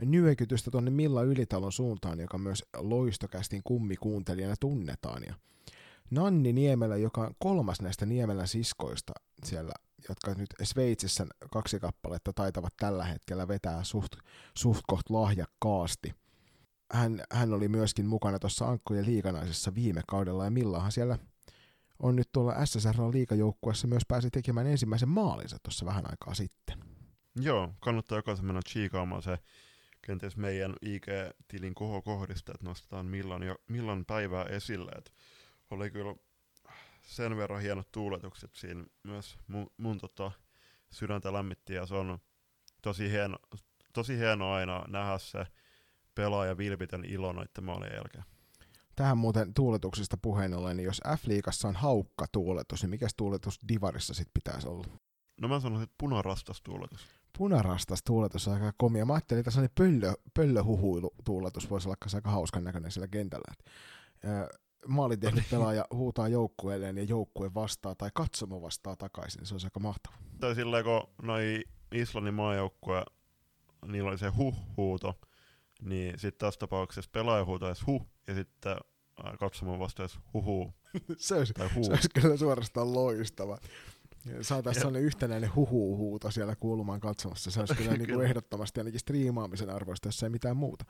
nyökytystä 0.00 0.70
tuonne 0.70 0.90
Milla 0.90 1.22
Ylitalon 1.22 1.72
suuntaan, 1.72 2.20
joka 2.20 2.38
myös 2.38 2.64
loistokästin 2.76 3.60
kummikuuntelijana 3.64 4.54
tunnetaan. 4.60 5.22
Ja 5.26 5.34
Nanni 6.10 6.52
Niemelä, 6.52 6.96
joka 6.96 7.20
on 7.20 7.34
kolmas 7.38 7.80
näistä 7.80 8.06
Niemelän 8.06 8.48
siskoista 8.48 9.12
siellä, 9.44 9.72
jotka 10.08 10.34
nyt 10.34 10.54
Sveitsissä 10.62 11.26
kaksi 11.50 11.80
kappaletta 11.80 12.32
taitavat 12.32 12.72
tällä 12.76 13.04
hetkellä 13.04 13.48
vetää 13.48 13.84
suht, 13.84 14.12
suht 14.58 14.82
koht 14.86 15.10
lahjakkaasti. 15.10 16.14
Hän, 16.94 17.22
hän 17.30 17.52
oli 17.52 17.68
myöskin 17.68 18.06
mukana 18.06 18.38
tuossa 18.38 18.68
Ankkojen 18.68 19.06
liikanaisessa 19.06 19.74
viime 19.74 20.00
kaudella, 20.06 20.44
ja 20.44 20.50
Millahan 20.50 20.92
siellä 20.92 21.18
on 21.98 22.16
nyt 22.16 22.28
tuolla 22.32 22.54
SSR-liikajoukkuessa 22.64 23.86
myös 23.86 24.02
pääsi 24.08 24.30
tekemään 24.30 24.66
ensimmäisen 24.66 25.08
maalinsa 25.08 25.56
tuossa 25.62 25.86
vähän 25.86 26.04
aikaa 26.10 26.34
sitten. 26.34 26.78
Joo, 27.40 27.72
kannattaa 27.80 28.18
jokaisen 28.18 28.46
mennä 28.46 28.60
chiikaamaan 28.68 29.22
se 29.22 29.38
kenties 30.02 30.36
meidän 30.36 30.74
IG-tilin 30.82 31.74
kohokohdista, 31.74 32.52
että 32.54 32.66
nostetaan 32.66 33.06
milloin, 33.06 33.42
jo, 33.42 33.56
milloin 33.68 34.04
päivää 34.04 34.44
esille. 34.44 34.90
Et 34.98 35.12
oli 35.70 35.90
kyllä 35.90 36.14
sen 37.02 37.36
verran 37.36 37.62
hienot 37.62 37.92
tuuletukset 37.92 38.54
siinä 38.54 38.84
myös 39.02 39.36
mun, 39.48 39.70
mun 39.76 39.98
tota, 39.98 40.32
sydäntä 40.90 41.32
lämmitti 41.32 41.74
ja 41.74 41.86
se 41.86 41.94
on 41.94 42.18
tosi 42.82 43.10
hieno, 43.10 43.36
tosi 43.92 44.18
hieno 44.18 44.52
aina 44.52 44.84
nähdä 44.88 45.18
se 45.18 45.46
pelaaja 46.14 46.58
vilpitön 46.58 47.04
ilo 47.04 47.32
noiden 47.32 47.64
maalien 47.64 47.94
jälkeen. 47.94 48.24
Tähän 48.96 49.18
muuten 49.18 49.54
tuuletuksista 49.54 50.16
puheen 50.22 50.54
ollen, 50.54 50.76
niin 50.76 50.84
jos 50.84 51.00
F-liigassa 51.06 51.68
on 51.68 51.76
haukka 51.76 52.26
tuuletus, 52.32 52.82
niin 52.82 52.90
mikäs 52.90 53.14
tuuletus 53.16 53.58
Divarissa 53.68 54.14
sitten 54.14 54.32
pitäisi 54.34 54.68
olla? 54.68 54.86
No 55.40 55.48
mä 55.48 55.60
sanoisin, 55.60 55.82
että 55.84 55.94
punarastas 55.98 56.62
tuuletus. 56.62 57.06
Punarastas 57.38 58.02
tuuletus 58.06 58.48
on 58.48 58.54
aika 58.54 58.72
komia. 58.76 59.04
Mä 59.04 59.14
ajattelin, 59.14 59.40
että 59.40 59.50
sellainen 59.50 59.74
pöllö, 59.74 60.14
pöllöhuhuilu 60.34 61.14
tuuletus 61.24 61.70
voisi 61.70 61.88
olla 61.88 61.96
aika 62.14 62.30
hauskan 62.30 62.64
näköinen 62.64 62.90
siellä 62.90 63.08
kentällä. 63.08 63.52
Et, 63.52 63.70
ö, 64.24 64.58
maali 64.88 65.16
tehnyt 65.16 65.44
pelaaja 65.50 65.86
huutaa 65.90 66.28
joukkueelleen 66.28 66.96
ja 66.96 67.04
joukkue 67.04 67.54
vastaa 67.54 67.94
tai 67.94 68.10
katsomo 68.14 68.62
vastaa 68.62 68.96
takaisin, 68.96 69.38
niin 69.38 69.46
se 69.46 69.54
olisi 69.54 69.66
aika 69.66 69.80
mahtava. 69.80 70.16
Tai 70.40 70.54
silleen, 70.54 70.84
kun 70.84 71.08
noi 71.22 71.64
Islannin 71.92 72.34
maajoukkue, 72.34 73.04
niillä 73.86 74.10
oli 74.10 74.18
se 74.18 74.28
huh-huuto, 74.28 75.18
niin 75.84 76.18
sitten 76.18 76.46
tässä 76.46 76.60
tapauksessa 76.60 77.10
pelaaja 77.12 77.44
huutaisi 77.44 77.84
huh, 77.84 78.06
ja 78.26 78.34
sitten 78.34 78.76
ää, 79.24 79.36
katsomaan 79.40 79.78
vastaisi 79.78 80.18
huhu 80.34 80.74
se, 81.16 81.34
olisi, 81.34 81.52
tai 81.52 81.68
se 81.68 81.74
huu. 81.74 81.90
olisi 81.90 82.08
kyllä 82.14 82.36
suorastaan 82.36 82.94
loistava. 82.94 83.58
Saataisiin 84.40 84.80
sellainen 84.80 85.02
yhtenäinen 85.02 85.54
huhu-huuto 85.54 86.30
siellä 86.30 86.56
kuulumaan 86.56 87.00
katsomassa. 87.00 87.50
Se 87.50 87.60
olisi 87.60 87.74
kyllä, 87.74 87.90
niin 87.90 87.98
kuin 87.98 88.06
Kyllä. 88.06 88.24
ehdottomasti 88.24 88.80
ainakin 88.80 89.00
striimaamisen 89.00 89.70
arvoista, 89.70 90.08
jos 90.08 90.22
ei 90.22 90.30
mitään 90.30 90.56
muuta. 90.56 90.84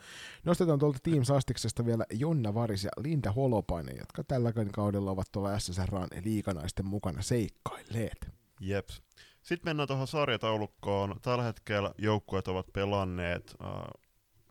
Nostetaan 0.44 0.78
tuolta 0.78 0.98
Team 1.02 1.24
Sastiksesta 1.24 1.86
vielä 1.86 2.04
Jonna 2.12 2.54
Varis 2.54 2.84
ja 2.84 2.90
Linda 2.96 3.32
Holopainen, 3.32 3.96
jotka 3.98 4.24
tällä 4.24 4.52
kaudella 4.72 5.10
ovat 5.10 5.26
tuolla 5.32 5.58
SSRaan 5.58 6.08
liikanaisten 6.24 6.86
mukana 6.86 7.22
seikkailleet. 7.22 8.28
Jeps. 8.60 9.02
Sitten 9.42 9.70
mennään 9.70 9.88
tuohon 9.88 10.06
sarjataulukkoon. 10.06 11.14
Tällä 11.22 11.44
hetkellä 11.44 11.94
joukkueet 11.98 12.48
ovat 12.48 12.66
pelanneet 12.72 13.54
äh, 13.62 13.68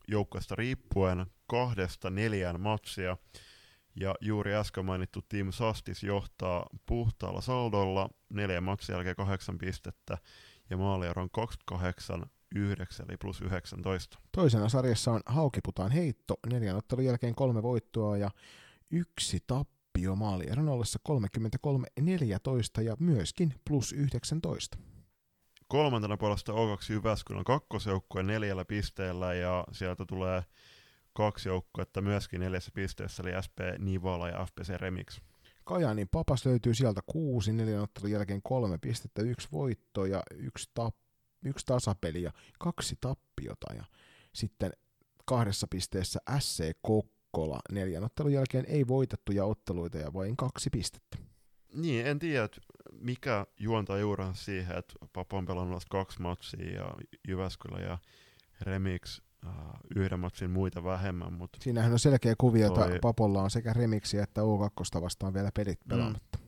joukkueesta 0.07 0.55
riippuen 0.55 1.25
kahdesta 1.47 2.09
neljään 2.09 2.61
matsia. 2.61 3.17
Ja 3.99 4.15
juuri 4.21 4.55
äsken 4.55 4.85
mainittu 4.85 5.21
Team 5.29 5.51
Sastis 5.51 6.03
johtaa 6.03 6.67
puhtaalla 6.85 7.41
saldolla 7.41 8.09
neljän 8.29 8.63
matsin 8.63 8.93
jälkeen 8.93 9.15
kahdeksan 9.15 9.57
pistettä 9.57 10.17
ja 10.69 10.77
maaliero 10.77 11.21
on 11.21 11.29
28, 11.29 12.25
9 12.55 13.05
eli 13.09 13.17
plus 13.17 13.41
19. 13.41 14.19
Toisena 14.31 14.69
sarjassa 14.69 15.11
on 15.11 15.21
Haukiputaan 15.25 15.91
heitto, 15.91 16.35
neljän 16.49 16.75
ottelun 16.75 17.05
jälkeen 17.05 17.35
kolme 17.35 17.63
voittoa 17.63 18.17
ja 18.17 18.31
yksi 18.91 19.39
tappio 19.47 20.15
maalieron 20.15 20.69
ollessa 20.69 20.99
33-14 22.79 22.81
ja 22.81 22.95
myöskin 22.99 23.53
plus 23.67 23.91
19. 23.91 24.77
Kolmantena 25.73 26.17
puolesta 26.17 26.51
O2 26.51 26.93
Jyväskylän 26.93 27.43
kakkosjoukkue 27.43 28.23
neljällä 28.23 28.65
pisteellä 28.65 29.33
ja 29.33 29.63
sieltä 29.71 30.05
tulee 30.05 30.43
kaksi 31.13 31.49
joukkuetta 31.49 32.01
myöskin 32.01 32.39
neljässä 32.39 32.71
pisteessä 32.73 33.23
eli 33.23 33.43
SP 33.45 33.57
Nivala 33.79 34.29
ja 34.29 34.45
FPC 34.45 34.69
Remix. 34.69 35.21
Kajaanin 35.63 36.07
papas 36.09 36.45
löytyy 36.45 36.73
sieltä 36.73 37.01
kuusi, 37.05 37.53
neljän 37.53 37.81
ottelun 37.81 38.11
jälkeen 38.11 38.41
kolme 38.41 38.77
pistettä, 38.77 39.21
yksi 39.21 39.47
voitto 39.51 40.05
ja 40.05 40.23
yksi, 40.35 40.69
tap, 40.73 40.95
yksi 41.45 41.65
tasapeli 41.65 42.21
ja 42.21 42.31
kaksi 42.59 42.97
tappiota. 43.01 43.73
Ja 43.73 43.83
sitten 44.33 44.71
kahdessa 45.25 45.67
pisteessä 45.69 46.19
SC 46.39 46.77
Kokkola 46.81 47.59
neljän 47.71 48.03
ottelun 48.03 48.33
jälkeen 48.33 48.65
ei 48.67 48.87
voitettuja 48.87 49.45
otteluita 49.45 49.97
ja 49.97 50.13
vain 50.13 50.37
kaksi 50.37 50.69
pistettä. 50.69 51.32
Niin, 51.73 52.05
en 52.07 52.19
tiedä, 52.19 52.43
että 52.43 52.61
mikä 52.91 53.45
juontaa 53.59 53.97
juurensa 53.97 54.43
siihen, 54.43 54.77
että 54.77 54.93
Papa 55.13 55.37
on 55.37 55.45
pelannut 55.45 55.83
kaksi 55.89 56.21
matsia 56.21 56.73
ja 56.75 56.91
Jyväskylä 57.27 57.79
ja 57.79 57.97
Remix 58.61 59.21
uh, 59.45 59.51
yhden 59.95 60.19
matsin 60.19 60.51
muita 60.51 60.83
vähemmän. 60.83 61.33
Mutta 61.33 61.57
Siinähän 61.61 61.91
on 61.91 61.99
selkeä 61.99 62.35
kuvio, 62.37 62.69
Toi- 62.69 62.87
että 62.87 62.99
Papolla 63.01 63.41
on 63.41 63.51
sekä 63.51 63.73
Remiksi 63.73 64.17
että 64.17 64.41
O2 64.41 65.01
vastaan 65.01 65.33
vielä 65.33 65.49
pelit 65.55 65.79
Mm. 65.85 65.89
pelaamatta. 65.89 66.39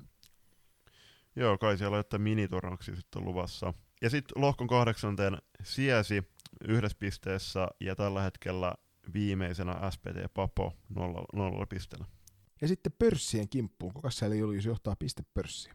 Joo, 1.36 1.58
kai 1.58 1.78
siellä 1.78 1.96
on 1.96 2.00
jotain 2.00 2.22
miniturnauksia 2.22 2.96
sitten 2.96 3.26
luvassa. 3.26 3.74
Ja 4.02 4.10
sitten 4.10 4.42
lohkon 4.42 4.68
kahdeksanteen 4.68 5.38
Siesi 5.64 6.24
yhdessä 6.68 6.98
pisteessä 7.00 7.68
ja 7.82 7.96
tällä 7.96 8.22
hetkellä 8.22 8.74
viimeisenä 9.14 9.92
SPT 9.92 10.34
Papo 10.34 10.74
nolla, 10.90 11.26
nolla 11.34 11.66
pisteellä. 11.66 12.06
Ja 12.62 12.68
sitten 12.68 12.94
pörssien 13.00 13.50
kimppuun. 13.50 13.94
Kuka 13.94 14.10
siellä 14.10 14.36
Julius 14.36 14.66
johtaa 14.66 14.96
pistepörssiä? 14.96 15.74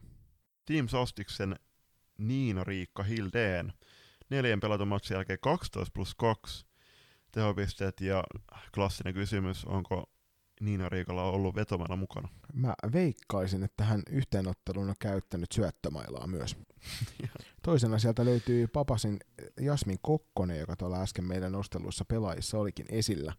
Team 0.65 0.87
Sostiksen 0.87 1.55
Niina-Riikka 2.17 3.03
Hildeen 3.03 3.73
neljän 4.31 4.59
pelatun 4.59 4.87
matsin 4.87 5.15
jälkeen 5.15 5.39
12 5.41 5.91
plus 5.93 6.15
2 6.15 6.65
tehopisteet 7.31 8.01
ja 8.01 8.23
klassinen 8.73 9.13
kysymys, 9.13 9.65
onko 9.65 10.11
Niina 10.61 10.89
Riikalla 10.89 11.23
ollut 11.23 11.55
vetomalla 11.55 11.95
mukana? 11.95 12.29
Mä 12.53 12.73
veikkaisin, 12.93 13.63
että 13.63 13.83
hän 13.83 14.03
yhteenottelun 14.09 14.89
on 14.89 14.95
käyttänyt 14.99 15.51
syöttömailaa 15.51 16.27
myös. 16.27 16.55
Toisena 17.65 17.99
sieltä 17.99 18.25
löytyy 18.25 18.67
Papasin 18.67 19.19
Jasmin 19.59 19.99
Kokkonen, 20.01 20.59
joka 20.59 20.75
tuolla 20.75 21.01
äsken 21.01 21.25
meidän 21.25 21.51
nosteluissa 21.51 22.05
pelaajissa 22.05 22.57
olikin 22.57 22.85
esillä. 22.89 23.33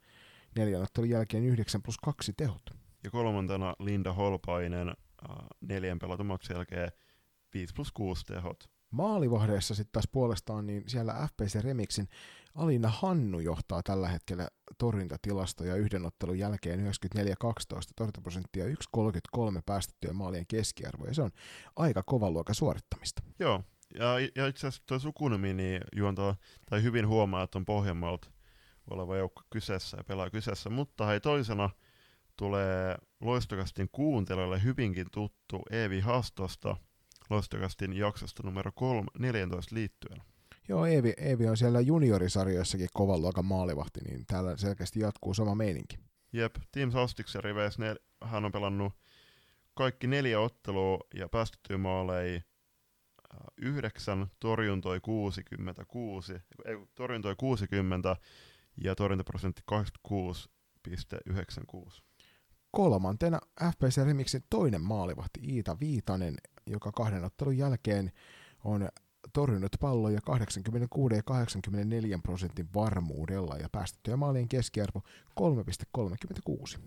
Neljän 0.56 0.82
ottelun 0.82 1.10
jälkeen 1.10 1.44
9 1.44 1.82
plus 1.82 1.98
2 1.98 2.32
tehot. 2.36 2.81
Ja 3.04 3.10
kolmantena 3.10 3.76
Linda 3.78 4.12
Holpainen 4.12 4.88
äh, 4.88 5.36
neljän 5.60 5.98
pelatun 5.98 6.26
matsin 6.26 6.54
jälkeen 6.54 6.92
5 7.54 7.74
plus 7.74 7.92
6 7.92 8.24
tehot. 8.24 8.70
Maalivahdeessa 8.90 9.74
sitten 9.74 9.92
taas 9.92 10.08
puolestaan, 10.12 10.66
niin 10.66 10.82
siellä 10.86 11.28
FPC 11.28 11.60
Remixin 11.60 12.08
Alina 12.54 12.88
Hannu 12.88 13.40
johtaa 13.40 13.82
tällä 13.82 14.08
hetkellä 14.08 14.48
torjuntatilastoja 14.78 15.76
yhden 15.76 16.06
ottelun 16.06 16.38
jälkeen 16.38 16.80
94-12 16.80 16.82
torjuntaprosenttia 17.96 18.64
1,33 18.64 18.72
päästettyjen 19.66 20.16
maalien 20.16 20.46
keskiarvo, 20.46 21.06
ja 21.06 21.14
se 21.14 21.22
on 21.22 21.30
aika 21.76 22.02
kova 22.02 22.30
luokan 22.30 22.54
suorittamista. 22.54 23.22
Joo, 23.38 23.62
ja, 23.98 24.06
ja 24.36 24.46
itse 24.46 24.66
asiassa 24.66 24.82
tuo 24.86 24.98
sukunimi 24.98 25.54
niin 25.54 25.80
juontaa, 25.96 26.36
tai 26.70 26.82
hyvin 26.82 27.08
huomaa, 27.08 27.42
että 27.42 27.58
on 27.58 27.64
Pohjanmaalta 27.64 28.30
oleva 28.90 29.16
joukko 29.16 29.42
kyseessä 29.50 29.96
ja 29.96 30.04
pelaa 30.04 30.30
kyseessä, 30.30 30.70
mutta 30.70 31.06
hei 31.06 31.20
toisena 31.20 31.70
tulee 32.36 32.96
Loistokastin 33.20 33.88
kuuntelijoille 33.92 34.62
hyvinkin 34.62 35.06
tuttu 35.12 35.62
Eevi 35.70 36.00
Hastosta 36.00 36.76
Loistokastin 37.30 37.92
jaksosta 37.92 38.42
numero 38.42 38.72
3, 38.74 39.06
14 39.18 39.74
liittyen. 39.74 40.22
Joo, 40.68 40.86
Eevi, 40.86 41.14
Eevi 41.16 41.48
on 41.48 41.56
siellä 41.56 41.80
juniorisarjoissakin 41.80 42.88
kovan 42.94 43.20
luokan 43.20 43.44
maalivahti, 43.44 44.00
niin 44.00 44.26
täällä 44.26 44.56
selkeästi 44.56 45.00
jatkuu 45.00 45.34
sama 45.34 45.54
meininki. 45.54 45.96
Jep, 46.32 46.56
Team 46.72 46.90
Sostiksen 46.90 47.44
riveissä 47.44 47.82
nel- 47.82 48.26
hän 48.28 48.44
on 48.44 48.52
pelannut 48.52 48.92
kaikki 49.74 50.06
neljä 50.06 50.40
ottelua 50.40 50.98
ja 51.14 51.28
päästettyjä 51.28 51.78
maaleja 51.78 52.36
äh, 52.36 52.42
yhdeksän, 53.56 54.26
torjuntoi 54.40 55.00
66, 55.00 56.32
ei, 56.64 56.76
torjuntoi 56.94 57.36
60 57.36 58.16
ja 58.76 58.94
torjuntaprosentti 58.94 59.62
86,96. 60.88 62.02
Kolmantena 62.72 63.40
FPC 63.70 64.04
Remixin 64.04 64.44
toinen 64.50 64.82
maalivahti 64.82 65.40
Iita 65.42 65.76
Viitanen, 65.80 66.34
joka 66.66 66.92
kahden 66.92 67.24
ottelun 67.24 67.58
jälkeen 67.58 68.12
on 68.64 68.88
torjunut 69.32 69.76
palloja 69.80 70.20
86 70.20 71.14
ja 71.14 71.22
84 71.22 72.18
prosentin 72.22 72.68
varmuudella 72.74 73.56
ja 73.56 73.68
päästettyjä 73.72 74.16
maalien 74.16 74.48
keskiarvo 74.48 75.02
3,36. 75.40 76.80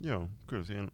Joo, 0.00 0.28
kyllä 0.46 0.64
siinä 0.64 0.88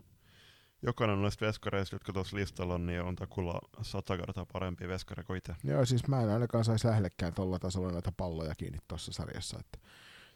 jokainen 0.82 1.22
noista 1.22 1.46
veskareista, 1.46 1.94
jotka 1.94 2.12
tuossa 2.12 2.36
listalla 2.36 2.74
on, 2.74 2.86
niin 2.86 3.02
on 3.02 3.16
takulla 3.16 3.60
sata 3.82 4.16
kertaa 4.16 4.46
parempi 4.52 4.88
veskari 4.88 5.24
kuin 5.24 5.38
itse. 5.38 5.54
Joo, 5.64 5.84
siis 5.84 6.08
mä 6.08 6.20
en 6.20 6.30
ainakaan 6.30 6.64
saisi 6.64 6.86
lähellekään 6.86 7.34
tuolla 7.34 7.58
tasolla 7.58 7.92
näitä 7.92 8.12
palloja 8.16 8.54
kiinni 8.54 8.78
tuossa 8.88 9.12
sarjassa. 9.12 9.58
Että 9.60 9.78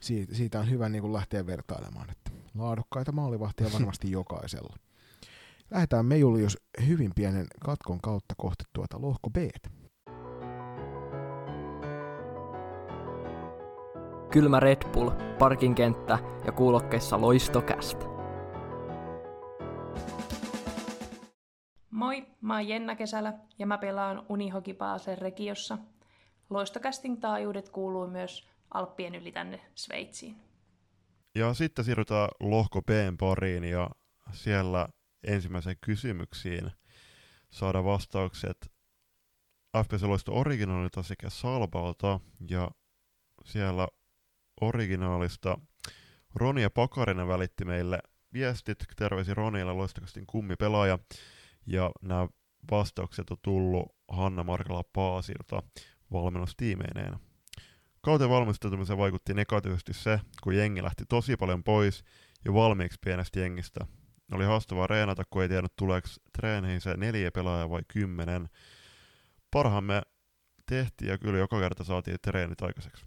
siitä, 0.00 0.34
siitä 0.34 0.61
on 0.61 0.70
hyvä 0.70 0.88
niin 0.88 1.02
kuin 1.02 1.12
lähteä 1.12 1.46
vertailemaan, 1.46 2.11
että 2.11 2.30
laadukkaita 2.54 3.12
maalivahtia 3.12 3.72
varmasti 3.72 4.11
jokaisella. 4.20 4.76
Lähdetään 5.70 6.06
me 6.06 6.16
Julius 6.16 6.58
hyvin 6.87 7.11
pienen 7.14 7.46
katkon 7.64 8.00
kautta 8.00 8.34
kohti 8.38 8.64
tuota 8.72 9.00
lohko 9.00 9.30
B. 9.30 9.37
Kylmä 14.30 14.61
Red 14.61 14.88
Bull, 14.92 15.11
parkinkenttä 15.38 16.18
ja 16.44 16.52
kuulokkeissa 16.52 17.20
loistokästä. 17.20 18.04
Moi, 21.90 22.26
mä 22.40 22.54
oon 22.54 22.68
Jenna 22.68 22.96
Kesälä 22.96 23.32
ja 23.58 23.66
mä 23.66 23.78
pelaan 23.78 24.26
Unihokipaasen 24.28 25.18
regiossa. 25.18 25.78
Loistocasting 26.50 27.20
taajuudet 27.20 27.68
kuuluu 27.68 28.06
myös 28.06 28.48
Alppien 28.74 29.14
yli 29.14 29.33
tänne 29.33 29.61
Sveitsiin. 29.74 30.37
Ja 31.35 31.54
sitten 31.54 31.85
siirrytään 31.85 32.28
lohko 32.40 32.83
Bn 32.83 33.16
pariin 33.18 33.64
ja 33.64 33.90
siellä 34.33 34.88
ensimmäiseen 35.24 35.76
kysymyksiin 35.81 36.70
saada 37.50 37.85
vastaukset 37.85 38.72
FPS 39.85 40.02
Loisto 40.02 40.35
originaalilta 40.35 41.02
sekä 41.02 41.31
Salbalta 41.31 42.20
ja 42.50 42.70
siellä 43.44 43.88
originaalista 44.61 45.59
Roni 46.35 46.62
ja 46.62 46.70
Pakarinen 46.70 47.28
välitti 47.28 47.64
meille 47.64 47.98
viestit, 48.33 48.78
terveisi 48.96 49.35
Ronille 49.35 49.72
loistokastin 49.72 50.26
kummipelaaja 50.26 50.98
ja 51.66 51.90
nämä 52.02 52.28
vastaukset 52.70 53.31
on 53.31 53.37
tullut 53.42 53.96
Hanna 54.09 54.44
Markala 54.44 54.83
Paasilta 54.92 55.62
valmennustiimeineen. 56.12 57.27
Kauteen 58.02 58.30
valmistautumiseen 58.30 58.98
vaikutti 58.98 59.34
negatiivisesti 59.34 59.92
se, 59.92 60.20
kun 60.42 60.56
jengi 60.56 60.82
lähti 60.82 61.04
tosi 61.08 61.37
paljon 61.37 61.64
pois 61.64 62.04
jo 62.44 62.54
valmiiksi 62.54 62.98
pienestä 63.04 63.40
jengistä. 63.40 63.87
Oli 64.32 64.44
haastavaa 64.44 64.87
reenata, 64.87 65.22
kun 65.30 65.42
ei 65.42 65.48
tiennyt 65.48 65.76
tuleeko 65.76 66.08
treeneihin 66.38 66.80
se 66.80 66.96
neljä 66.96 67.30
pelaajaa 67.30 67.70
vai 67.70 67.82
kymmenen. 67.88 68.48
Parhaamme 69.50 70.02
tehtiin 70.66 71.11
ja 71.11 71.18
kyllä 71.18 71.38
joka 71.38 71.61
kerta 71.61 71.84
saatiin 71.84 72.18
treenit 72.22 72.62
aikaiseksi. 72.62 73.04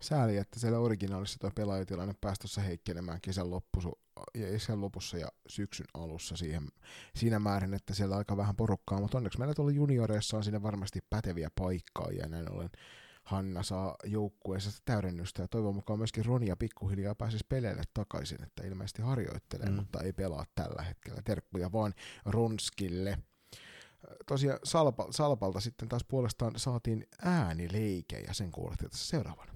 Sääli, 0.00 0.36
että 0.36 0.60
siellä 0.60 0.78
originaalissa 0.78 1.38
tuo 1.38 1.50
pelaajatilanne 1.54 2.14
pääsi 2.20 2.40
tuossa 2.40 2.60
heikkenemään 2.60 3.20
kesän, 3.20 3.50
loppusu, 3.50 3.98
kesän 4.34 4.80
lopussa 4.80 5.18
ja 5.18 5.28
syksyn 5.48 5.86
alussa 5.94 6.36
siihen, 6.36 6.68
siinä 7.16 7.38
määrin, 7.38 7.74
että 7.74 7.94
siellä 7.94 8.16
aika 8.16 8.36
vähän 8.36 8.56
porukkaa, 8.56 9.00
mutta 9.00 9.18
onneksi 9.18 9.38
meillä 9.38 9.54
tuolla 9.54 9.72
junioreissa 9.72 10.36
on 10.36 10.44
sinne 10.44 10.62
varmasti 10.62 11.00
päteviä 11.10 11.50
paikkaa 11.54 12.10
ja 12.10 12.28
näin 12.28 12.52
ollen 12.52 12.70
Hanna 13.22 13.62
saa 13.62 13.96
joukkueessa 14.04 14.82
täydennystä 14.84 15.42
ja 15.42 15.48
toivon 15.48 15.74
mukaan 15.74 15.98
myöskin 15.98 16.24
Ronia 16.24 16.56
pikkuhiljaa 16.56 17.14
pääsisi 17.14 17.44
peleille 17.48 17.82
takaisin, 17.94 18.42
että 18.42 18.66
ilmeisesti 18.66 19.02
harjoittelee, 19.02 19.68
mm. 19.68 19.74
mutta 19.74 20.00
ei 20.02 20.12
pelaa 20.12 20.44
tällä 20.54 20.82
hetkellä. 20.82 21.22
Terkkuja 21.24 21.72
vaan 21.72 21.94
Ronskille. 22.26 23.18
Tosiaan 24.26 24.58
Salpa, 24.64 25.06
Salpalta 25.10 25.60
sitten 25.60 25.88
taas 25.88 26.04
puolestaan 26.08 26.52
saatiin 26.56 27.06
äänileike 27.22 28.20
ja 28.26 28.34
sen 28.34 28.50
kuulette 28.50 28.88
tässä 28.88 29.08
seuraavana. 29.08 29.52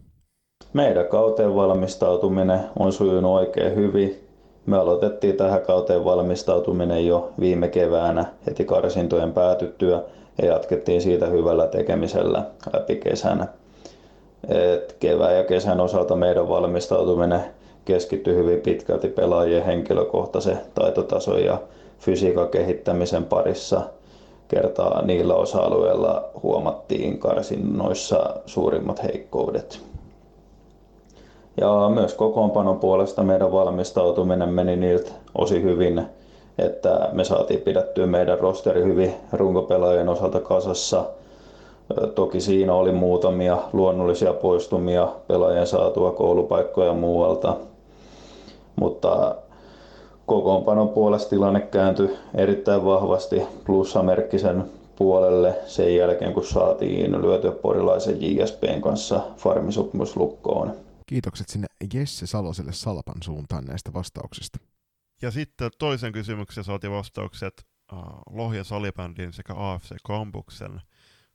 Meidän 0.73 1.07
kauteen 1.07 1.55
valmistautuminen 1.55 2.61
on 2.79 2.93
sujunut 2.93 3.31
oikein 3.31 3.77
hyvin. 3.77 4.29
Me 4.67 4.77
aloitettiin 4.77 5.37
tähän 5.37 5.63
kauteen 5.63 6.05
valmistautuminen 6.05 7.07
jo 7.07 7.35
viime 7.41 7.69
keväänä 7.69 8.33
heti 8.47 8.65
karsintojen 8.65 9.33
päätyttyä 9.33 10.03
ja 10.43 10.47
jatkettiin 10.49 11.03
siitä 11.03 11.27
hyvällä 11.27 11.67
tekemisellä 11.67 12.45
läpi 12.73 12.97
kesänä. 12.97 13.47
Et 14.49 14.97
kevään 15.01 15.37
ja 15.37 15.45
kesän 15.45 15.81
osalta 15.81 16.17
meidän 16.17 16.49
valmistautuminen 16.49 17.41
keskittyi 17.85 18.35
hyvin 18.35 18.61
pitkälti 18.61 19.09
pelaajien 19.09 19.65
henkilökohtaisen 19.65 20.61
taitotason 20.75 21.45
ja 21.45 21.59
fysiikan 21.99 22.49
kehittämisen 22.49 23.25
parissa. 23.25 23.81
Kertaa 24.49 25.03
niillä 25.03 25.35
osa-alueilla 25.35 26.25
huomattiin 26.43 27.19
karsinnoissa 27.19 28.37
suurimmat 28.47 29.03
heikkoudet. 29.03 29.81
Ja 31.61 31.91
myös 31.95 32.15
kokoonpanon 32.15 32.79
puolesta 32.79 33.23
meidän 33.23 33.53
valmistautuminen 33.53 34.49
meni 34.49 34.77
niiltä 34.77 35.11
osin 35.39 35.63
hyvin. 35.63 36.07
Että 36.59 37.09
me 37.13 37.25
saatiin 37.25 37.61
pidettyä 37.61 38.07
meidän 38.07 38.39
rosteri 38.39 38.83
hyvin 38.83 39.15
runkopelaajien 39.33 40.09
osalta 40.09 40.41
kasassa. 40.41 41.05
Toki 42.15 42.41
siinä 42.41 42.75
oli 42.75 42.93
muutamia 42.93 43.59
luonnollisia 43.73 44.33
poistumia 44.33 45.09
pelaajien 45.29 45.67
saatua 45.67 46.11
koulupaikkoja 46.13 46.93
muualta, 46.93 47.57
mutta 48.77 49.35
kokoonpanon 50.27 50.89
puolesta 50.89 51.31
tilanne 51.31 51.61
kääntyi 51.61 52.17
erittäin 52.35 52.85
vahvasti 52.85 53.43
plussamerkkisen 53.67 54.65
puolelle 54.97 55.57
sen 55.67 55.97
jälkeen, 55.97 56.33
kun 56.33 56.45
saatiin 56.45 57.23
lyötyä 57.23 57.53
porilaisen 57.53 58.17
JSPn 58.21 58.81
kanssa 58.81 59.21
farmisopimus 59.37 60.17
lukkoon. 60.17 60.73
Kiitokset 61.07 61.49
sinne 61.49 61.67
Jesse 61.95 62.27
Saloselle 62.27 62.73
Salpan 62.73 63.23
suuntaan 63.25 63.65
näistä 63.65 63.93
vastauksista. 63.95 64.59
Ja 65.23 65.31
sitten 65.31 65.71
toisen 65.79 66.13
kysymyksen 66.13 66.65
saatiin 66.65 66.93
vastaukset 66.93 67.67
uh, 67.93 67.99
Lohja 68.31 68.65
Salibändin 68.65 69.33
sekä 69.33 69.55
AFC 69.57 69.97
Kampuksen 70.05 70.81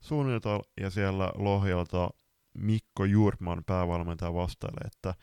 suunnilta, 0.00 0.60
ja 0.80 0.90
siellä 0.90 1.32
Lohjalta 1.34 2.10
Mikko 2.54 3.04
Jurman 3.04 3.62
päävalmentaja 3.66 4.34
vastailee, 4.34 4.86
että 4.86 5.14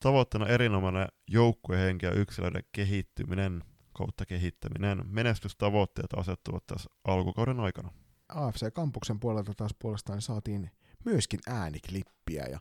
tavoitteena 0.00 0.46
erinomainen 0.46 1.08
joukkuehenki 1.30 2.06
ja 2.06 2.12
yksilöiden 2.12 2.62
kehittyminen 2.72 3.64
kautta 3.92 4.26
kehittäminen. 4.26 5.02
Menestystavoitteet 5.06 6.14
asettuvat 6.16 6.66
tässä 6.66 6.90
alkukauden 7.04 7.60
aikana. 7.60 7.92
AFC 8.28 8.72
Kampuksen 8.72 9.20
puolelta 9.20 9.52
taas 9.56 9.74
puolestaan 9.78 10.22
saatiin 10.22 10.70
myöskin 11.04 11.40
ääniklippiä 11.46 12.44
ja 12.50 12.60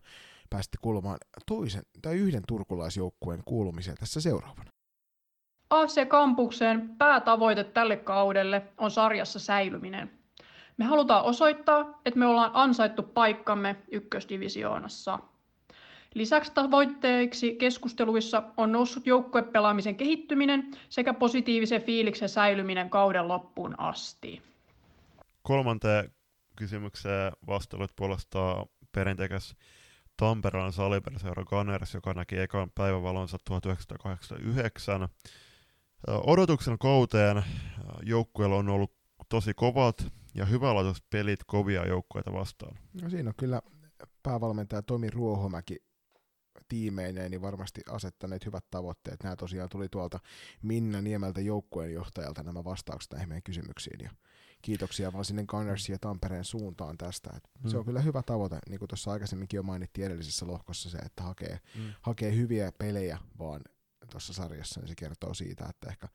pääsitte 0.50 0.78
kuulumaan 0.82 1.18
toisen 1.46 1.84
tai 2.02 2.16
yhden 2.16 2.44
turkulaisjoukkueen 2.48 3.42
kuulumiseen 3.46 3.98
tässä 3.98 4.22
seuraavana. 4.22 4.72
AFC 5.70 6.08
Kampuksen 6.08 6.90
päätavoite 6.98 7.64
tälle 7.64 7.98
kaudelle 7.98 8.62
on 8.78 8.92
sarjassa 8.92 9.40
säilyminen. 9.40 10.12
Me 10.78 10.86
halutaan 10.86 11.24
osoittaa, 11.24 12.02
että 12.06 12.20
me 12.20 12.26
ollaan 12.26 12.52
ansaittu 12.54 13.04
paikkamme 13.04 13.76
ykkösdivisioonassa. 13.92 15.20
Lisäksi 16.14 16.52
tavoitteiksi 16.54 17.56
keskusteluissa 17.56 18.44
on 18.58 18.72
noussut 18.72 19.08
joukkuepelaamisen 19.08 19.96
kehittyminen 19.96 20.72
sekä 20.90 21.14
positiivisen 21.14 21.82
fiiliksen 21.82 22.30
säilyminen 22.30 22.90
kauden 22.90 23.28
loppuun 23.28 23.80
asti. 23.80 24.42
Kolmanteen 25.42 26.12
kysymykseen 26.56 27.32
vastelut 27.48 27.92
puolestaan 27.96 28.66
perinteikäs 28.92 29.56
Tampereen 30.18 30.72
saliperseura 30.72 31.44
Gunners, 31.44 31.94
joka 31.94 32.14
näki 32.14 32.38
ekan 32.38 32.72
päivävalonsa 32.76 33.38
1989. 33.46 35.08
Odotuksen 36.08 36.78
kouteen 36.78 37.44
joukkueella 38.04 38.56
on 38.56 38.70
ollut 38.70 38.94
tosi 39.30 39.54
kovat 39.54 40.08
ja 40.36 40.46
hyvälaatuiset 40.46 41.04
pelit 41.10 41.40
kovia 41.48 41.88
joukkueita 41.88 42.34
vastaan. 42.34 42.78
No 43.02 43.10
siinä 43.10 43.30
on 43.30 43.34
kyllä 43.38 43.62
päävalmentaja 44.24 44.82
Tomi 44.82 45.10
Ruohomäki 45.10 45.88
tiimeineen 46.68 47.32
niin 47.32 47.42
varmasti 47.42 47.82
asettaneet 47.90 48.46
hyvät 48.46 48.66
tavoitteet. 48.72 49.24
Nämä 49.24 49.36
tosiaan 49.36 49.70
tuli 49.70 49.90
tuolta 49.90 50.20
Minna 50.62 51.02
Niemeltä 51.02 51.42
joukkueen 51.42 51.94
johtajalta 51.94 52.44
nämä 52.44 52.64
vastaukset 52.64 53.12
näihin 53.12 53.30
meidän 53.30 53.44
kysymyksiin. 53.44 54.00
Ja 54.04 54.12
kiitoksia 54.62 55.14
vaan 55.14 55.26
sinne 55.26 55.46
Gunnersin 55.46 55.94
ja 55.94 56.00
Tampereen 56.00 56.46
suuntaan 56.46 56.98
tästä. 56.98 57.30
Et 57.38 57.44
mm. 57.64 57.70
Se 57.70 57.78
on 57.78 57.86
kyllä 57.86 58.02
hyvä 58.02 58.24
tavoite, 58.24 58.60
niin 58.70 58.80
kuin 58.80 58.90
tuossa 58.90 59.12
aikaisemminkin 59.12 59.58
jo 59.58 59.64
mainittiin 59.64 60.08
edellisessä 60.08 60.48
lohkossa 60.48 60.90
se, 60.90 60.98
että 60.98 61.24
hakee, 61.24 61.60
mm. 61.76 61.94
hakee 62.02 62.36
hyviä 62.36 62.72
pelejä 62.72 63.18
vaan 63.40 63.62
tuossa 64.12 64.34
sarjassa, 64.34 64.80
niin 64.80 64.88
se 64.88 64.96
kertoo 64.96 65.34
siitä, 65.34 65.66
että 65.70 65.90
ehkä, 65.90 66.08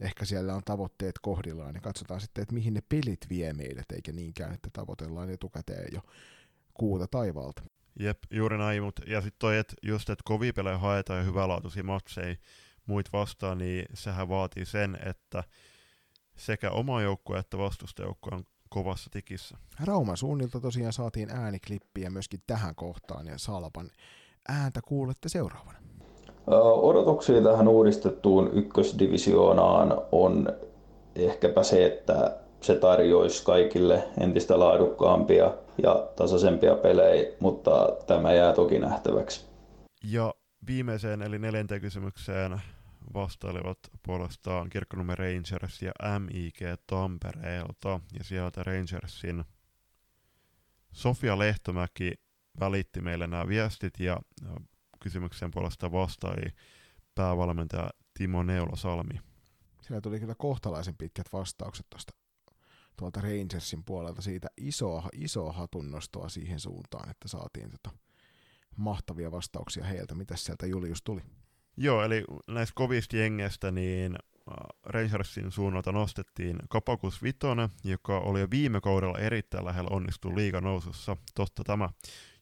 ehkä 0.00 0.24
siellä 0.24 0.54
on 0.54 0.62
tavoitteet 0.64 1.14
kohdillaan, 1.22 1.74
niin 1.74 1.82
katsotaan 1.82 2.20
sitten, 2.20 2.42
että 2.42 2.54
mihin 2.54 2.74
ne 2.74 2.80
pelit 2.88 3.26
vie 3.28 3.52
meidät, 3.52 3.92
eikä 3.92 4.12
niinkään, 4.12 4.54
että 4.54 4.70
tavoitellaan 4.72 5.30
etukäteen 5.30 5.88
jo 5.92 6.00
kuuta 6.74 7.06
taivaalta. 7.06 7.62
Jep, 8.00 8.18
juuri 8.30 8.58
näin, 8.58 8.82
mutta 8.82 9.02
ja 9.06 9.20
sitten 9.20 9.38
toi, 9.38 9.58
että 9.58 9.74
just, 9.82 10.10
että 10.10 10.22
kovia 10.24 10.52
pelejä 10.52 10.78
haetaan 10.78 11.18
ja 11.18 11.24
hyvälaatuisia 11.24 11.84
matseja 11.84 12.36
muit 12.86 13.12
vastaan, 13.12 13.58
niin 13.58 13.84
sehän 13.94 14.28
vaatii 14.28 14.66
sen, 14.66 14.98
että 15.06 15.44
sekä 16.36 16.70
oma 16.70 17.02
joukkue 17.02 17.38
että 17.38 17.58
vastustajoukkue 17.58 18.34
on 18.34 18.44
kovassa 18.68 19.10
tikissä. 19.10 19.58
Rauman 19.84 20.16
suunnilta 20.16 20.60
tosiaan 20.60 20.92
saatiin 20.92 21.30
ääniklippiä 21.30 22.10
myöskin 22.10 22.42
tähän 22.46 22.74
kohtaan 22.74 23.26
ja 23.26 23.38
Salpan 23.38 23.90
ääntä 24.48 24.80
kuulette 24.82 25.28
seuraavana. 25.28 25.78
Odotuksia 26.58 27.42
tähän 27.42 27.68
uudistettuun 27.68 28.50
ykkösdivisioonaan 28.52 30.02
on 30.12 30.52
ehkäpä 31.14 31.62
se, 31.62 31.86
että 31.86 32.36
se 32.60 32.74
tarjoisi 32.74 33.44
kaikille 33.44 34.08
entistä 34.20 34.58
laadukkaampia 34.58 35.54
ja 35.82 36.08
tasaisempia 36.16 36.74
pelejä, 36.74 37.32
mutta 37.40 37.88
tämä 38.06 38.32
jää 38.32 38.52
toki 38.52 38.78
nähtäväksi. 38.78 39.46
Ja 40.04 40.34
viimeiseen 40.66 41.22
eli 41.22 41.38
neljänteen 41.38 41.80
kysymykseen 41.80 42.60
vastailivat 43.14 43.78
puolestaan 44.02 44.70
Kirkkonummen 44.70 45.18
Rangers 45.18 45.82
ja 45.82 45.92
MIG 46.18 46.58
Tampereelta. 46.86 48.00
Ja 48.18 48.24
sieltä 48.24 48.62
Rangersin 48.62 49.44
Sofia 50.92 51.38
Lehtomäki 51.38 52.12
välitti 52.60 53.00
meille 53.00 53.26
nämä 53.26 53.48
viestit 53.48 54.00
ja 54.00 54.16
kysymyksen 55.02 55.50
puolesta 55.50 55.92
vastaili 55.92 56.50
päävalmentaja 57.14 57.90
Timo 58.14 58.42
Neula-Salmi. 58.42 59.20
Siellä 59.82 60.00
tuli 60.00 60.20
kyllä 60.20 60.34
kohtalaisen 60.38 60.96
pitkät 60.96 61.32
vastaukset 61.32 61.86
tuosta 61.90 62.12
tuolta 63.00 63.20
Rangersin 63.20 63.84
puolelta 63.84 64.22
siitä 64.22 64.48
isoa, 64.56 65.08
isoa 65.12 65.52
hatunnostoa 65.52 66.28
siihen 66.28 66.60
suuntaan, 66.60 67.10
että 67.10 67.28
saatiin 67.28 67.70
tota 67.70 67.90
mahtavia 68.76 69.32
vastauksia 69.32 69.84
heiltä. 69.84 70.14
Mitä 70.14 70.36
sieltä 70.36 70.66
Julius 70.66 71.02
tuli? 71.02 71.20
Joo, 71.76 72.02
eli 72.04 72.24
näistä 72.46 72.72
kovista 72.74 73.16
jengeistä 73.16 73.70
niin 73.70 74.14
äh, 74.14 74.54
Rangersin 74.84 75.52
suunnalta 75.52 75.92
nostettiin 75.92 76.58
Kapakus 76.68 77.22
Vitonen, 77.22 77.68
joka 77.84 78.18
oli 78.18 78.40
jo 78.40 78.50
viime 78.50 78.80
kaudella 78.80 79.18
erittäin 79.18 79.64
lähellä 79.64 79.90
onnistua 79.92 80.36
liigan 80.36 80.64
nousussa. 80.64 81.16
Totta 81.34 81.64
tämä 81.64 81.88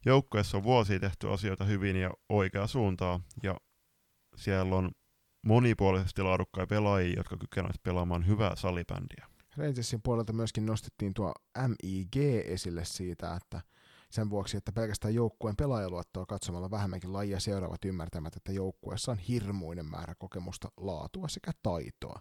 joukkueessa 0.07 0.57
on 0.57 0.63
vuosia 0.63 1.01
tehty 1.01 1.33
asioita 1.33 1.65
hyvin 1.65 1.97
ja 1.97 2.11
oikea 2.29 2.67
suuntaa, 2.67 3.21
ja 3.43 3.57
siellä 4.37 4.77
on 4.77 4.91
monipuolisesti 5.43 6.23
laadukkaita 6.23 6.67
pelaajia, 6.67 7.17
jotka 7.17 7.37
kykenevät 7.37 7.83
pelaamaan 7.83 8.27
hyvää 8.27 8.57
salibändiä. 8.57 9.27
Rangersin 9.57 10.03
puolelta 10.03 10.33
myöskin 10.33 10.67
nostettiin 10.67 11.15
tuo 11.15 11.33
MIG 11.69 12.17
esille 12.45 12.85
siitä, 12.85 13.35
että 13.35 13.61
sen 14.11 14.31
vuoksi, 14.31 14.57
että 14.57 14.73
pelkästään 14.73 15.15
joukkueen 15.15 15.57
pelaajaluottoa 15.57 16.27
katsomalla 16.27 16.71
vähemmänkin 16.71 17.13
lajia 17.13 17.41
seuraavat 17.41 17.85
ymmärtämät, 17.85 18.37
että 18.37 18.53
joukkueessa 18.53 19.13
on 19.13 19.19
hirmuinen 19.19 19.87
määrä 19.87 20.15
kokemusta, 20.19 20.69
laatua 20.77 21.29
sekä 21.29 21.53
taitoa. 21.63 22.21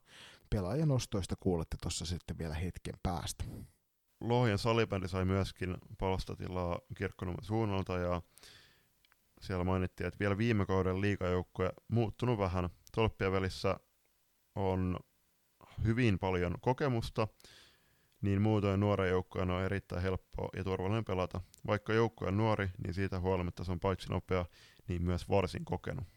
Pelaajan 0.50 0.88
nostoista 0.88 1.36
kuulette 1.40 1.78
tuossa 1.82 2.06
sitten 2.06 2.38
vielä 2.38 2.54
hetken 2.54 2.96
päästä. 3.04 3.44
Lohjan 4.20 4.58
salibändi 4.58 5.08
sai 5.08 5.26
myöskin 5.26 5.78
palstatilaa 5.98 6.80
kirkkonummen 6.98 7.46
suunnalta 7.46 7.98
ja 7.98 8.22
siellä 9.42 9.64
mainittiin, 9.64 10.08
että 10.08 10.20
vielä 10.20 10.38
viime 10.38 10.66
kauden 10.66 11.02
liikajoukkue 11.02 11.74
muuttunut 11.88 12.40
vähän. 12.40 12.70
Tolppien 12.96 13.32
välissä 13.32 13.80
on 14.56 15.00
hyvin 15.84 16.20
paljon 16.20 16.56
kokemusta, 16.62 17.28
niin 18.22 18.42
muutoin 18.42 18.80
nuoren 18.80 19.10
joukkueen 19.10 19.52
on 19.52 19.64
erittäin 19.64 20.02
helppo 20.02 20.50
ja 20.56 20.64
turvallinen 20.64 21.06
pelata. 21.06 21.42
Vaikka 21.68 21.94
joukkue 21.94 22.28
on 22.28 22.38
nuori, 22.38 22.70
niin 22.84 22.94
siitä 22.94 23.20
huolimatta 23.20 23.64
se 23.64 23.72
on 23.72 23.80
paitsi 23.80 24.10
nopea, 24.10 24.46
niin 24.88 25.04
myös 25.04 25.30
varsin 25.30 25.66
kokenut. 25.66 26.17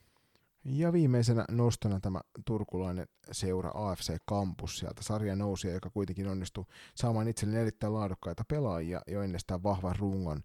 Ja 0.64 0.92
viimeisenä 0.92 1.44
nostona 1.50 2.00
tämä 2.00 2.20
turkulainen 2.44 3.06
seura 3.32 3.70
AFC 3.74 4.16
Campus 4.30 4.78
sieltä 4.78 5.02
sarjan 5.02 5.38
nousia, 5.38 5.72
joka 5.72 5.90
kuitenkin 5.90 6.28
onnistui 6.28 6.64
saamaan 6.94 7.28
itselleen 7.28 7.62
erittäin 7.62 7.94
laadukkaita 7.94 8.44
pelaajia 8.48 9.00
jo 9.06 9.22
ennestään 9.22 9.62
vahvan 9.62 9.96
rungon 9.98 10.42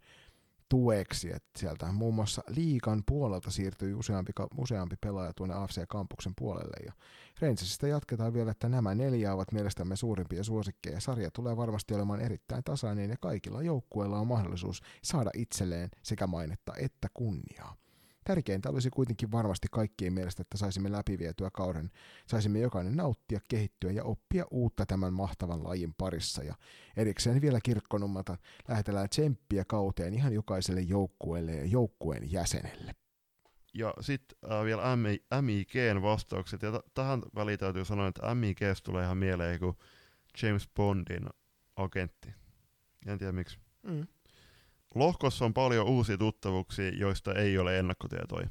tueksi, 0.70 1.32
että 1.32 1.60
sieltä 1.60 1.92
muun 1.92 2.16
muassa 2.16 2.42
liikan 2.48 3.04
puolelta 3.06 3.52
siirtyi 3.52 3.94
useampi, 3.94 4.32
useampi 4.58 4.96
pelaaja 5.02 5.34
tuonne 5.34 5.56
AFC 5.56 5.88
Kampuksen 5.88 6.34
puolelle. 6.38 6.86
Ja 6.86 6.94
Rangersista 7.42 7.88
jatketaan 7.88 8.34
vielä, 8.34 8.52
että 8.52 8.70
nämä 8.70 8.96
neljä 8.96 9.34
ovat 9.34 9.52
mielestämme 9.52 9.96
suurimpia 9.96 10.44
suosikkeja. 10.44 11.00
Sarja 11.00 11.32
tulee 11.32 11.58
varmasti 11.58 11.94
olemaan 11.94 12.22
erittäin 12.22 12.64
tasainen 12.64 13.10
ja 13.10 13.18
kaikilla 13.22 13.62
joukkueilla 13.62 14.20
on 14.20 14.28
mahdollisuus 14.28 14.82
saada 15.04 15.30
itselleen 15.34 15.90
sekä 16.04 16.28
mainetta 16.28 16.74
että 16.76 17.08
kunniaa. 17.14 17.85
Tärkeintä 18.28 18.70
olisi 18.70 18.90
kuitenkin 18.90 19.32
varmasti 19.32 19.68
kaikkien 19.72 20.14
mielestä, 20.14 20.42
että 20.42 20.58
saisimme 20.58 20.92
läpivietyä 20.92 21.50
kauden, 21.54 21.92
saisimme 22.28 22.60
jokainen 22.60 22.96
nauttia, 22.96 23.40
kehittyä 23.50 23.92
ja 23.92 24.04
oppia 24.04 24.46
uutta 24.52 24.86
tämän 24.86 25.14
mahtavan 25.14 25.64
lajin 25.64 25.94
parissa. 25.98 26.44
Ja 26.44 26.56
erikseen 26.98 27.42
vielä 27.42 27.60
kirkkonummalta 27.64 28.38
lähetellään 28.68 29.10
tsemppiä 29.10 29.64
kauteen 29.68 30.14
ihan 30.14 30.34
jokaiselle 30.34 30.82
joukkueelle 30.82 31.52
ja 31.52 31.66
joukkueen 31.66 32.32
jäsenelle. 32.32 32.96
Ja 33.74 33.94
sitten 34.02 34.52
äh, 34.52 34.64
vielä 34.66 34.96
MI, 34.96 35.20
MIGn 35.42 36.02
vastaukset. 36.02 36.62
Ja 36.62 36.72
t- 36.72 36.94
tähän 36.94 37.22
väliin 37.36 37.60
täytyy 37.60 37.86
sanoa, 37.86 38.08
että 38.08 38.36
MIGstä 38.36 38.86
tulee 38.86 39.04
ihan 39.04 39.18
mieleen 39.18 39.60
kuin 39.60 39.76
James 40.42 40.70
Bondin 40.76 41.30
agentti. 41.76 42.34
En 43.06 43.18
tiedä 43.18 43.32
miksi. 43.32 43.60
Mm. 43.84 44.08
Lohkossa 44.96 45.46
on 45.46 45.54
paljon 45.54 45.88
uusia 45.88 46.18
tuttavuuksia, 46.18 46.90
joista 46.90 47.34
ei 47.34 47.58
ole 47.58 47.80
ennakkotietoja. 47.80 48.50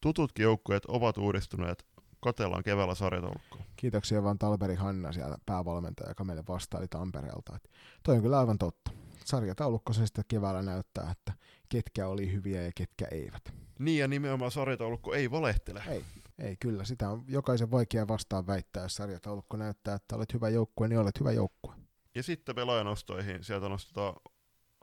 Tututkin 0.00 0.42
joukkueet 0.42 0.84
ovat 0.84 1.18
uudistuneet. 1.18 1.86
Katellaan 2.20 2.62
keväällä 2.62 2.94
sarjataulukkoa. 2.94 3.62
Kiitoksia 3.76 4.22
vaan 4.22 4.38
Talberi 4.38 4.74
Hanna 4.74 5.12
siellä 5.12 5.36
päävalmentaja, 5.46 6.10
joka 6.10 6.24
meille 6.24 6.44
vastaili 6.48 6.88
Tampereelta. 6.88 7.56
Et 7.56 7.70
toi 8.02 8.16
on 8.16 8.22
kyllä 8.22 8.38
aivan 8.38 8.58
totta. 8.58 8.90
Sarjataulukko 9.24 9.92
se 9.92 10.06
sitten 10.06 10.24
keväällä 10.28 10.62
näyttää, 10.62 11.10
että 11.10 11.32
ketkä 11.68 12.08
oli 12.08 12.32
hyviä 12.32 12.62
ja 12.62 12.72
ketkä 12.74 13.06
eivät. 13.10 13.42
Niin 13.78 13.98
ja 13.98 14.08
nimenomaan 14.08 14.50
sarjataulukko 14.50 15.14
ei 15.14 15.30
valehtele. 15.30 15.82
Ei, 15.88 16.04
ei 16.38 16.56
kyllä. 16.56 16.84
Sitä 16.84 17.10
on 17.10 17.24
jokaisen 17.28 17.70
vaikea 17.70 18.08
vastaan 18.08 18.46
väittää, 18.46 18.82
jos 18.82 18.94
sarjataulukko 18.94 19.56
näyttää, 19.56 19.94
että 19.94 20.16
olet 20.16 20.34
hyvä 20.34 20.48
joukkue, 20.48 20.88
niin 20.88 20.98
olet 20.98 21.20
hyvä 21.20 21.32
joukkue. 21.32 21.74
Ja 22.14 22.22
sitten 22.22 22.54
pelaajanostoihin. 22.54 23.44
Sieltä 23.44 23.68
nostetaan 23.68 24.14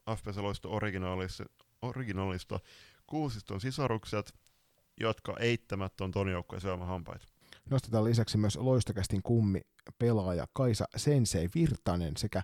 FPC 0.10 0.38
Loisto 0.38 0.72
originaalista, 0.72 1.44
originaalista 1.82 2.60
kuusiston 3.08 3.62
sisarukset, 3.62 4.34
jotka 5.00 5.36
eittämättä 5.40 6.04
on 6.04 6.12
ton 6.12 6.30
joukkueen 6.30 6.62
syömähampaita. 6.62 7.26
Nostetaan 7.70 8.04
lisäksi 8.04 8.38
myös 8.38 8.56
loistokästin 8.56 9.22
kummi 9.24 9.62
pelaaja 10.00 10.48
Kaisa 10.54 10.86
Sensei 10.96 11.50
Virtanen 11.56 12.18
sekä 12.18 12.42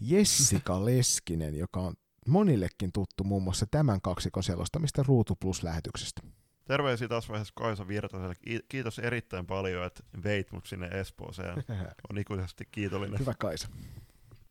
Jessica 0.00 0.84
Leskinen, 0.86 1.58
joka 1.58 1.80
on 1.80 1.94
monillekin 2.28 2.92
tuttu 2.92 3.24
muun 3.24 3.42
muassa 3.42 3.66
tämän 3.70 4.00
kaksikon 4.00 4.42
selostamista 4.42 5.02
Ruutu 5.06 5.36
Plus-lähetyksestä. 5.40 6.22
Terveisiä 6.64 7.08
taas 7.08 7.28
vaiheessa 7.28 7.52
Kaisa 7.56 7.88
Virtaselle. 7.88 8.34
Kiitos 8.68 8.98
erittäin 8.98 9.46
paljon, 9.46 9.86
että 9.86 10.02
veit 10.24 10.52
mut 10.52 10.66
sinne 10.66 10.86
Espooseen. 10.86 11.64
On 12.10 12.18
ikuisesti 12.18 12.68
kiitollinen. 12.70 13.18
Hyvä 13.18 13.34
Kaisa. 13.38 13.68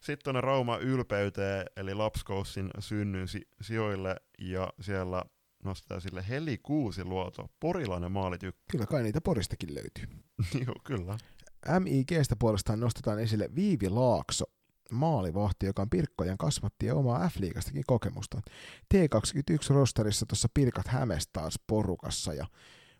Sitten 0.01 0.23
tuonne 0.23 0.41
Rauma 0.41 0.77
ylpeyteen, 0.77 1.65
eli 1.75 1.93
Lapskoussin 1.93 2.69
synnyn 2.79 3.27
si- 3.27 3.47
sijoille, 3.61 4.15
ja 4.39 4.73
siellä 4.81 5.23
nostetaan 5.63 6.01
sille 6.01 6.25
Heli 6.29 6.57
Kuusi 6.57 7.03
luoto, 7.03 7.49
porilainen 7.59 8.11
maalitykkä. 8.11 8.61
Kyllä 8.71 8.85
kai 8.85 9.03
niitä 9.03 9.21
Poristakin 9.21 9.75
löytyy. 9.75 10.05
Joo, 10.65 10.75
kyllä. 10.83 11.17
MIGstä 11.79 12.35
puolestaan 12.35 12.79
nostetaan 12.79 13.19
esille 13.19 13.49
Viivi 13.55 13.89
Laakso, 13.89 14.45
maalivahti, 14.91 15.65
joka 15.65 15.81
on 15.81 15.89
Pirkkojen 15.89 16.37
kasvatti 16.37 16.85
ja 16.85 16.95
omaa 16.95 17.27
F-liigastakin 17.27 17.83
kokemusta. 17.87 18.41
T21-rosterissa 18.93 20.25
tuossa 20.27 20.49
Pirkat 20.53 20.87
Hämes 20.87 21.27
taas 21.27 21.59
porukassa 21.67 22.33
ja 22.33 22.45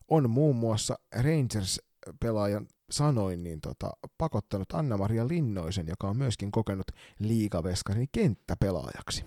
on 0.08 0.30
muun 0.30 0.56
muassa 0.56 1.00
Rangers-pelaajan 1.16 2.68
sanoin, 2.92 3.44
niin 3.44 3.62
tota, 3.62 3.92
pakottanut 4.18 4.72
Anna-Maria 4.74 5.28
Linnoisen, 5.28 5.88
joka 5.88 6.08
on 6.08 6.18
myöskin 6.18 6.52
kokenut 6.52 6.88
liigaveskarin 7.20 8.10
kenttäpelaajaksi. 8.12 9.26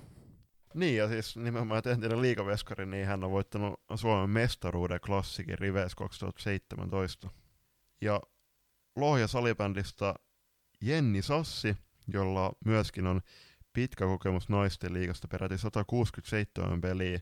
Niin, 0.75 0.97
ja 0.97 1.09
siis 1.09 1.37
nimenomaan 1.37 1.83
entinen 1.87 2.23
liigaveskari, 2.23 2.87
niin 2.87 3.07
hän 3.07 3.25
on 3.25 3.31
voittanut 3.31 3.81
Suomen 3.95 4.31
mestaruuden 4.31 5.01
klassikin 5.01 5.59
Rives 5.59 5.95
2017. 5.95 7.31
Ja 8.01 8.21
Lohja 8.97 9.29
salibändistä 9.29 10.15
Jenni 10.81 11.23
Sassi, 11.23 11.77
jolla 12.12 12.53
myöskin 12.65 13.07
on 13.07 13.21
pitkä 13.73 14.05
kokemus 14.05 14.49
naisten 14.49 14.93
liigasta 14.95 15.29
peräti 15.29 15.59
167 15.59 16.81
peliä, 16.81 17.21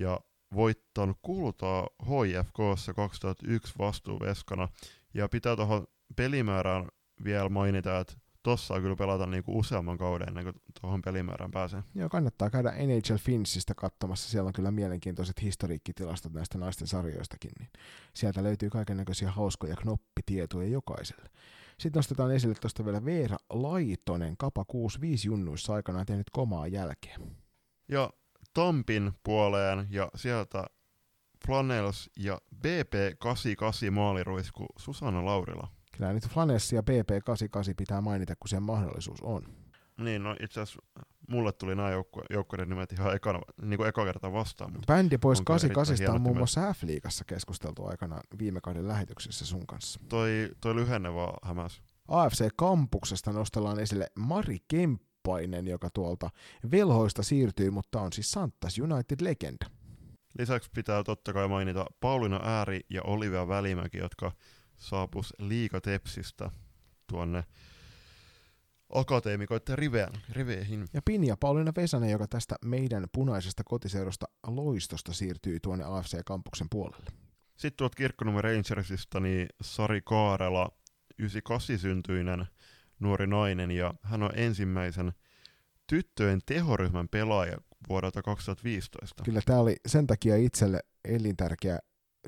ja 0.00 0.20
voittanut 0.54 1.18
kultaa 1.22 1.88
HIFKssa 2.02 2.94
2001 2.94 3.74
vastuuveskana, 3.78 4.68
ja 5.16 5.28
pitää 5.28 5.56
tuohon 5.56 5.86
pelimäärään 6.16 6.88
vielä 7.24 7.48
mainita, 7.48 7.98
että 7.98 8.14
tossa 8.42 8.74
on 8.74 8.82
kyllä 8.82 8.96
pelata 8.96 9.26
niinku 9.26 9.58
useamman 9.58 9.98
kauden 9.98 10.28
ennen 10.28 10.44
kuin 10.44 10.62
tuohon 10.80 11.02
pelimäärään 11.02 11.50
pääsee. 11.50 11.82
Joo, 11.94 12.08
kannattaa 12.08 12.50
käydä 12.50 12.72
NHL 12.86 13.16
Finsistä 13.16 13.74
katsomassa. 13.74 14.30
Siellä 14.30 14.46
on 14.46 14.52
kyllä 14.52 14.70
mielenkiintoiset 14.70 15.42
historiikkitilastot 15.42 16.32
näistä 16.32 16.58
naisten 16.58 16.86
sarjoistakin. 16.86 17.50
Niin 17.58 17.70
sieltä 18.14 18.42
löytyy 18.42 18.70
kaiken 18.70 18.96
näköisiä 18.96 19.30
hauskoja 19.30 19.76
knoppitietoja 19.76 20.68
jokaiselle. 20.68 21.28
Sitten 21.78 21.98
nostetaan 21.98 22.34
esille 22.34 22.54
tuosta 22.54 22.84
vielä 22.84 23.04
Veera 23.04 23.36
Laitonen, 23.50 24.36
Kapa 24.36 24.64
65 24.64 25.28
junnuissa 25.28 25.74
aikanaan 25.74 26.06
tehnyt 26.06 26.30
komaa 26.30 26.66
jälkeen. 26.66 27.36
Ja 27.88 28.10
Tampin 28.54 29.12
puoleen 29.22 29.86
ja 29.90 30.08
sieltä 30.14 30.64
Flanels 31.46 32.10
ja 32.16 32.38
BP88 32.66 33.90
maaliruisku 33.90 34.66
Susanna 34.78 35.24
Laurila. 35.24 35.68
Kyllä 35.96 36.12
nyt 36.12 36.28
Flanels 36.28 36.72
ja 36.72 36.80
BP88 36.80 37.74
pitää 37.76 38.00
mainita, 38.00 38.36
kun 38.36 38.48
se 38.48 38.60
mahdollisuus 38.60 39.20
on. 39.22 39.42
Niin, 39.96 40.22
no 40.22 40.36
itse 40.40 40.60
asiassa 40.60 40.82
mulle 41.28 41.52
tuli 41.52 41.74
nämä 41.74 41.90
joukku- 41.90 42.24
joukkueiden 42.30 42.68
nimet 42.68 42.92
ihan 42.92 43.14
ekana, 43.16 43.40
niin 43.62 43.76
kuin 43.76 43.88
eka 43.88 44.04
kerta 44.04 44.32
vastaan. 44.32 44.72
Mutta 44.72 44.92
Bändi 44.94 45.18
pois 45.18 45.38
on 45.38 45.44
kyllä 45.44 45.56
88 45.56 46.14
on 46.14 46.20
muun 46.20 46.36
muassa 46.36 46.72
F-liigassa 46.72 47.24
keskusteltu 47.26 47.86
aikana 47.86 48.20
viime 48.38 48.60
kauden 48.60 48.88
lähetyksessä 48.88 49.46
sun 49.46 49.66
kanssa. 49.66 50.00
Toi, 50.08 50.50
toi 50.60 50.74
lyhenne 50.74 51.14
vaan 51.14 51.38
hämäs. 51.42 51.82
AFC 52.08 52.48
Kampuksesta 52.56 53.32
nostellaan 53.32 53.80
esille 53.80 54.06
Mari 54.18 54.58
Kemppainen, 54.68 55.66
joka 55.66 55.90
tuolta 55.90 56.30
velhoista 56.70 57.22
siirtyy, 57.22 57.70
mutta 57.70 58.00
on 58.00 58.12
siis 58.12 58.30
Santas 58.30 58.78
United-legenda. 58.78 59.66
Lisäksi 60.38 60.70
pitää 60.74 61.04
totta 61.04 61.32
kai 61.32 61.48
mainita 61.48 61.86
Pauliina 62.00 62.40
Ääri 62.42 62.80
ja 62.90 63.02
Olivia 63.02 63.48
Välimäki, 63.48 63.98
jotka 63.98 64.32
saapus 64.76 65.34
liikatepsistä 65.38 66.50
tuonne 67.06 67.44
akateemikoiden 68.92 69.78
riveen, 69.78 70.12
riveihin. 70.30 70.86
Ja 70.92 71.02
Pinja 71.04 71.36
Pauliina 71.40 71.72
Vesanen, 71.76 72.10
joka 72.10 72.28
tästä 72.28 72.56
meidän 72.64 73.06
punaisesta 73.12 73.62
kotiseudusta 73.64 74.26
loistosta 74.46 75.12
siirtyy 75.12 75.60
tuonne 75.60 75.84
AFC 75.84 76.20
Kampuksen 76.26 76.66
puolelle. 76.70 77.10
Sitten 77.56 77.76
tuolta 77.76 77.96
Kirkkonummen 77.96 78.44
Rangersista, 78.44 79.20
niin 79.20 79.48
Sari 79.62 80.00
Kaarela, 80.04 80.70
98 81.18 81.78
syntyinen 81.78 82.46
nuori 83.00 83.26
nainen, 83.26 83.70
ja 83.70 83.94
hän 84.02 84.22
on 84.22 84.30
ensimmäisen 84.34 85.12
tyttöjen 85.86 86.40
tehoryhmän 86.46 87.08
pelaaja 87.08 87.58
vuodelta 87.88 88.22
2015. 88.22 89.24
Kyllä 89.24 89.40
tämä 89.44 89.58
oli 89.58 89.76
sen 89.86 90.06
takia 90.06 90.36
itselle 90.36 90.80
elintärkeä 91.04 91.78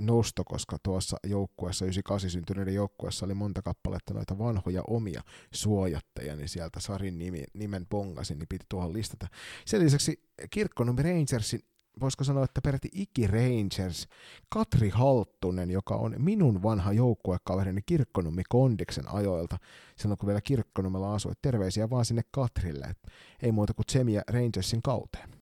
nosto, 0.01 0.45
koska 0.45 0.77
tuossa 0.83 1.17
joukkueessa, 1.27 1.85
98 1.85 2.31
syntyneiden 2.31 2.75
joukkueessa 2.75 3.27
oli 3.27 3.35
monta 3.35 3.63
kappaletta 3.63 4.15
noita 4.15 4.39
vanhoja 4.39 4.83
omia 4.89 5.23
suojatteja, 5.55 6.37
niin 6.37 6.49
sieltä 6.49 6.81
Sarin 6.81 7.19
nimi, 7.19 7.45
nimen 7.55 7.87
bongasin, 7.87 8.39
niin 8.39 8.49
piti 8.49 8.67
tuohon 8.69 8.93
listata. 8.93 9.27
Sen 9.67 9.81
lisäksi 9.81 10.23
Kirkkonummi 10.51 11.03
Rangersin 11.03 11.61
voisiko 12.01 12.25
sanoa, 12.25 12.45
että 12.45 12.61
peräti 12.61 12.89
Iki 12.93 13.27
Rangers, 13.27 14.09
Katri 14.49 14.89
Halttunen, 14.89 15.71
joka 15.71 15.95
on 15.97 16.15
minun 16.19 16.63
vanha 16.63 16.93
joukkuekaverini 16.93 17.83
Kirkkonummi 17.87 18.43
Kondiksen 18.49 19.09
ajoilta, 19.09 19.59
silloin 19.97 20.19
kun 20.19 20.27
vielä 20.27 20.41
Kirkkonummella 20.41 21.15
asui. 21.15 21.33
Terveisiä 21.43 21.91
vaan 21.91 22.05
sinne 22.05 22.23
Katrille, 22.31 22.95
ei 23.43 23.53
muuta 23.53 23.75
kuin 23.75 23.87
Tsemiä 23.87 24.23
Rangersin 24.29 24.83
kauteen. 24.83 25.38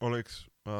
Oliks, 0.00 0.46
äh, 0.68 0.72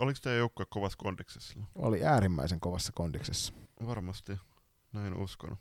oliks 0.00 0.20
teidän 0.20 0.38
joukkue 0.38 0.66
kovassa 0.70 0.98
kondiksessa? 0.98 1.58
Oli 1.74 2.04
äärimmäisen 2.04 2.60
kovassa 2.60 2.92
kondiksessa. 2.94 3.52
Varmasti, 3.86 4.36
näin 4.92 5.14
uskon. 5.14 5.56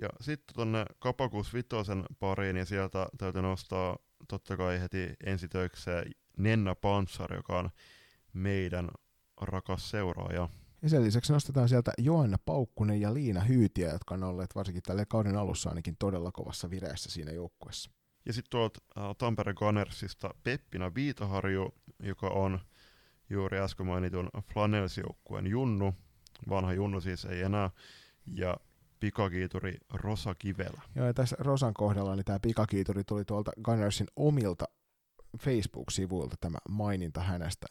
Ja 0.00 0.08
sitten 0.20 0.54
tonne 0.54 0.84
Kapakuus 0.98 1.54
Vitosen 1.54 2.04
pariin, 2.18 2.56
ja 2.56 2.64
sieltä 2.64 3.06
täytyy 3.18 3.42
nostaa 3.42 3.98
totta 4.28 4.56
kai 4.56 4.80
heti 4.80 5.14
ensitöikseen 5.24 6.12
Nenna 6.36 6.74
Pantsar, 6.74 7.34
joka 7.34 7.58
on 7.58 7.70
meidän 8.32 8.88
rakas 9.40 9.90
seuraaja. 9.90 10.48
Ja 10.82 10.88
sen 10.88 11.04
lisäksi 11.04 11.32
nostetaan 11.32 11.68
sieltä 11.68 11.92
Joanna 11.98 12.38
Paukkunen 12.44 13.00
ja 13.00 13.14
Liina 13.14 13.40
Hyytiä, 13.40 13.92
jotka 13.92 14.14
on 14.14 14.24
olleet 14.24 14.54
varsinkin 14.54 14.82
tälle 14.82 15.06
kauden 15.06 15.36
alussa 15.36 15.68
ainakin 15.68 15.96
todella 15.98 16.32
kovassa 16.32 16.70
vireessä 16.70 17.10
siinä 17.10 17.32
joukkueessa. 17.32 17.90
Ja 18.26 18.32
sitten 18.32 18.50
tuolta 18.50 18.80
äh, 18.98 19.04
Tampere 19.18 19.54
Gunnersista 19.54 20.30
Peppina 20.42 20.94
Viitaharju, 20.94 21.74
joka 22.02 22.28
on 22.28 22.60
juuri 23.30 23.58
äsken 23.58 23.86
mainitun 23.86 24.28
Flanels-joukkueen 24.52 25.46
Junnu, 25.46 25.94
vanha 26.48 26.72
Junnu 26.72 27.00
siis 27.00 27.24
ei 27.24 27.42
enää, 27.42 27.70
ja 28.26 28.56
pikakiituri 29.00 29.76
Rosa 29.94 30.34
Kivelä. 30.34 30.82
Joo, 30.94 31.06
ja 31.06 31.14
tässä 31.14 31.36
Rosan 31.38 31.74
kohdalla 31.74 32.16
niin 32.16 32.24
tämä 32.24 32.38
pikakiituri 32.40 33.04
tuli 33.04 33.24
tuolta 33.24 33.50
Gunnersin 33.64 34.06
omilta 34.16 34.64
Facebook-sivuilta 35.38 36.36
tämä 36.40 36.58
maininta 36.68 37.20
hänestä. 37.20 37.66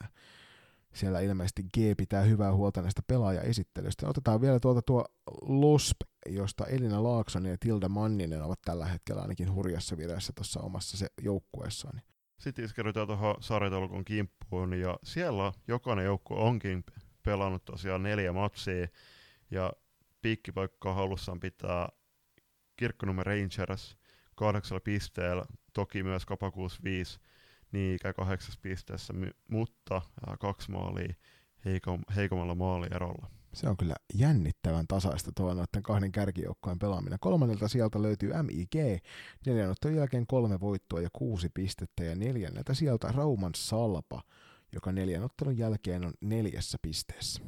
Siellä 0.94 1.20
ilmeisesti 1.20 1.64
G 1.64 1.78
pitää 1.98 2.22
hyvää 2.22 2.54
huolta 2.54 2.82
näistä 2.82 3.02
pelaajaesittelyistä. 3.08 4.10
Otetaan 4.10 4.42
vielä 4.42 4.60
tuolta 4.60 4.82
tuo 4.82 5.06
LOSP, 5.42 5.98
josta 6.26 6.66
Elina 6.66 7.04
Laaksonen 7.04 7.52
ja 7.52 7.58
Tilda 7.60 7.90
Manninen 7.90 8.44
ovat 8.44 8.60
tällä 8.66 8.86
hetkellä 8.86 9.22
ainakin 9.22 9.54
hurjassa 9.54 9.98
vireessä 9.98 10.34
tuossa 10.36 10.60
omassa 10.62 10.98
se 10.98 11.08
joukkueessaan. 11.22 12.02
Sitten 12.40 12.66
iskerytään 12.66 13.08
tuohon 13.08 13.36
sarjataulukon 13.40 14.06
kimppuun, 14.06 14.74
ja 14.74 14.98
siellä 15.04 15.54
jokainen 15.68 16.06
joukkue 16.06 16.38
onkin 16.38 16.84
pelannut 17.24 17.66
tosiaan 17.66 18.04
neljä 18.04 18.34
matsia, 18.34 18.88
ja 19.52 19.74
piikkipaikkaa 20.22 20.94
halussaan 20.94 21.40
pitää 21.40 21.90
Kirkkonummen 22.78 23.26
Rangers 23.26 23.98
kahdeksalla 24.36 24.80
pisteellä, 24.80 25.46
toki 25.74 26.04
myös 26.04 26.26
Kapa 26.26 26.52
65 26.52 27.20
niin 27.72 27.96
ikä 27.96 28.14
kahdeksassa 28.14 28.60
pisteessä, 28.62 29.14
mutta 29.52 30.02
kaksi 30.40 30.72
maalia 30.72 31.14
heikom, 31.66 32.02
heikommalla 32.16 32.56
maalierolla. 32.56 33.30
Se 33.54 33.70
on 33.70 33.78
kyllä 33.78 33.96
jännittävän 34.14 34.88
tasaista 34.88 35.32
tuo 35.36 35.54
noiden 35.54 35.84
kahden 35.84 36.12
kärkijoukkojen 36.12 36.80
pelaaminen. 36.80 37.20
Kolmannelta 37.22 37.68
sieltä 37.68 38.02
löytyy 38.02 38.32
MIG, 38.44 38.76
neljän 39.46 39.76
jälkeen 39.96 40.28
kolme 40.28 40.60
voittoa 40.60 41.02
ja 41.02 41.10
kuusi 41.14 41.50
pistettä, 41.54 42.04
ja 42.04 42.16
neljänneltä 42.16 42.74
sieltä 42.74 43.08
Rauman 43.08 43.56
Salpa, 43.56 44.22
joka 44.74 44.92
neljän 44.92 45.24
ottelun 45.24 45.58
jälkeen 45.58 46.06
on 46.06 46.14
neljässä 46.22 46.78
pisteessä. 46.82 47.42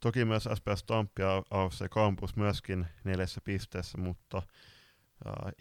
Toki 0.00 0.24
myös 0.24 0.48
SPS 0.54 0.84
Tampia 0.86 1.42
AFC 1.50 1.88
Campus 1.88 2.36
myöskin 2.36 2.86
neljässä 3.04 3.40
pisteessä, 3.44 3.98
mutta 3.98 4.42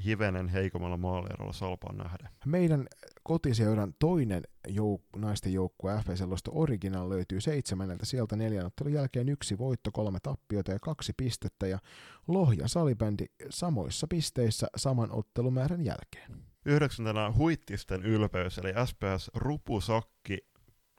hivenen 0.06 0.50
heikommalla 0.50 0.98
maalierolla 0.98 1.54
Salpaan 1.54 1.98
nähden. 1.98 2.30
Meidän 2.46 2.88
kotiseuran 3.24 3.94
toinen 4.00 4.44
jouk- 4.68 5.20
naisten 5.20 5.54
joukkue 5.54 6.02
FC 6.02 6.18
Selosta 6.18 6.52
Original 6.54 7.10
löytyy 7.10 7.42
seitsemäneltä 7.42 8.06
sieltä 8.06 8.36
neljän 8.36 8.66
ottelun 8.66 8.94
jälkeen 8.94 9.30
yksi 9.30 9.58
voitto, 9.58 9.92
kolme 9.92 10.20
tappiota 10.24 10.72
ja 10.72 10.80
kaksi 10.80 11.14
pistettä 11.18 11.68
ja 11.68 11.80
Lohja 12.28 12.68
salibändi 12.68 13.26
samoissa 13.50 14.08
pisteissä 14.08 14.68
saman 14.76 15.12
ottelumäärän 15.12 15.86
jälkeen. 15.86 16.44
Yhdeksäntenä 16.66 17.32
huittisten 17.38 18.04
ylpeys 18.04 18.58
eli 18.58 18.74
SPS 18.86 19.32
Rupusakki 19.34 20.38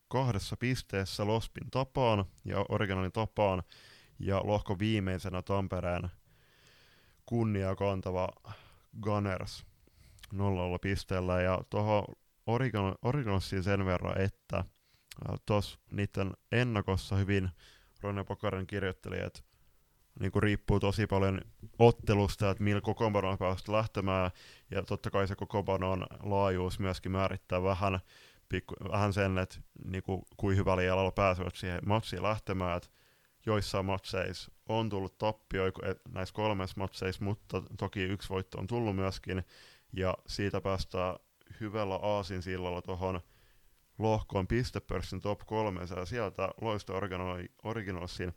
kahdessa 0.08 0.56
pisteessä 0.56 1.26
Lospin 1.26 1.70
tapaan 1.70 2.24
ja 2.44 2.64
Originalin 2.68 3.12
tapaan 3.12 3.62
ja 4.18 4.40
lohko 4.44 4.78
viimeisenä 4.78 5.42
Tampereen 5.42 6.10
kunnia 7.26 7.76
kantava 7.76 8.28
Gunners 9.02 9.66
0 10.32 10.78
pisteellä. 10.78 11.40
Ja 11.40 11.60
tuohon 11.70 12.04
Originalsiin 13.02 13.62
sen 13.62 13.86
verran, 13.86 14.20
että 14.20 14.64
tuossa 15.46 15.78
niiden 15.90 16.32
ennakossa 16.52 17.16
hyvin 17.16 17.50
Ronne 18.00 18.24
Pokaren 18.24 18.66
kirjoitteli, 18.66 19.20
että 19.20 19.40
niin 20.20 20.32
kuin 20.32 20.42
riippuu 20.42 20.80
tosi 20.80 21.06
paljon 21.06 21.40
ottelusta, 21.78 22.50
että 22.50 22.62
millä 22.62 22.80
kokoonpanon 22.80 23.38
päästä 23.38 23.72
lähtemään, 23.72 24.30
ja 24.70 24.82
totta 24.82 25.10
kai 25.10 25.28
se 25.28 25.36
kokoonpanon 25.36 26.06
laajuus 26.22 26.78
myöskin 26.78 27.12
määrittää 27.12 27.62
vähän, 27.62 28.00
pikku, 28.48 28.74
vähän 28.92 29.12
sen, 29.12 29.38
että 29.38 29.56
niin 29.84 30.02
kuin, 30.02 30.22
kuin 30.36 30.56
hyvällä 30.56 30.82
jalalla 30.82 31.12
pääsevät 31.12 31.54
siihen 31.54 31.80
matsiin 31.86 32.22
lähtemään, 32.22 32.76
että 32.76 32.88
joissain 33.46 33.86
matseissa 33.86 34.52
on 34.68 34.88
tullut 34.88 35.18
tappio 35.18 35.64
näissä 36.08 36.34
kolmessa 36.34 36.80
matseissa, 36.80 37.24
mutta 37.24 37.62
toki 37.78 38.02
yksi 38.02 38.28
voitto 38.28 38.58
on 38.58 38.66
tullut 38.66 38.96
myöskin, 38.96 39.44
ja 39.92 40.14
siitä 40.26 40.60
päästään 40.60 41.16
hyvällä 41.60 41.96
aasin 42.02 42.42
sillalla 42.42 42.82
tuohon 42.82 43.20
lohkoon 43.98 44.46
pistepörssin 44.46 45.20
top 45.20 45.40
3, 45.46 45.80
ja 45.96 46.06
sieltä 46.06 46.48
loista 46.60 46.92
originalsin 47.62 48.32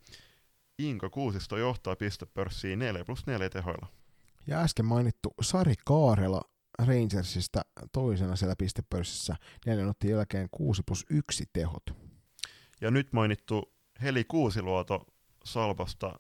Inka 0.80 1.10
Kuusisto 1.10 1.58
johtaa 1.58 1.96
pistepörssiin 1.96 2.80
4 2.80 3.06
plus 3.06 3.26
4 3.28 3.50
tehoilla. 3.50 3.88
Ja 4.48 4.60
äsken 4.60 4.86
mainittu 4.86 5.34
Sari 5.42 5.74
Kaarela 5.86 6.42
Rangersista 6.80 7.62
toisena 7.94 8.36
siellä 8.36 8.56
pistepörssissä 8.58 9.36
neljän 9.66 9.90
otti 9.90 10.10
jälkeen 10.10 10.48
6 10.52 10.82
plus 10.86 11.06
1 11.10 11.46
tehot. 11.54 11.84
Ja 12.82 12.92
nyt 12.92 13.14
mainittu 13.14 13.74
Heli 14.02 14.24
Kuusiluoto 14.24 15.06
Salpasta 15.44 16.20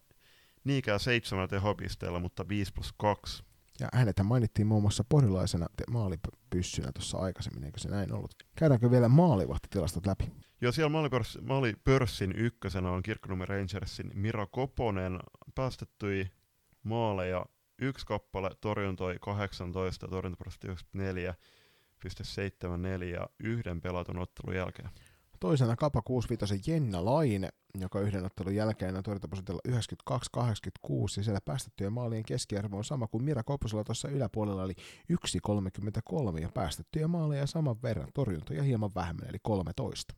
niinkään 0.63 0.99
seitsemän 0.99 1.49
tehopisteellä, 1.49 2.19
mutta 2.19 2.47
5 2.47 2.73
plus 2.73 2.93
2. 2.97 3.43
Ja 3.80 3.88
hänet 3.93 4.15
mainittiin 4.23 4.67
muun 4.67 4.82
muassa 4.82 5.03
porilaisena 5.09 5.67
maalipyssynä 5.91 6.91
tuossa 6.91 7.17
aikaisemmin, 7.17 7.63
eikö 7.63 7.80
se 7.80 7.89
näin 7.89 8.13
ollut? 8.13 8.34
Käydäänkö 8.55 8.91
vielä 8.91 9.09
maalivahtitilastot 9.09 10.05
läpi? 10.05 10.32
Joo, 10.61 10.71
siellä 10.71 10.89
maalipörssin, 10.89 11.47
maalipörssin 11.47 12.34
ykkösenä 12.36 12.91
on 12.91 13.03
Kirkkonummen 13.03 13.47
Rangersin 13.47 14.11
Mira 14.13 14.45
Koponen. 14.45 15.19
Päästettyi 15.55 16.32
maaleja 16.84 17.45
yksi 17.82 18.05
kappale, 18.05 18.49
torjuntoi 18.61 19.17
18, 19.21 20.07
torjuntaprosentti 20.07 20.67
94,74 20.67 20.73
yhden 23.39 23.82
pelatun 23.82 24.19
ottelun 24.19 24.55
jälkeen. 24.55 24.89
Toisena 25.39 25.75
Kapa 25.75 26.01
65 26.01 26.71
Jenna 26.71 27.05
Laine, 27.05 27.49
joka 27.82 27.99
yhden 27.99 28.25
ottelun 28.25 28.55
jälkeen 28.55 28.95
on 28.95 29.03
torjuntaprosentilla 29.03 29.61
92-86 29.67 29.71
ja 31.17 31.23
siellä 31.23 31.41
päästettyjen 31.45 31.93
maalien 31.93 32.23
keskiarvo 32.23 32.78
on 32.78 32.86
sama 32.86 33.07
kuin 33.07 33.23
Mira 33.23 33.43
Koposella 33.43 33.84
tuossa 33.84 34.09
yläpuolella 34.09 34.63
eli 34.63 34.73
1,33 36.34 36.41
ja 36.41 36.49
päästettyjä 36.53 37.07
maaleja 37.07 37.47
saman 37.47 37.82
verran, 37.82 38.09
torjuntoja 38.13 38.63
hieman 38.63 38.95
vähemmän 38.95 39.30
eli 39.30 39.38
13. 39.41 40.15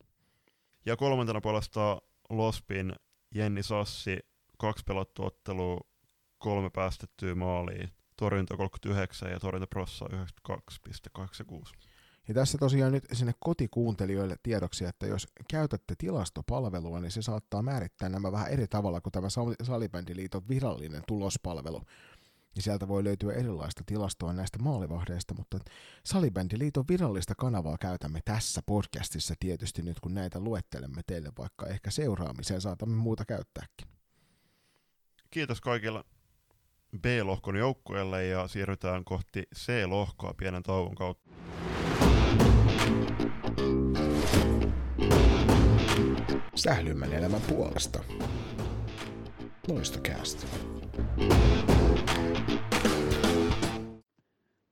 Ja 0.85 0.97
kolmantena 0.97 1.41
puolesta 1.41 2.01
Lospin 2.29 2.95
Jenni 3.35 3.63
Sassi, 3.63 4.19
kaksi 4.57 4.83
pelattua 4.83 5.25
ottelua, 5.25 5.81
kolme 6.37 6.69
päästettyä 6.69 7.35
maalia, 7.35 7.87
torjunta 8.17 8.57
39 8.57 9.31
ja 9.31 9.39
torjuntaprossa 9.39 10.05
92,86. 10.05 11.88
Ja 12.29 12.35
tässä 12.35 12.57
tosiaan 12.57 12.91
nyt 12.91 13.03
sinne 13.13 13.33
kotikuuntelijoille 13.39 14.35
tiedoksi, 14.43 14.85
että 14.85 15.07
jos 15.07 15.27
käytätte 15.51 15.95
tilastopalvelua, 15.97 16.99
niin 16.99 17.11
se 17.11 17.21
saattaa 17.21 17.61
määrittää 17.61 18.09
nämä 18.09 18.31
vähän 18.31 18.49
eri 18.49 18.67
tavalla 18.67 19.01
kuin 19.01 19.11
tämä 19.11 19.27
Salibändiliiton 19.63 20.47
virallinen 20.49 21.03
tulospalvelu. 21.07 21.81
Ja 22.55 22.61
sieltä 22.61 22.87
voi 22.87 23.03
löytyä 23.03 23.33
erilaista 23.33 23.83
tilastoa 23.85 24.33
näistä 24.33 24.59
maalivahdeista, 24.59 25.33
mutta 25.33 25.59
Salibändiliiton 26.05 26.85
virallista 26.89 27.35
kanavaa 27.35 27.77
käytämme 27.77 28.19
tässä 28.25 28.61
podcastissa 28.65 29.33
tietysti 29.39 29.81
nyt, 29.81 29.99
kun 29.99 30.13
näitä 30.13 30.39
luettelemme 30.39 31.01
teille, 31.07 31.31
vaikka 31.37 31.67
ehkä 31.67 31.91
seuraamiseen 31.91 32.61
saatamme 32.61 32.95
muuta 32.95 33.25
käyttääkin. 33.25 33.87
Kiitos 35.29 35.61
kaikille 35.61 36.03
B-lohkon 37.01 37.55
joukkueelle 37.55 38.25
ja 38.25 38.47
siirrytään 38.47 39.05
kohti 39.05 39.43
C-lohkoa 39.55 40.33
pienen 40.33 40.63
tauon 40.63 40.95
kautta. 40.95 41.29
Sählymän 46.59 47.13
elämän 47.13 47.41
puolesta. 47.41 48.03
Loistokäästä. 49.67 50.47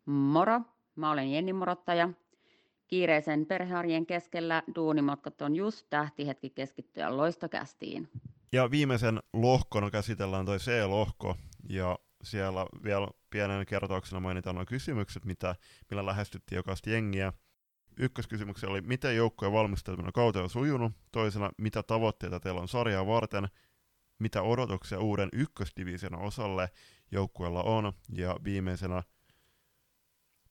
Moro, 0.05 0.61
mä 0.95 1.11
olen 1.11 1.31
Jenni 1.31 1.53
Morottaja. 1.53 2.09
Kiireisen 2.88 3.45
perhearjen 3.45 4.05
keskellä 4.05 4.63
duunimatkat 4.75 5.41
on 5.41 5.55
just 5.55 5.88
tähtihetki 5.89 6.49
keskittyä 6.49 7.17
loistokästiin. 7.17 8.09
Ja 8.51 8.71
viimeisen 8.71 9.19
lohkona 9.33 9.91
käsitellään 9.91 10.45
toi 10.45 10.57
C-lohko, 10.57 11.35
ja 11.69 11.99
siellä 12.23 12.65
vielä 12.83 13.07
pienen 13.29 13.65
kertauksena 13.65 14.19
mainitaan 14.19 14.55
nuo 14.55 14.65
kysymykset, 14.65 15.25
mitä, 15.25 15.55
millä 15.89 16.05
lähestyttiin 16.05 16.57
jokaista 16.57 16.89
jengiä. 16.89 17.33
Ykköskysymyksellä 18.00 18.72
oli, 18.72 18.82
miten 18.82 19.16
joukkojen 19.16 19.54
valmistautuminen 19.54 20.14
kauteen 20.14 20.43
on 20.43 20.50
sujunut. 20.50 20.93
Toisena, 21.12 21.52
mitä 21.58 21.84
tavoitteita 21.84 22.39
teillä 22.39 22.62
on 22.62 22.68
sarjaa 22.68 23.08
varten. 23.08 23.48
Mitä 24.20 24.41
odotuksia 24.41 25.00
uuden 25.00 25.30
ykkösdivision 25.34 26.16
osalle 26.16 26.70
joukkueella 27.12 27.64
on. 27.64 27.93
Ja 28.10 28.36
viimeisenä, 28.43 29.04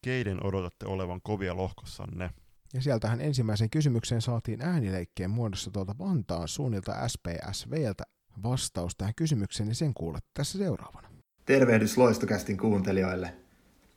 keiden 0.03 0.47
odotatte 0.47 0.87
olevan 0.87 1.21
kovia 1.23 1.57
lohkossanne? 1.57 2.31
Ja 2.75 2.83
sieltähän 2.83 3.21
ensimmäisen 3.21 3.71
kysymykseen 3.71 4.23
saatiin 4.23 4.63
äänileikkeen 4.63 5.31
muodossa 5.31 5.71
tuolta 5.71 5.99
Vantaan 5.99 6.49
suunnilta 6.49 7.09
SPSVltä 7.09 8.05
vastaus 8.43 8.97
tähän 8.97 9.15
kysymykseen, 9.15 9.67
niin 9.67 9.75
sen 9.75 9.95
kuulet 9.95 10.25
tässä 10.35 10.59
seuraavana. 10.59 11.09
Tervehdys 11.45 11.99
Loistokästin 11.99 12.59
kuuntelijoille. 12.59 13.35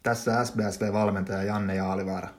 Tässä 0.04 0.45
SBSV-valmentaja 0.45 1.43
Janne 1.43 1.76
Jaalivaara. 1.76 2.38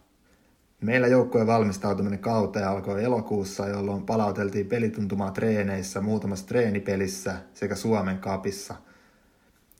Meillä 0.80 1.06
joukkojen 1.06 1.46
valmistautuminen 1.46 2.18
kauteen 2.18 2.68
alkoi 2.68 3.04
elokuussa, 3.04 3.68
jolloin 3.68 4.02
palauteltiin 4.02 4.66
pelituntumaa 4.66 5.30
treeneissä, 5.30 6.00
muutamassa 6.00 6.46
treenipelissä 6.46 7.36
sekä 7.54 7.74
Suomen 7.74 8.18
kapissa. 8.18 8.74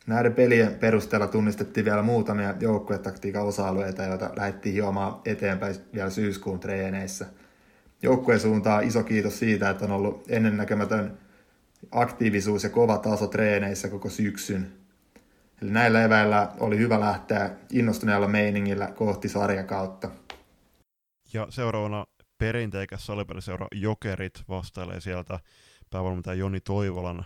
Näiden 0.06 0.34
pelien 0.34 0.74
perusteella 0.74 1.26
tunnistettiin 1.26 1.84
vielä 1.84 2.02
muutamia 2.02 2.54
joukkuetaktiikan 2.60 3.42
osa-alueita, 3.42 4.02
joita 4.02 4.30
lähdettiin 4.36 4.74
hiomaan 4.74 5.14
eteenpäin 5.24 5.74
vielä 5.94 6.10
syyskuun 6.10 6.60
treeneissä. 6.60 7.26
Joukkueen 8.02 8.40
suuntaan 8.40 8.84
iso 8.84 9.02
kiitos 9.02 9.38
siitä, 9.38 9.70
että 9.70 9.84
on 9.84 9.90
ollut 9.90 10.24
ennennäkemätön 10.28 11.18
aktiivisuus 11.90 12.64
ja 12.64 12.70
kova 12.70 12.98
taso 12.98 13.26
treeneissä 13.26 13.88
koko 13.88 14.08
syksyn. 14.08 14.72
Eli 15.62 15.70
näillä 15.70 16.04
eväillä 16.04 16.48
oli 16.60 16.78
hyvä 16.78 17.00
lähteä 17.00 17.50
innostuneella 17.72 18.28
meiningillä 18.28 18.86
kohti 18.86 19.28
sarjakautta. 19.28 20.10
Ja 21.32 21.46
seuraavana 21.50 22.06
perinteikäs 22.38 23.06
salipeliseura 23.06 23.66
Jokerit 23.74 24.44
vastailee 24.48 25.00
sieltä 25.00 25.40
päävalmentaja 25.90 26.34
Joni 26.34 26.60
Toivolan 26.60 27.24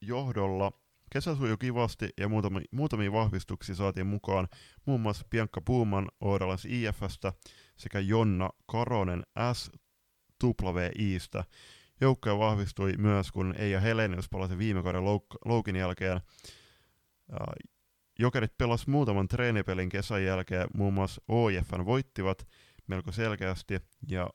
johdolla. 0.00 0.72
Kesä 1.12 1.36
sujui 1.36 1.56
kivasti 1.58 2.08
ja 2.18 2.28
muutamia, 2.28 2.62
muutamia 2.70 3.12
vahvistuksia 3.12 3.74
saatiin 3.74 4.06
mukaan 4.06 4.48
muun 4.86 5.00
muassa 5.00 5.26
Bianca 5.30 5.60
Puuman 5.60 6.08
Oudalans 6.20 6.64
IFstä 6.64 7.32
sekä 7.76 8.00
Jonna 8.00 8.50
Karonen 8.66 9.22
SWIstä. 10.42 11.44
Joukkoja 12.00 12.38
vahvistui 12.38 12.92
myös, 12.96 13.32
kun 13.32 13.54
Eija 13.58 13.80
Helenius 13.80 14.28
palasi 14.28 14.58
viime 14.58 14.82
kauden 14.82 15.02
louk- 15.02 15.38
loukin 15.44 15.76
jälkeen. 15.76 16.20
Jokerit 18.18 18.58
pelas 18.58 18.86
muutaman 18.86 19.28
treenipelin 19.28 19.88
kesän 19.88 20.24
jälkeen, 20.24 20.66
muun 20.74 20.94
muassa 20.94 21.22
OIFn 21.28 21.84
voittivat 21.84 22.48
melko 22.86 23.12
selkeästi, 23.12 23.80
ja 24.08 24.30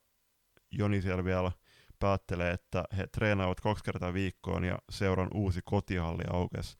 Joni 0.71 1.01
siellä 1.01 1.23
vielä 1.23 1.51
päättelee, 1.99 2.51
että 2.51 2.83
he 2.97 3.07
treenaavat 3.07 3.59
kaksi 3.59 3.83
kertaa 3.83 4.13
viikkoon 4.13 4.63
ja 4.63 4.79
seuran 4.91 5.27
uusi 5.33 5.59
kotihalli 5.65 6.23
aukesi 6.29 6.77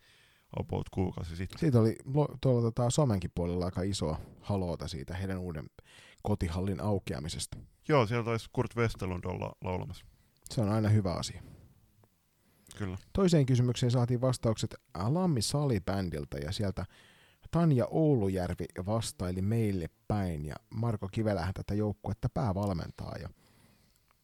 about 0.59 0.89
kuukausi 0.89 1.35
sitten. 1.35 1.59
Siitä 1.59 1.79
oli 1.79 1.95
tuolla 2.41 2.61
tota, 2.61 2.89
somenkin 2.89 3.31
puolella 3.35 3.65
aika 3.65 3.81
isoa 3.81 4.19
haloota 4.41 4.87
siitä 4.87 5.15
heidän 5.15 5.39
uuden 5.39 5.65
kotihallin 6.23 6.81
aukeamisesta. 6.81 7.57
Joo, 7.87 8.07
siellä 8.07 8.23
taisi 8.23 8.49
Kurt 8.53 8.75
Westerlund 8.75 9.25
olla 9.25 9.55
laulamassa. 9.63 10.05
Se 10.49 10.61
on 10.61 10.69
aina 10.69 10.89
hyvä 10.89 11.13
asia. 11.13 11.41
Kyllä. 12.77 12.97
Toiseen 13.13 13.45
kysymykseen 13.45 13.91
saatiin 13.91 14.21
vastaukset 14.21 14.75
Lammi 15.07 15.41
Salibändiltä 15.41 16.37
ja 16.37 16.51
sieltä 16.51 16.85
Tanja 17.51 17.87
Oulujärvi 17.91 18.65
vastaili 18.85 19.41
meille 19.41 19.89
päin 20.07 20.45
ja 20.45 20.55
Marko 20.69 21.07
Kivelähän 21.11 21.53
tätä 21.53 21.73
joukkuetta 21.73 22.29
päävalmentaa. 22.29 23.15
Ja 23.21 23.29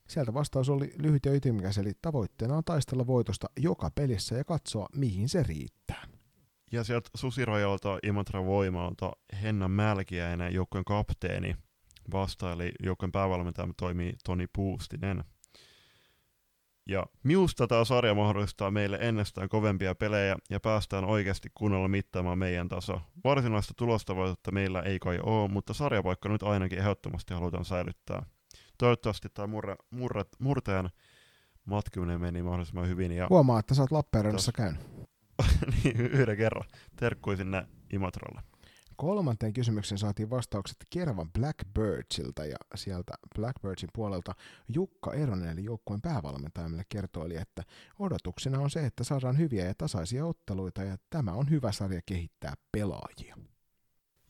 sieltä 0.08 0.34
vastaus 0.34 0.70
oli 0.70 0.94
lyhyt 1.02 1.26
ja 1.26 1.34
ytimekäs, 1.34 1.78
eli 1.78 1.92
tavoitteena 2.02 2.58
on 2.58 2.64
taistella 2.64 3.08
voitosta 3.08 3.48
joka 3.60 3.92
pelissä 3.96 4.36
ja 4.36 4.44
katsoa, 4.44 4.88
mihin 4.96 5.30
se 5.30 5.44
riittää. 5.44 6.08
Ja 6.72 6.84
sieltä 6.84 7.10
Susirajalta 7.16 8.00
Imatra 8.04 8.46
Voimalta 8.46 9.12
Henna 9.42 9.68
Mälkiäinen, 9.68 10.54
joukkueen 10.54 10.86
kapteeni, 10.86 11.56
vastaili 12.12 12.72
joukkueen 12.84 13.12
päävalmentaja 13.12 13.68
toimii 13.78 14.14
Toni 14.24 14.46
Puustinen– 14.54 15.24
ja 16.88 17.06
minusta 17.24 17.68
tämä 17.68 17.86
sarja 17.86 18.14
mahdollistaa 18.14 18.72
meille 18.72 18.98
ennestään 19.02 19.50
kovempia 19.50 19.96
pelejä 19.96 20.36
ja 20.50 20.60
päästään 20.60 21.06
oikeasti 21.06 21.50
kunnolla 21.54 21.88
mittaamaan 21.88 22.38
meidän 22.38 22.70
taso. 22.70 23.02
Varsinaista 23.24 23.74
tulostavoitetta 23.78 24.52
meillä 24.52 24.82
ei 24.82 25.00
kai 25.00 25.20
ole, 25.24 25.52
mutta 25.52 25.74
sarjapaikka 25.74 26.30
nyt 26.30 26.44
ainakin 26.44 26.80
ehdottomasti 26.80 27.34
halutaan 27.34 27.66
säilyttää. 27.66 28.26
Toivottavasti 28.78 29.30
tämä 29.34 29.48
murre, 29.48 29.76
murre, 29.90 30.26
murteen 30.40 30.90
matkiminen 31.66 32.22
meni 32.22 32.44
mahdollisimman 32.44 32.88
hyvin. 32.88 33.12
Ja 33.12 33.28
Huomaa, 33.30 33.60
että 33.60 33.76
sä 33.76 33.82
oot 33.82 33.92
Lappeenrannassa 33.92 34.52
käynyt. 34.52 34.82
niin, 35.84 36.02
yhden 36.02 36.38
kerran. 36.38 36.70
Terkkui 36.96 37.38
sinne 37.38 37.68
Imatralle. 37.94 38.42
Kolmanteen 38.98 39.54
kysymykseen 39.54 40.00
saatiin 40.00 40.30
vastaukset 40.30 40.78
Keravan 40.90 41.32
Blackbirdsilta 41.32 42.46
ja 42.46 42.58
sieltä 42.76 43.14
Blackbirdsin 43.36 43.90
puolelta 43.94 44.36
Jukka 44.70 45.14
Eronen 45.14 45.50
eli 45.50 45.64
joukkueen 45.64 46.02
päävalmentajamme 46.02 46.84
kertoi, 46.90 47.36
että 47.36 47.64
odotuksena 48.00 48.60
on 48.60 48.70
se, 48.70 48.86
että 48.86 49.04
saadaan 49.04 49.38
hyviä 49.38 49.66
ja 49.66 49.74
tasaisia 49.78 50.26
otteluita 50.26 50.84
ja 50.84 50.98
tämä 51.10 51.32
on 51.32 51.50
hyvä 51.50 51.72
sarja 51.72 52.02
kehittää 52.06 52.54
pelaajia. 52.72 53.38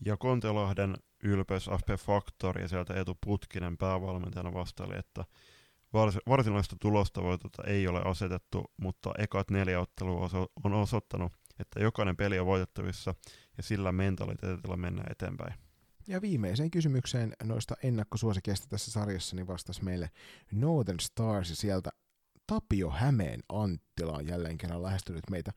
Ja 0.05 0.17
Kontelahden 0.17 0.95
ylpeys 1.23 1.65
FP 1.65 1.99
Factor 1.99 2.61
ja 2.61 2.67
sieltä 2.67 2.93
Etu 2.99 3.17
Putkinen 3.25 3.77
päävalmentajana 3.77 4.53
vastaili, 4.53 4.97
että 4.97 5.25
vars- 5.93 6.21
varsinaista 6.27 6.75
tulostavoitetta 6.81 7.63
ei 7.63 7.87
ole 7.87 8.01
asetettu, 8.05 8.65
mutta 8.77 9.11
ekat 9.17 9.51
neljä 9.51 9.79
ottelua 9.79 10.29
on 10.63 10.73
osoittanut, 10.73 11.31
että 11.59 11.79
jokainen 11.79 12.17
peli 12.17 12.39
on 12.39 12.45
voitettavissa 12.45 13.15
ja 13.57 13.63
sillä 13.63 13.91
mentaliteetilla 13.91 14.77
mennään 14.77 15.11
eteenpäin. 15.11 15.53
Ja 16.07 16.21
viimeiseen 16.21 16.71
kysymykseen 16.71 17.33
noista 17.43 17.75
ennakkosuosikeista 17.83 18.67
tässä 18.69 18.91
sarjassa 18.91 19.35
niin 19.35 19.47
vastasi 19.47 19.83
meille 19.83 20.09
Northern 20.51 20.99
Stars 20.99 21.49
ja 21.49 21.55
sieltä 21.55 21.89
Tapio 22.47 22.89
Hämeen 22.89 23.39
Anttila 23.49 24.13
on 24.13 24.27
jälleen 24.27 24.57
kerran 24.57 24.83
lähestynyt 24.83 25.29
meitä 25.29 25.51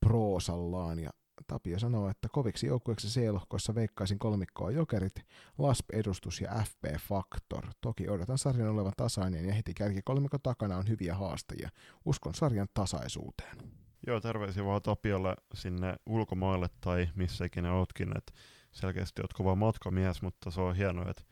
proosallaan 0.00 0.98
ja 0.98 1.10
Tapio 1.46 1.78
sanoo, 1.78 2.08
että 2.08 2.28
koviksi 2.32 2.66
joukkueeksi 2.66 3.08
C-lohkoissa 3.08 3.74
veikkaisin 3.74 4.18
kolmikkoa 4.18 4.70
Jokerit, 4.70 5.14
LASP-edustus 5.58 6.40
ja 6.40 6.50
FP 6.64 7.00
Factor. 7.00 7.66
Toki 7.80 8.08
odotan 8.08 8.38
sarjan 8.38 8.68
olevan 8.68 8.92
tasainen 8.96 9.44
ja 9.44 9.54
heti 9.54 9.74
kärki 9.74 10.00
kolmikko 10.04 10.38
takana 10.38 10.76
on 10.76 10.88
hyviä 10.88 11.14
haastajia. 11.14 11.70
Uskon 12.04 12.34
sarjan 12.34 12.68
tasaisuuteen. 12.74 13.83
Joo, 14.06 14.20
terveisiä 14.20 14.64
vaan 14.64 14.82
Tapiolle 14.82 15.34
sinne 15.54 15.96
ulkomaille 16.06 16.68
tai 16.80 17.08
missä 17.14 17.44
ikinä 17.44 17.72
ootkin, 17.74 18.16
että 18.18 18.32
selkeästi 18.72 19.22
oot 19.22 19.32
kova 19.32 19.54
matkamies, 19.54 20.22
mutta 20.22 20.50
se 20.50 20.60
on 20.60 20.76
hienoa, 20.76 21.10
että 21.10 21.22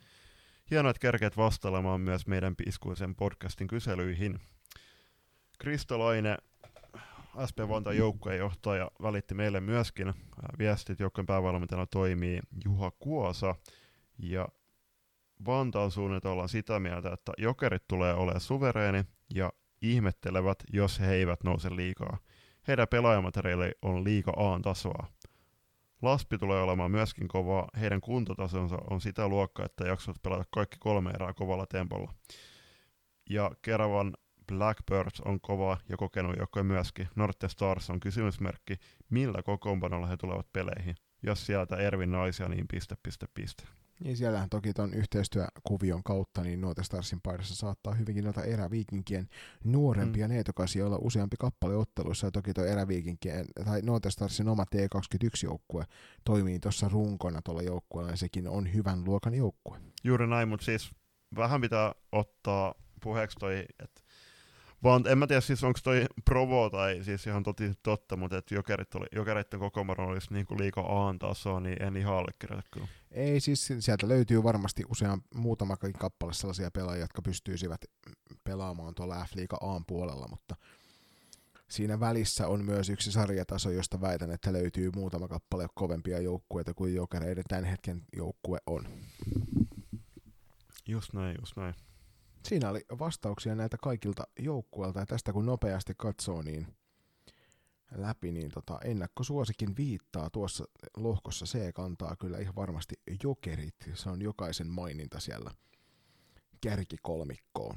hienoa, 0.71 0.91
että 0.91 1.01
kerkeet 1.01 1.37
vastailemaan 1.37 2.01
myös 2.01 2.27
meidän 2.27 2.57
piskuisen 2.57 3.15
podcastin 3.15 3.67
kyselyihin. 3.67 4.41
Kristolainen, 5.59 6.39
SP 7.49 7.59
Vantaan 7.69 7.97
joukkueen 7.97 8.39
johtaja, 8.39 8.91
välitti 9.03 9.35
meille 9.35 9.61
myöskin 9.61 10.15
viestit, 10.59 11.01
joukkueen 11.01 11.27
päävalmentajana 11.27 11.87
toimii 11.87 12.41
Juha 12.65 12.91
Kuosa, 12.99 13.55
ja 14.19 14.49
Vantaan 15.47 15.91
suunnilta 15.91 16.31
ollaan 16.31 16.49
sitä 16.49 16.81
mieltä, 16.81 17.13
että 17.13 17.33
jokerit 17.39 17.83
tulee 17.89 18.15
olemaan 18.15 18.41
suvereeni 18.41 19.05
ja 19.35 19.53
ihmettelevät, 19.83 20.59
jos 20.73 21.01
he 21.01 21.15
eivät 21.15 21.45
nouse 21.45 21.77
liikaa 21.77 22.19
heidän 22.69 22.89
pelaajamateriaali 22.89 23.73
on 23.83 24.05
liika 24.05 24.33
A-tasoa. 24.37 25.07
Laspi 26.03 26.39
tulee 26.39 26.63
olemaan 26.63 26.91
myöskin 26.91 27.29
kova, 27.29 27.69
heidän 27.81 28.01
kuntotasonsa 28.01 28.79
on 28.91 29.01
sitä 29.01 29.29
luokkaa, 29.29 29.67
että 29.67 29.85
jaksot 29.85 30.17
pelata 30.23 30.45
kaikki 30.51 30.77
kolme 30.81 31.11
erää 31.11 31.33
kovalla 31.33 31.67
tempolla. 31.67 32.15
Ja 33.31 33.51
Keravan 33.63 34.13
Blackbirds 34.47 35.21
on 35.21 35.41
kova 35.41 35.79
ja 35.89 35.97
kokenut 35.97 36.37
joukkue 36.37 36.63
myöskin. 36.63 37.09
Norte 37.17 37.49
Stars 37.49 37.91
on 37.91 38.01
kysymysmerkki, 38.01 38.77
millä 39.11 39.43
kokoonpanolla 39.43 40.07
he 40.07 40.17
tulevat 40.17 40.53
peleihin. 40.53 40.95
Jos 41.23 41.47
sieltä 41.47 41.77
Ervin 41.77 42.13
naisia, 42.13 42.49
niin 42.49 42.69
piste, 42.69 42.97
piste, 43.03 43.27
piste. 43.35 43.65
Niin 44.05 44.17
siellähän 44.17 44.51
toki 44.51 44.73
tuon 44.73 44.95
yhteistyökuvion 44.95 46.03
kautta, 46.03 46.43
niin 46.43 46.61
Nuote 46.61 46.83
Starsin 46.83 47.21
paidassa 47.23 47.55
saattaa 47.55 47.95
hyvinkin 47.95 48.25
noita 48.25 48.45
eräviikinkien 48.45 49.29
nuorempia 49.65 50.29
mm. 50.29 50.35
neetokaisia 50.35 50.87
olla 50.87 50.99
useampi 51.01 51.37
kappale 51.39 51.77
otteluissa, 51.77 52.27
ja 52.27 52.31
toki 52.31 52.53
tuo 52.53 52.65
eräviikinkien, 52.65 53.47
tai 53.65 53.83
Nuote 53.83 54.11
Starsin 54.11 54.49
oma 54.49 54.65
T21-joukkue 54.65 55.85
toimii 56.25 56.59
tuossa 56.59 56.89
runkona 56.89 57.43
tuolla 57.43 57.63
joukkueella, 57.63 58.11
ja 58.11 58.17
sekin 58.17 58.49
on 58.49 58.75
hyvän 58.75 59.05
luokan 59.05 59.35
joukkue. 59.35 59.79
Juuri 60.05 60.27
näin, 60.27 60.49
mutta 60.49 60.65
siis 60.65 60.91
vähän 61.37 61.61
pitää 61.61 61.95
ottaa 62.13 62.75
puheeksi 63.03 63.39
toi, 63.39 63.65
että 63.83 64.02
vaan 64.83 65.07
en 65.07 65.19
mä 65.19 65.27
tiedä 65.27 65.41
siis 65.41 65.65
onko 65.65 65.79
toi 65.85 66.07
provo 66.25 66.71
tai 66.71 67.05
siis 67.05 67.27
ihan 67.27 67.43
toti, 67.43 67.73
totta, 67.83 68.17
mutta 68.17 68.39
että 68.39 68.55
jokerit 68.55 68.95
oli, 68.95 69.07
jokereiden 69.13 69.61
kokoomaro 69.61 70.09
olisi 70.09 70.35
niin 70.35 70.47
liikaa 70.59 71.09
A-tasoa, 71.09 71.61
niin 71.61 71.83
en 71.83 71.97
ihan 71.97 72.17
allekirjoita 72.17 72.69
kyllä. 72.71 72.89
Ei 73.11 73.41
siis 73.41 73.73
sieltä 73.79 74.09
löytyy 74.09 74.43
varmasti 74.43 74.85
usean 74.89 75.23
muutamakin 75.35 75.93
kappale 75.93 76.33
sellaisia 76.33 76.71
pelaajia, 76.71 77.05
jotka 77.05 77.23
pystyisivät 77.23 77.81
pelaamaan 78.45 78.95
tuolla 78.95 79.25
F-liiga 79.25 79.57
A 79.61 79.81
puolella, 79.87 80.29
mutta 80.29 80.57
siinä 81.69 82.01
välissä 82.01 82.49
on 82.49 82.65
myös 82.65 82.89
yksi 82.89 83.13
sarjataso, 83.13 83.71
josta 83.71 84.01
väitän, 84.01 84.31
että 84.31 84.53
löytyy 84.53 84.91
muutama 84.95 85.29
kappale 85.29 85.67
kovempia 85.75 86.21
joukkueita 86.21 86.75
kuin 86.75 86.95
jokereiden 86.95 87.45
tämän 87.49 87.65
hetken 87.65 88.03
joukkue 88.17 88.59
on. 88.67 88.89
Just 90.89 91.13
näin, 91.13 91.37
just 91.41 91.57
näin. 91.57 91.75
Siinä 92.45 92.71
oli 92.71 92.85
vastauksia 92.99 93.55
näitä 93.55 93.77
kaikilta 93.83 94.25
joukkueilta 94.39 95.01
ja 95.01 95.07
tästä 95.07 95.33
kun 95.33 95.47
nopeasti 95.47 95.93
katsoo 95.97 96.43
niin 96.43 96.67
läpi, 97.97 98.33
niin 98.33 98.51
tota, 98.51 98.79
ennakkosuosikin 98.85 99.77
viittaa 99.77 100.31
tuossa 100.31 100.65
lohkossa 100.97 101.47
C 101.47 101.73
kantaa 101.75 102.17
kyllä 102.17 102.39
ihan 102.39 102.57
varmasti 102.57 102.95
jokerit. 103.23 103.75
Se 103.95 104.11
on 104.11 104.23
jokaisen 104.23 104.67
maininta 104.67 105.21
siellä 105.21 105.51
kärkikolmikkoon. 106.61 107.77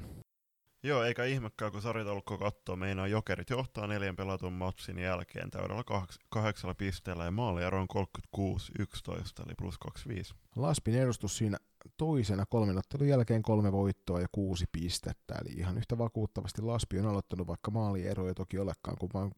Joo, 0.82 1.02
eikä 1.02 1.24
ihmekään, 1.24 1.72
kun 1.72 1.82
sarjataulukko 1.82 2.38
katsoo, 2.38 2.76
meinaa 2.76 3.06
jokerit 3.06 3.50
johtaa 3.50 3.86
neljän 3.86 4.16
pelatun 4.16 4.52
matsin 4.52 4.98
jälkeen 4.98 5.50
täydellä 5.50 5.82
kah- 5.82 6.26
kahdeksalla 6.28 6.74
pisteellä 6.74 7.24
ja 7.24 7.30
maaliero 7.30 7.80
on 7.80 7.88
36-11 8.36 9.42
eli 9.46 9.54
plus 9.58 9.78
25. 9.78 10.34
Laspin 10.56 10.94
edustus 10.94 11.36
siinä 11.36 11.58
toisena 11.96 12.46
kolmen 12.46 12.78
ottelun 12.78 13.08
jälkeen 13.08 13.42
kolme 13.42 13.72
voittoa 13.72 14.20
ja 14.20 14.28
kuusi 14.32 14.64
pistettä, 14.72 15.34
eli 15.34 15.52
ihan 15.52 15.78
yhtä 15.78 15.98
vakuuttavasti 15.98 16.62
Laspi 16.62 16.98
on 16.98 17.06
aloittanut, 17.06 17.46
vaikka 17.46 17.70
maaliero 17.70 18.28
ei 18.28 18.34
toki 18.34 18.58
olekaan 18.58 18.96
kuin 19.00 19.10
vain 19.14 19.32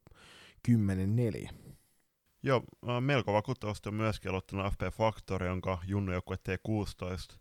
10-4. 1.49 1.55
Joo, 2.43 2.63
melko 3.01 3.33
vakuuttavasti 3.33 3.89
on 3.89 3.95
myöskin 3.95 4.31
aloittanut 4.31 4.73
FP 4.73 4.81
Factor, 4.93 5.45
jonka 5.45 5.79
junnujoukkue 5.87 6.37
T16 6.37 7.39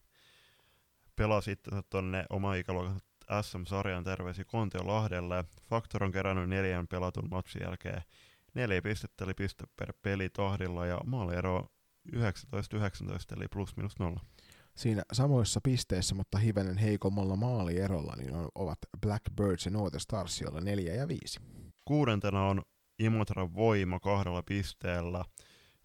pelasi 1.15 1.51
sitten 1.51 1.83
tuonne 1.89 2.25
oma 2.29 2.55
ikäluokan 2.55 2.99
SM-sarjan 3.41 4.03
terveisiä 4.03 4.45
Kontiolahdelle. 4.45 5.45
Faktor 5.69 6.03
on 6.03 6.11
kerännyt 6.11 6.49
neljän 6.49 6.87
pelatun 6.87 7.27
matsin 7.31 7.61
jälkeen 7.61 8.01
neljä 8.53 8.81
pistettä 8.81 9.25
eli 9.25 9.33
piste 9.33 9.63
per 9.75 9.93
peli 10.01 10.29
tahdilla 10.29 10.85
ja 10.85 11.01
maaliero 11.05 11.67
19-19 12.15 12.19
eli 13.37 13.47
plus 13.47 13.77
minus 13.77 13.99
nolla. 13.99 14.19
Siinä 14.77 15.03
samoissa 15.13 15.59
pisteissä, 15.63 16.15
mutta 16.15 16.37
hivenen 16.37 16.77
heikommalla 16.77 17.35
maalierolla, 17.35 18.13
niin 18.17 18.33
on, 18.33 18.49
ovat 18.55 18.77
Blackbirds 19.01 19.65
ja 19.65 19.71
Northern 19.71 19.99
Stars, 19.99 20.41
joilla 20.41 20.61
4 20.61 20.93
ja 20.93 21.07
5. 21.07 21.39
Kuudentena 21.85 22.47
on 22.47 22.61
Imotran 22.99 23.53
voima 23.55 23.99
kahdella 23.99 24.43
pisteellä 24.43 25.25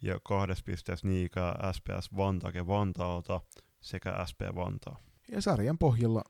ja 0.02 0.20
kahdessa 0.24 0.64
pisteessä 0.66 1.06
Niika 1.06 1.72
SPS 1.72 2.16
Vantake 2.16 2.66
Vantaalta 2.66 3.40
sekä 3.80 4.24
SP 4.30 4.40
Vantaa. 4.54 4.96
Ja 5.30 5.42
sarjan 5.42 5.78
pohjalla 5.78 6.22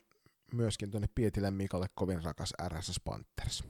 myöskin 0.52 0.90
tuonne 0.90 1.08
Pietilän 1.14 1.54
Mikalle 1.54 1.86
kovin 1.94 2.24
rakas 2.24 2.54
RSS 2.68 3.00
Panthers. 3.04 3.64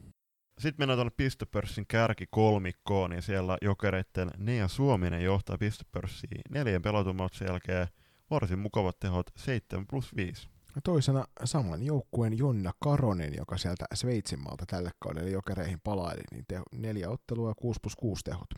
Sitten 0.59 0.75
mennään 0.77 0.97
tuonne 0.97 1.13
pistepörssin 1.17 1.85
kärkikolmikkoon, 1.87 3.09
niin 3.09 3.21
siellä 3.21 3.57
jokereiden 3.61 4.31
Nea 4.37 4.67
Suominen 4.67 5.23
johtaa 5.23 5.57
pistepörssiin 5.57 6.41
neljän 6.49 6.81
pelatun 6.81 7.17
jälkeen 7.47 7.87
varsin 8.29 8.59
mukavat 8.59 8.99
tehot 8.99 9.31
7 9.35 9.87
plus 9.87 10.15
5. 10.15 10.49
Ja 10.75 10.81
toisena 10.81 11.27
saman 11.43 11.83
joukkueen 11.83 12.37
Jonna 12.37 12.71
Karonen, 12.79 13.33
joka 13.37 13.57
sieltä 13.57 13.85
Sveitsinmaalta 13.93 14.65
tälle 14.65 14.91
kaudelle 14.99 15.29
jokereihin 15.29 15.79
palaili, 15.83 16.23
niin 16.31 16.45
teho, 16.47 16.63
neljä 16.71 17.09
ottelua 17.09 17.49
ja 17.49 17.55
6 17.55 17.79
plus 17.81 17.95
6 17.95 18.23
tehot. 18.23 18.49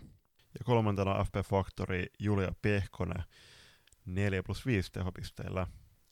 Ja 0.59 0.65
kolmantena 0.65 1.23
FP 1.23 1.35
Factory 1.49 2.05
Julia 2.19 2.53
Pehkonen 2.61 3.23
4 4.05 4.43
plus 4.43 4.65
5 4.65 4.91
tehopisteillä. 4.91 5.67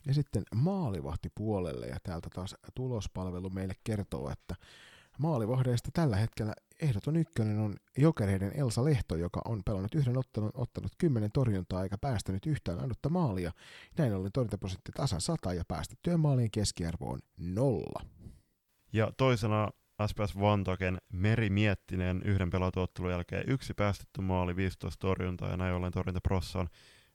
Ja 0.06 0.14
sitten 0.14 0.44
maalivahti 0.56 1.30
puolelle, 1.36 1.88
ja 1.88 1.98
täältä 2.04 2.30
taas 2.36 2.56
tulospalvelu 2.76 3.50
meille 3.50 3.76
kertoo, 3.84 4.30
että 4.30 4.56
maalivahdeista 5.20 5.90
tällä 5.94 6.16
hetkellä 6.16 6.54
ehdoton 6.82 7.16
ykkönen 7.16 7.60
on 7.60 7.76
jokereiden 7.98 8.52
Elsa 8.56 8.86
Lehto, 8.86 9.16
joka 9.16 9.42
on 9.46 9.62
pelannut 9.66 9.96
yhden 9.96 10.18
ottelun, 10.18 10.52
ottanut 10.54 10.92
kymmenen 10.98 11.32
torjuntaa 11.32 11.84
eikä 11.84 11.98
päästänyt 11.98 12.46
yhtään 12.46 12.80
ainutta 12.80 13.10
maalia. 13.10 13.52
Näin 13.98 14.16
ollen 14.16 14.32
torjuntaprosentti 14.32 14.92
tasan 14.92 15.22
100 15.22 15.54
ja 15.54 15.64
päästettyjen 15.68 16.20
maalien 16.20 16.52
keskiarvo 16.52 17.12
on 17.12 17.20
nolla. 17.38 18.06
Ja 18.94 19.12
toisena 19.18 19.70
SPS 20.08 20.40
Vantaken 20.40 20.98
Meri 21.14 21.50
Miettinen 21.50 22.22
yhden 22.26 22.50
pelatuottelun 22.50 23.12
jälkeen 23.12 23.44
yksi 23.48 23.74
päästetty 23.74 24.22
maali, 24.22 24.56
15 24.56 25.00
torjuntaa 25.00 25.50
ja 25.50 25.58
näin 25.58 25.74
ollen 25.74 25.92
torjuntaprossa 25.92 26.60
on 26.60 26.68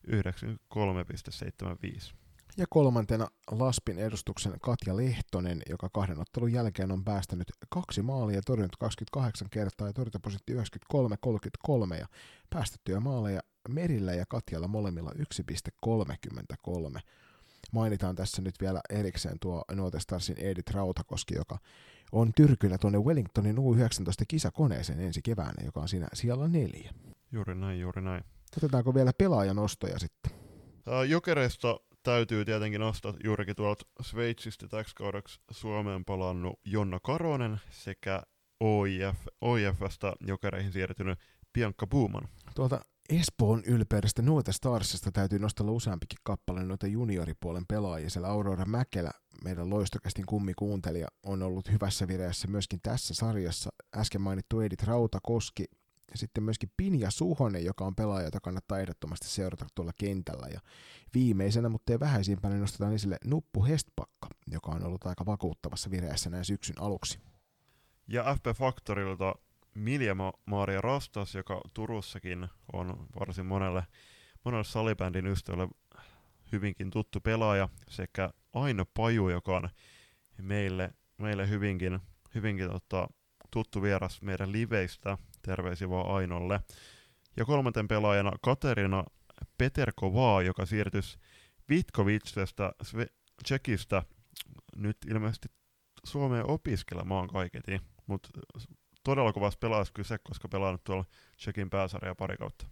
93,75. 0.06 2.14
Ja 2.58 2.66
kolmantena 2.70 3.28
Laspin 3.50 3.98
edustuksen 3.98 4.52
Katja 4.60 4.96
Lehtonen, 4.96 5.62
joka 5.68 5.88
kahden 5.92 6.20
ottelun 6.20 6.52
jälkeen 6.52 6.92
on 6.92 7.04
päästänyt 7.04 7.52
kaksi 7.68 8.02
maalia 8.02 8.36
ja 8.36 8.42
torjunut 8.46 8.76
28 8.76 9.48
kertaa 9.50 9.86
ja 9.86 9.92
torjuntaprosentti 9.92 10.54
93-33 10.54 10.58
ja 12.00 12.06
päästettyjä 12.50 13.00
maaleja 13.00 13.40
Merillä 13.68 14.12
ja 14.14 14.24
Katjalla 14.28 14.68
molemmilla 14.68 15.12
1,33. 15.86 17.00
Mainitaan 17.72 18.16
tässä 18.16 18.42
nyt 18.42 18.54
vielä 18.60 18.80
erikseen 18.90 19.38
tuo 19.40 19.64
Note 19.72 20.00
Starsin 20.00 20.38
Edith 20.38 20.72
Rautakoski, 20.72 21.34
joka 21.34 21.58
on 22.12 22.32
tyrkyllä 22.36 22.78
tuonne 22.78 22.98
Wellingtonin 22.98 23.56
U19 23.56 24.24
kisakoneeseen 24.28 25.00
ensi 25.00 25.22
keväänä, 25.22 25.64
joka 25.64 25.80
on 25.80 25.88
siinä 25.88 26.08
siellä 26.12 26.48
neljä. 26.48 26.92
Juuri 27.32 27.54
näin, 27.54 27.80
juuri 27.80 28.02
näin. 28.02 28.24
Otetaanko 28.56 28.94
vielä 28.94 29.12
pelaajanostoja 29.18 29.98
sitten? 29.98 30.32
Jokereista 31.08 31.80
täytyy 32.08 32.44
tietenkin 32.44 32.80
nostaa 32.80 33.14
juurikin 33.24 33.56
tuolta 33.56 33.84
Sveitsistä 34.02 34.68
täksi 34.68 34.94
kaudeksi 34.94 35.40
Suomeen 35.50 36.04
palannut 36.04 36.60
Jonna 36.64 37.00
Karonen 37.00 37.60
sekä 37.70 38.22
OIF, 38.60 39.16
OIFstä 39.40 40.12
jokereihin 40.20 40.72
siirtynyt 40.72 41.18
Bianca 41.52 41.86
Buuman. 41.86 42.28
Tuolta 42.54 42.80
Espoon 43.08 43.62
ylpeydestä 43.64 44.22
Nuote 44.22 44.52
Starsista 44.52 45.12
täytyy 45.12 45.38
nostella 45.38 45.72
useampikin 45.72 46.18
kappale 46.22 46.64
noita 46.64 46.86
junioripuolen 46.86 47.66
pelaajia. 47.68 48.10
Siellä 48.10 48.28
Aurora 48.28 48.64
Mäkelä, 48.64 49.10
meidän 49.44 49.70
loistokästin 49.70 50.26
kummikuuntelija, 50.26 51.08
on 51.22 51.42
ollut 51.42 51.70
hyvässä 51.70 52.08
vireessä 52.08 52.48
myöskin 52.48 52.80
tässä 52.82 53.14
sarjassa. 53.14 53.70
Äsken 53.96 54.20
mainittu 54.20 54.60
Edith 54.60 54.84
Rautakoski 54.84 55.64
sitten 56.14 56.44
myöskin 56.44 56.72
Pinja 56.76 57.10
Suhonen, 57.10 57.64
joka 57.64 57.84
on 57.84 57.94
pelaaja, 57.94 58.24
jota 58.24 58.40
kannattaa 58.40 58.78
ehdottomasti 58.78 59.26
seurata 59.28 59.66
tuolla 59.74 59.92
kentällä. 59.98 60.46
Ja 60.52 60.60
viimeisenä, 61.14 61.68
mutta 61.68 61.92
ei 61.92 62.00
vähäisimpänä, 62.00 62.54
niin 62.54 62.60
nostetaan 62.60 62.94
esille 62.94 63.16
Nuppu 63.24 63.64
Hestpakka, 63.64 64.28
joka 64.46 64.70
on 64.70 64.84
ollut 64.84 65.06
aika 65.06 65.26
vakuuttavassa 65.26 65.90
vireessä 65.90 66.30
näin 66.30 66.44
syksyn 66.44 66.80
aluksi. 66.82 67.18
Ja 68.08 68.34
FP 68.34 68.58
Factorilta 68.58 69.34
Milja 69.74 70.16
Maria 70.46 70.80
Rastas, 70.80 71.34
joka 71.34 71.60
Turussakin 71.74 72.48
on 72.72 73.06
varsin 73.20 73.46
monelle, 73.46 73.86
monelle 74.44 74.64
salibändin 74.64 75.26
ystävälle 75.26 75.68
hyvinkin 76.52 76.90
tuttu 76.90 77.20
pelaaja, 77.20 77.68
sekä 77.88 78.30
Aino 78.52 78.84
Paju, 78.94 79.28
joka 79.28 79.56
on 79.56 79.68
meille, 80.42 80.94
meille 81.18 81.48
hyvinkin, 81.48 82.00
hyvinkin 82.34 82.70
tota, 82.70 83.08
tuttu 83.50 83.82
vieras 83.82 84.22
meidän 84.22 84.52
liveistä, 84.52 85.18
terveisiä 85.42 85.90
vaan 85.90 86.16
Ainolle. 86.16 86.60
Ja 87.36 87.44
kolmanten 87.44 87.88
pelaajana 87.88 88.32
Katerina 88.42 89.04
Peterkovaa, 89.58 90.42
joka 90.42 90.66
siirtyi 90.66 91.00
Vitkovitsesta 91.68 92.72
Tsekistä 93.42 94.02
nyt 94.76 94.96
ilmeisesti 95.10 95.48
Suomeen 96.04 96.50
opiskelemaan 96.50 97.28
kaiketi, 97.28 97.80
mutta 98.06 98.28
todella 99.04 99.32
kovassa 99.32 99.58
pelaajassa 99.58 99.92
kyse, 99.94 100.18
koska 100.18 100.48
pelannut 100.48 100.84
tuolla 100.84 101.04
Tsekin 101.36 101.70
pääsarja 101.70 102.14
pari 102.14 102.36
kautta. 102.36 102.66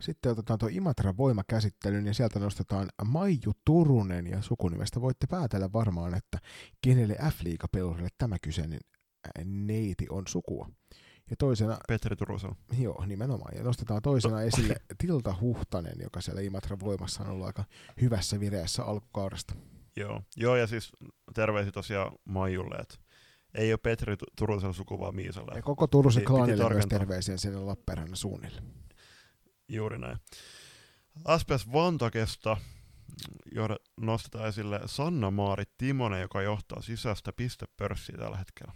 Sitten 0.00 0.32
otetaan 0.32 0.58
tuo 0.58 0.68
Imatran 0.72 1.16
voimakäsittelyyn 1.16 2.06
ja 2.06 2.14
sieltä 2.14 2.38
nostetaan 2.38 2.88
Maiju 3.04 3.52
Turunen 3.64 4.26
ja 4.26 4.42
sukunimestä 4.42 5.00
voitte 5.00 5.26
päätellä 5.26 5.72
varmaan, 5.72 6.14
että 6.14 6.38
kenelle 6.82 7.14
f 7.14 7.40
pelurille 7.72 8.08
tämä 8.18 8.36
kyseinen 8.42 8.80
neiti 9.44 10.06
on 10.10 10.22
sukua. 10.28 10.70
Ja 11.30 11.36
toisena... 11.38 11.78
Petri 11.88 12.16
Turusel. 12.16 12.50
Joo, 12.78 13.04
nimenomaan. 13.06 13.56
Ja 13.56 13.62
nostetaan 13.62 14.02
toisena 14.02 14.42
esille 14.42 14.76
Tilta 14.98 15.34
Huhtanen, 15.40 15.96
joka 16.02 16.20
siellä 16.20 16.40
Imatran 16.40 16.80
voimassa 16.80 17.22
on 17.22 17.30
ollut 17.30 17.46
aika 17.46 17.64
hyvässä 18.00 18.40
vireessä 18.40 18.84
alkukaudesta. 18.84 19.54
Joo, 19.96 20.22
Joo 20.36 20.56
ja 20.56 20.66
siis 20.66 20.92
terveisiä 21.34 21.72
tosiaan 21.72 22.12
Maijulle, 22.24 22.76
että 22.76 22.94
ei 23.54 23.72
ole 23.72 23.78
Petri 23.82 24.16
Turusel 24.36 24.72
suku, 24.72 25.00
vaan 25.00 25.14
Miisalle. 25.14 25.52
Ja 25.56 25.62
koko 25.62 25.86
Turusen 25.86 26.24
klaanille 26.24 26.68
myös 26.70 26.86
terveisiä 26.86 27.36
sinne 27.36 27.58
Lappeenrannan 27.58 28.16
suunnille. 28.16 28.62
Juuri 29.68 29.98
näin. 29.98 30.16
SPS 31.38 31.72
Vantakesta 31.72 32.56
nostetaan 34.00 34.48
esille 34.48 34.80
Sanna-Maari 34.86 35.64
Timonen, 35.78 36.20
joka 36.20 36.42
johtaa 36.42 36.82
sisäistä 36.82 37.32
pistepörssiä 37.32 38.16
tällä 38.18 38.36
hetkellä. 38.36 38.72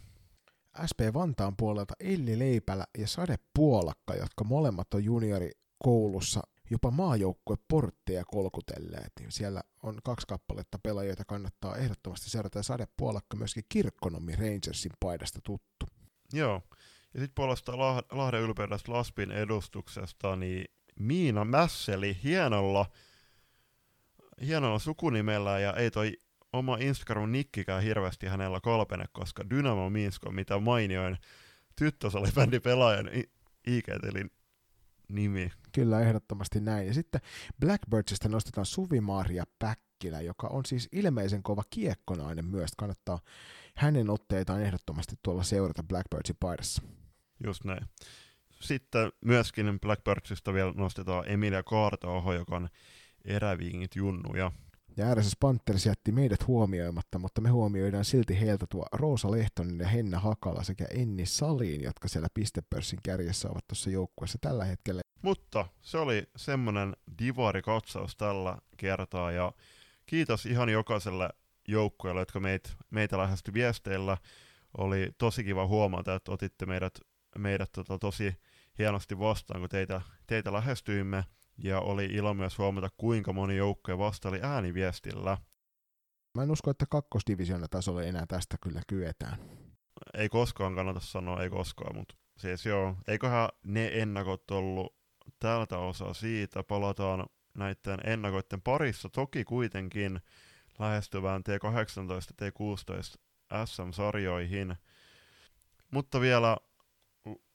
SP 0.91 1.01
Vantaan 1.15 1.57
puolelta 1.57 1.95
Elli 2.01 2.39
Leipälä 2.39 2.87
ja 2.99 3.07
Sade 3.07 3.37
Puolakka, 3.55 4.15
jotka 4.15 4.45
molemmat 4.45 4.95
on 4.95 5.05
juniorikoulussa 5.05 6.43
jopa 6.71 6.91
maajoukkue 6.91 7.57
portteja 7.69 8.25
kolkutelleet, 8.25 9.13
niin 9.21 9.33
siellä 9.33 9.63
on 9.83 9.99
kaksi 10.05 10.27
kappaletta 10.27 10.79
pelaajia, 10.83 11.09
joita 11.09 11.25
kannattaa 11.25 11.77
ehdottomasti 11.77 12.31
seurata, 12.31 12.59
ja 12.59 12.63
Sade 12.63 12.87
Puolakka 12.97 13.37
myöskin 13.37 13.65
Kirkkonomi 13.69 14.37
Rangersin 14.37 14.93
paidasta 15.01 15.41
tuttu. 15.45 15.87
Joo, 16.33 16.63
ja 17.15 17.21
sitten 17.21 17.35
puolesta 17.35 17.79
Lahden 18.13 18.41
ylpeydestä 18.41 18.93
Laspin 18.93 19.31
edustuksesta, 19.31 20.37
niin 20.37 20.65
Miina 20.99 21.45
Mässeli 21.45 22.19
hienolla, 22.25 22.87
hienolla 24.47 24.79
sukunimellä, 24.79 25.59
ja 25.59 25.73
ei 25.73 25.91
toi 25.91 26.21
oma 26.53 26.77
Instagram-nikkikään 26.81 27.83
hirveästi 27.83 28.27
hänellä 28.27 28.61
kalpene, 28.61 29.05
koska 29.13 29.51
Dynamo 29.51 29.91
Minsk 29.91 30.27
on 30.27 30.35
mitä 30.35 30.59
mainioin 30.59 31.17
tyttösalibändi 31.77 32.61
pelaajan 32.61 33.11
IGT, 33.67 34.05
eli 34.05 34.27
nimi. 35.09 35.53
Kyllä, 35.73 36.01
ehdottomasti 36.01 36.61
näin. 36.61 36.87
Ja 36.87 36.95
sitten 36.95 37.21
Blackbirdsista 37.61 38.29
nostetaan 38.29 38.67
Suvi-Maria 38.67 39.45
Päkkilä, 39.59 40.21
joka 40.21 40.47
on 40.47 40.65
siis 40.65 40.89
ilmeisen 40.93 41.43
kova 41.43 41.63
kiekkonainen 41.71 42.45
myös. 42.45 42.71
Kannattaa 42.77 43.19
hänen 43.77 44.11
otteitaan 44.11 44.63
ehdottomasti 44.63 45.17
tuolla 45.23 45.43
seurata 45.43 45.83
Blackbirdsin 45.83 46.37
paidassa. 46.41 46.83
Just 47.47 47.65
näin. 47.65 47.87
Sitten 48.61 49.13
myöskin 49.25 49.81
Blackbirdsista 49.81 50.55
vielä 50.55 50.73
nostetaan 50.77 51.25
Emilia 51.27 51.63
Kaartooho, 51.63 52.33
joka 52.33 52.57
on 52.57 52.69
eräviingit 53.25 53.97
junnuja. 53.97 54.45
Ja 54.45 54.53
RSS 55.15 55.37
Panthers 55.41 55.87
jätti 55.87 56.13
meidät 56.13 56.47
huomioimatta, 56.47 57.19
mutta 57.19 57.41
me 57.41 57.51
huomioidaan 57.51 58.05
silti 58.05 58.41
heiltä 58.41 58.67
tuo 58.67 58.87
Roosa 58.93 59.31
Lehtonen 59.31 59.79
ja 59.79 59.89
Henna 59.89 60.19
Hakala 60.19 60.63
sekä 60.63 60.85
Enni 60.91 61.27
Saliin, 61.27 61.83
jotka 61.83 62.09
siellä 62.09 62.29
pistepörssin 62.35 62.99
kärjessä 63.03 63.49
ovat 63.51 63.67
tuossa 63.67 63.91
joukkueessa 63.91 64.39
tällä 64.41 64.65
hetkellä. 64.65 65.01
Mutta 65.23 65.67
se 65.83 65.99
oli 65.99 66.27
semmoinen 66.37 66.97
divari-katsaus 67.19 68.17
tällä 68.17 68.59
kertaa 68.77 69.33
ja 69.33 69.53
kiitos 70.07 70.47
ihan 70.47 70.69
jokaiselle 70.69 71.31
joukkueille, 71.69 72.21
jotka 72.21 72.41
meit, 72.41 72.77
meitä 72.91 73.19
lähestyi 73.19 73.55
viesteillä. 73.55 74.17
Oli 74.79 75.11
tosi 75.19 75.45
kiva 75.45 75.67
huomata, 75.67 76.15
että 76.15 76.33
otitte 76.33 76.67
meidät, 76.67 76.99
meidät 77.39 77.73
tota, 77.73 77.99
tosi 77.99 78.37
hienosti 78.79 79.19
vastaan, 79.19 79.61
kun 79.61 79.69
teitä, 79.69 80.01
teitä 80.27 80.53
lähestyimme. 80.53 81.25
Ja 81.59 81.81
oli 81.81 82.05
ilo 82.05 82.35
myös 82.35 82.59
huomata, 82.59 82.89
kuinka 82.97 83.33
moni 83.33 83.57
joukkue 83.57 83.99
vastaili 83.99 84.41
ääniviestillä. 84.43 85.39
Mä 86.35 86.43
en 86.43 86.51
usko, 86.51 86.71
että 86.71 86.87
kakkosdivisioona 86.87 87.69
tasolla 87.69 88.03
enää 88.03 88.27
tästä 88.27 88.57
kyllä 88.61 88.81
kyetään. 88.89 89.39
Ei 90.15 90.29
koskaan 90.29 90.75
kannata 90.75 91.01
sanoa, 91.01 91.43
ei 91.43 91.51
koskaan, 91.51 91.97
mutta 91.97 92.15
siis 92.39 92.67
joo, 92.67 92.97
eiköhän 93.09 93.49
ne 93.65 93.91
ennakot 93.95 94.51
ollut 94.51 94.97
tältä 95.39 95.79
osaa 95.79 96.15
siitä. 96.15 96.63
Palataan 96.63 97.27
näiden 97.55 97.99
ennakoiden 98.05 98.63
parissa. 98.63 99.09
Toki 99.09 99.45
kuitenkin 99.45 100.21
lähestyvään 100.79 101.43
T18 101.49 102.45
T16 102.45 103.21
SM-sarjoihin. 103.67 104.77
Mutta 105.91 106.21
vielä 106.21 106.57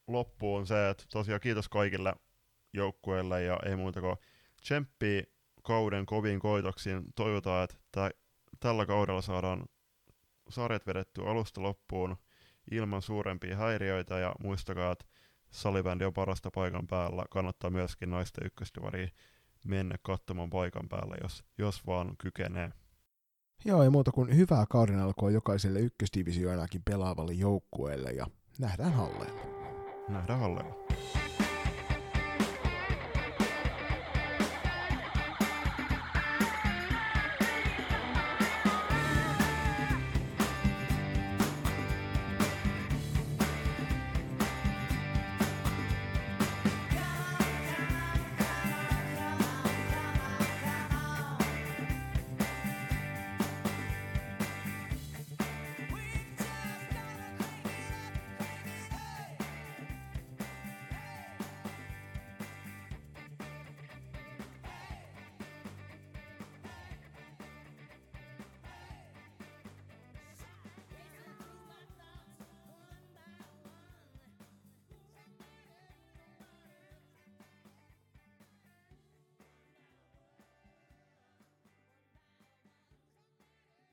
loppuun 0.07 0.67
se, 0.67 0.89
että 0.89 1.03
tosiaan 1.11 1.41
kiitos 1.41 1.69
kaikille 1.69 2.13
joukkueille 2.73 3.43
ja 3.43 3.59
ei 3.65 3.75
muuta 3.75 4.01
kuin 4.01 4.15
tsemppiä 4.61 5.23
kauden 5.63 6.05
koviin 6.05 6.39
koitoksiin. 6.39 7.03
Toivotaan, 7.15 7.63
että 7.63 8.11
tällä 8.59 8.85
kaudella 8.85 9.21
saadaan 9.21 9.65
sarjat 10.49 10.87
vedetty 10.87 11.21
alusta 11.21 11.61
loppuun 11.61 12.17
ilman 12.71 13.01
suurempia 13.01 13.55
häiriöitä 13.55 14.19
ja 14.19 14.35
muistakaa, 14.43 14.91
että 14.91 15.05
salibändi 15.51 16.05
on 16.05 16.13
parasta 16.13 16.51
paikan 16.51 16.87
päällä. 16.87 17.25
Kannattaa 17.29 17.69
myöskin 17.69 18.09
naisten 18.09 18.45
ykköstivariin 18.45 19.11
mennä 19.65 19.95
katsomaan 20.01 20.49
paikan 20.49 20.89
päällä, 20.89 21.15
jos, 21.21 21.43
jos 21.57 21.87
vaan 21.87 22.17
kykenee. 22.17 22.71
Joo, 23.65 23.83
ei 23.83 23.89
muuta 23.89 24.11
kuin 24.11 24.35
hyvää 24.35 24.65
kauden 24.69 24.99
alkua 24.99 25.31
jokaiselle 25.31 25.79
ykkösdivisioonaakin 25.79 26.81
pelaavalle 26.85 27.33
joukkueelle 27.33 28.11
ja 28.11 28.27
nähdään 28.59 28.93
halleilla. 28.93 29.41
Nähdään 30.09 30.39
halleilla. 30.39 30.75